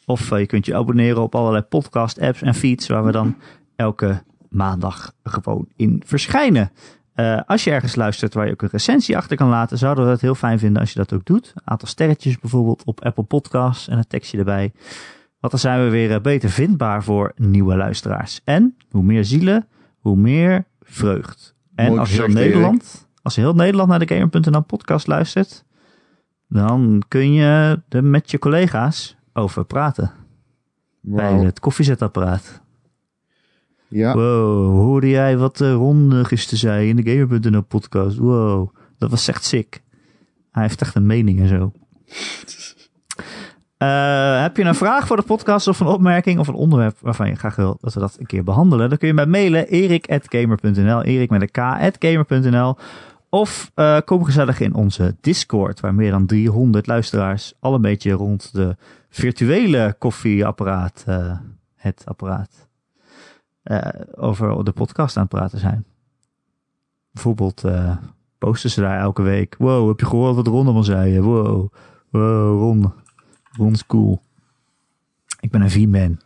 Of 0.05 0.31
eh, 0.31 0.39
je 0.39 0.45
kunt 0.45 0.65
je 0.65 0.75
abonneren 0.75 1.21
op 1.21 1.35
allerlei 1.35 1.63
podcast 1.63 2.19
apps 2.19 2.41
en 2.41 2.53
feeds 2.53 2.87
waar 2.87 3.05
we 3.05 3.11
dan 3.11 3.35
elke 3.75 4.23
maandag 4.49 5.13
gewoon 5.23 5.67
in 5.75 6.03
verschijnen. 6.05 6.71
Eh, 7.13 7.41
als 7.45 7.63
je 7.63 7.71
ergens 7.71 7.95
luistert 7.95 8.33
waar 8.33 8.45
je 8.45 8.51
ook 8.51 8.61
een 8.61 8.69
recensie 8.71 9.17
achter 9.17 9.37
kan 9.37 9.49
laten, 9.49 9.77
zouden 9.77 10.05
we 10.05 10.11
het 10.11 10.21
heel 10.21 10.35
fijn 10.35 10.59
vinden 10.59 10.81
als 10.81 10.91
je 10.93 10.99
dat 10.99 11.13
ook 11.13 11.25
doet. 11.25 11.51
Een 11.55 11.61
aantal 11.65 11.87
sterretjes 11.87 12.39
bijvoorbeeld 12.39 12.83
op 12.83 13.03
Apple 13.03 13.23
Podcasts 13.23 13.87
en 13.87 13.97
een 13.97 14.07
tekstje 14.07 14.37
erbij. 14.37 14.71
Want 15.39 15.53
dan 15.53 15.59
zijn 15.59 15.83
we 15.83 15.89
weer 15.89 16.11
eh, 16.11 16.21
beter 16.21 16.49
vindbaar 16.49 17.03
voor 17.03 17.31
nieuwe 17.35 17.75
luisteraars. 17.75 18.41
En 18.43 18.77
hoe 18.89 19.03
meer 19.03 19.25
zielen, 19.25 19.67
hoe 19.99 20.15
meer 20.15 20.65
vreugd. 20.81 21.55
En 21.75 21.87
Mooi 21.87 21.99
als 21.99 22.09
heel 22.09 22.21
Erik. 22.21 22.33
Nederland, 22.33 23.07
als 23.21 23.35
heel 23.35 23.53
Nederland 23.53 23.89
naar 23.89 24.05
de 24.05 24.15
Gamer.nl 24.15 24.61
podcast 24.61 25.07
luistert, 25.07 25.65
dan 26.47 27.03
kun 27.07 27.33
je 27.33 27.81
er 27.89 28.03
met 28.03 28.31
je 28.31 28.39
collega's 28.39 29.17
over 29.33 29.65
praten. 29.65 30.11
Bij 31.01 31.33
het 31.33 31.59
koffiezetapparaat. 31.59 32.61
Ja. 33.91 34.13
Wow, 34.13 34.75
hoorde 34.75 35.09
jij 35.09 35.37
wat 35.37 35.59
uh, 35.59 35.73
Ron 35.73 36.11
eh, 36.11 36.23
gisteren 36.23 36.59
zei 36.59 36.89
in 36.89 36.95
de 36.95 37.11
Gamer.nl 37.11 37.61
podcast? 37.61 38.17
Wow, 38.17 38.75
dat 38.97 39.09
was 39.09 39.27
echt 39.27 39.43
sick. 39.43 39.81
Hij 40.51 40.63
heeft 40.63 40.81
echt 40.81 40.95
een 40.95 41.05
mening 41.05 41.39
en 41.39 41.47
zo. 41.47 41.71
Eh, 43.81 44.41
heb 44.41 44.57
je 44.57 44.63
een 44.63 44.75
vraag 44.75 45.07
voor 45.07 45.15
de 45.15 45.21
podcast 45.21 45.67
of 45.67 45.79
een 45.79 45.87
opmerking 45.87 46.39
of 46.39 46.47
een 46.47 46.53
onderwerp 46.53 46.97
waarvan 46.99 47.27
je 47.27 47.35
graag 47.35 47.55
wil 47.55 47.77
dat 47.79 47.93
we 47.93 47.99
dat 47.99 48.15
een 48.19 48.25
keer 48.25 48.43
behandelen? 48.43 48.89
Dan 48.89 48.97
kun 48.97 49.07
je 49.07 49.13
mij 49.13 49.25
mailen 49.25 49.67
erik.gamer.nl, 49.67 51.03
erik 51.03 51.29
met 51.29 51.41
een 51.41 51.91
k.gamer.nl 51.91 52.77
of 53.29 53.71
eh, 53.75 53.97
kom 54.05 54.23
gezellig 54.23 54.59
in 54.59 54.73
onze 54.73 55.15
Discord 55.21 55.79
waar 55.79 55.93
meer 55.93 56.11
dan 56.11 56.25
300 56.25 56.87
luisteraars 56.87 57.53
al 57.59 57.73
een 57.73 57.81
beetje 57.81 58.11
rond 58.11 58.53
de 58.53 58.75
virtuele 59.09 59.95
koffieapparaat, 59.97 61.03
eh, 61.07 61.37
het 61.75 62.01
apparaat, 62.05 62.67
eh, 63.63 63.87
over 64.15 64.63
de 64.63 64.71
podcast 64.71 65.17
aan 65.17 65.23
het 65.23 65.31
praten 65.31 65.59
zijn. 65.59 65.85
Bijvoorbeeld 67.11 67.63
eh, 67.63 67.97
posten 68.37 68.69
ze 68.69 68.81
daar 68.81 68.99
elke 68.99 69.21
week. 69.21 69.55
Wow, 69.57 69.87
heb 69.87 69.99
je 69.99 70.05
gehoord 70.05 70.35
wat 70.35 70.47
Ron 70.47 70.63
allemaal 70.63 70.83
zei? 70.83 71.21
Wow, 71.21 71.73
wow, 72.09 72.59
Ron. 72.59 72.93
Ron 73.51 73.71
is 73.71 73.85
cool. 73.85 74.21
Ik 75.39 75.51
ben 75.51 75.61
een 75.61 75.69
V-man. 75.69 76.19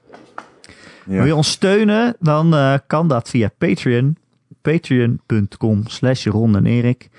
Ja. 1.05 1.13
Wil 1.13 1.25
je 1.25 1.35
ons 1.35 1.51
steunen, 1.51 2.15
dan 2.19 2.53
eh, 2.53 2.73
kan 2.87 3.07
dat 3.07 3.29
via 3.29 3.49
Patreon. 3.57 4.17
Patreon.com 4.61 5.87
slash 5.87 6.25
Ron 6.25 6.55
en 6.55 6.65
Erik. 6.65 7.09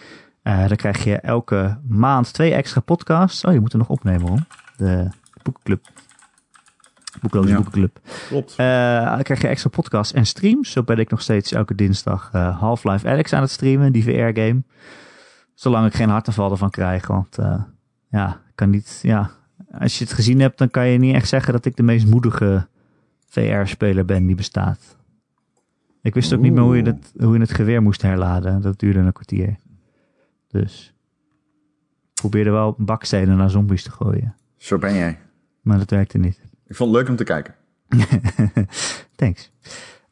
Dan 0.43 0.77
krijg 0.77 1.05
je 1.05 1.17
elke 1.17 1.79
maand 1.89 2.33
twee 2.33 2.55
extra 2.55 2.81
podcasts. 2.81 3.45
Oh, 3.45 3.53
je 3.53 3.61
moet 3.61 3.73
er 3.73 3.79
nog 3.79 3.89
opnemen 3.89 4.29
hoor. 4.29 4.47
De 4.77 5.09
boekenclub. 5.43 5.81
Boekloze 7.31 7.49
Ja. 7.49 7.57
boekenclub. 7.57 7.99
Klopt. 8.29 8.55
Eh, 8.57 9.05
dan 9.15 9.23
krijg 9.23 9.41
je 9.41 9.49
extra 9.49 9.71
podcasts 9.71 10.13
en 10.13 10.27
streams. 10.27 10.71
Zo 10.71 10.83
ben 10.83 10.99
ik 10.99 11.11
nog 11.11 11.23
steeds 11.23 11.53
elke 11.53 11.75
dinsdag 11.75 12.31
eh, 12.33 12.59
Half-Life 12.61 13.09
Alex 13.09 13.33
aan 13.33 13.43
het 13.43 13.51
streamen, 13.51 13.93
die 13.93 14.03
VR-game. 14.03 14.63
Zolang 15.55 15.87
ik 15.87 15.95
geen 15.95 16.09
hartaanval 16.09 16.51
ervan 16.51 16.71
krijg. 16.71 17.07
Want 17.07 17.39
eh, 17.39 17.63
ja, 18.11 18.41
kan 18.55 18.71
niet. 18.71 18.99
Ja, 19.03 19.31
als 19.79 19.99
je 19.99 20.05
het 20.05 20.13
gezien 20.13 20.41
hebt, 20.41 20.59
dan 20.59 20.71
kan 20.71 20.87
je 20.89 20.99
niet 20.99 21.15
echt 21.15 21.29
zeggen 21.29 21.53
dat 21.53 21.65
ik 21.65 21.77
de 21.77 21.83
meest 21.83 22.07
moedige 22.07 22.67
VR-speler 23.29 24.05
ben 24.05 24.27
die 24.27 24.37
bestaat. 24.37 24.97
Ik 26.03 26.15
wist 26.15 26.33
ook 26.35 26.41
niet 26.41 26.53
meer 26.53 26.63
hoe 26.63 26.77
je, 26.77 26.83
het, 26.83 27.13
hoe 27.19 27.35
je 27.35 27.41
het 27.41 27.53
geweer 27.55 27.83
moest 27.83 28.03
herladen. 28.03 28.61
Dat 28.63 28.79
duurde 28.79 28.99
een 28.99 29.13
kwartier. 29.13 29.57
Dus 30.49 30.95
ik 32.15 32.15
probeerde 32.15 32.51
wel 32.51 32.75
bakstenen 32.79 33.37
naar 33.37 33.51
zombies 33.51 33.83
te 33.83 33.91
gooien. 33.91 34.35
Zo 34.57 34.79
ben 34.79 34.95
jij. 34.95 35.19
Maar 35.63 35.79
dat 35.79 35.91
werkte 35.91 36.19
niet. 36.19 36.41
Ik 36.67 36.77
vond 36.77 36.91
het 36.91 37.01
leuk 37.01 37.09
om 37.09 37.17
te 37.17 37.25
kijken. 37.25 37.55
Thanks. 39.17 39.53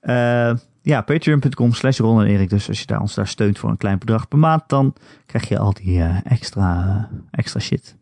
Eh, 0.00 0.54
ja, 0.82 1.00
patreon.com 1.02 1.72
slash 1.72 1.98
Ron 1.98 2.20
en 2.20 2.26
Erik. 2.26 2.50
Dus 2.50 2.68
als 2.68 2.80
je 2.80 2.86
daar, 2.86 3.00
ons 3.00 3.14
daar 3.14 3.28
steunt 3.28 3.58
voor 3.58 3.70
een 3.70 3.76
klein 3.76 3.98
bedrag 3.98 4.28
per 4.28 4.38
maand, 4.38 4.62
dan 4.66 4.94
krijg 5.26 5.48
je 5.48 5.58
al 5.58 5.72
die 5.72 6.00
eh, 6.00 6.16
extra, 6.24 6.96
eh, 7.10 7.18
extra 7.30 7.60
shit. 7.60 7.96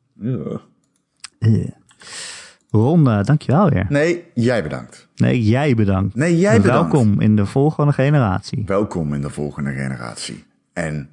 Ron, 2.71 3.05
dankjewel 3.05 3.71
weer. 3.71 3.87
Nee, 3.89 4.25
jij 4.35 4.63
bedankt. 4.63 5.09
Nee, 5.15 5.43
jij 5.43 5.75
bedankt. 5.75 6.15
Nee, 6.15 6.39
jij 6.39 6.55
En 6.55 6.63
bedankt. 6.63 6.93
Welkom 6.93 7.21
in 7.21 7.37
de 7.37 7.47
volgende 7.47 7.93
generatie. 7.93 8.63
Welkom 8.67 9.15
in 9.15 9.21
de 9.21 9.31
volgende 9.31 9.73
generatie. 9.73 10.45
En 10.73 11.09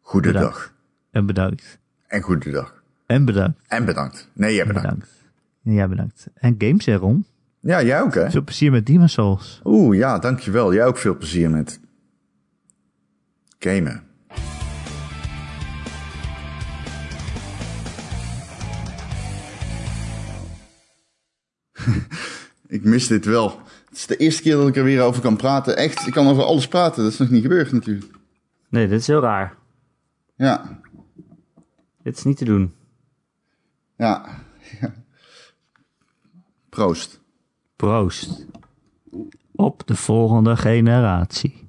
goedendag. 0.00 0.72
En 1.10 1.26
bedankt. 1.26 1.78
En 2.06 2.22
goedendag. 2.22 2.82
En 3.06 3.24
bedankt. 3.24 3.58
En 3.68 3.84
bedankt. 3.84 4.30
Nee, 4.32 4.54
jij 4.54 4.66
bedankt. 4.66 4.88
Bedankt. 4.88 5.25
Jij 5.74 5.88
bedankt. 5.88 6.26
En 6.34 6.54
games, 6.58 6.86
Ron. 6.86 7.26
Ja, 7.60 7.82
jij 7.82 8.02
ook, 8.02 8.14
hè? 8.14 8.30
Veel 8.30 8.42
plezier 8.44 8.70
met 8.70 8.86
Demon 8.86 9.08
Souls. 9.08 9.60
Oeh, 9.64 9.96
ja, 9.96 10.18
dankjewel. 10.18 10.74
Jij 10.74 10.86
ook 10.86 10.98
veel 10.98 11.16
plezier 11.16 11.50
met 11.50 11.80
gamen. 13.58 14.02
ik 22.76 22.84
mis 22.84 23.06
dit 23.06 23.24
wel. 23.24 23.60
Het 23.88 23.96
is 23.96 24.06
de 24.06 24.16
eerste 24.16 24.42
keer 24.42 24.56
dat 24.56 24.68
ik 24.68 24.76
er 24.76 24.84
weer 24.84 25.02
over 25.02 25.22
kan 25.22 25.36
praten. 25.36 25.76
Echt, 25.76 26.06
ik 26.06 26.12
kan 26.12 26.26
over 26.26 26.42
alles 26.42 26.68
praten. 26.68 27.02
Dat 27.02 27.12
is 27.12 27.18
nog 27.18 27.30
niet 27.30 27.42
gebeurd 27.42 27.72
natuurlijk. 27.72 28.06
Nee, 28.68 28.88
dit 28.88 29.00
is 29.00 29.06
heel 29.06 29.20
raar. 29.20 29.56
Ja, 30.34 30.80
Dit 32.02 32.16
is 32.16 32.24
niet 32.24 32.36
te 32.36 32.44
doen. 32.44 32.74
ja. 33.96 34.26
ja. 34.80 34.94
Proost. 36.76 37.20
Proost. 37.76 38.46
Op 39.54 39.86
de 39.86 39.96
volgende 39.96 40.56
generatie. 40.56 41.68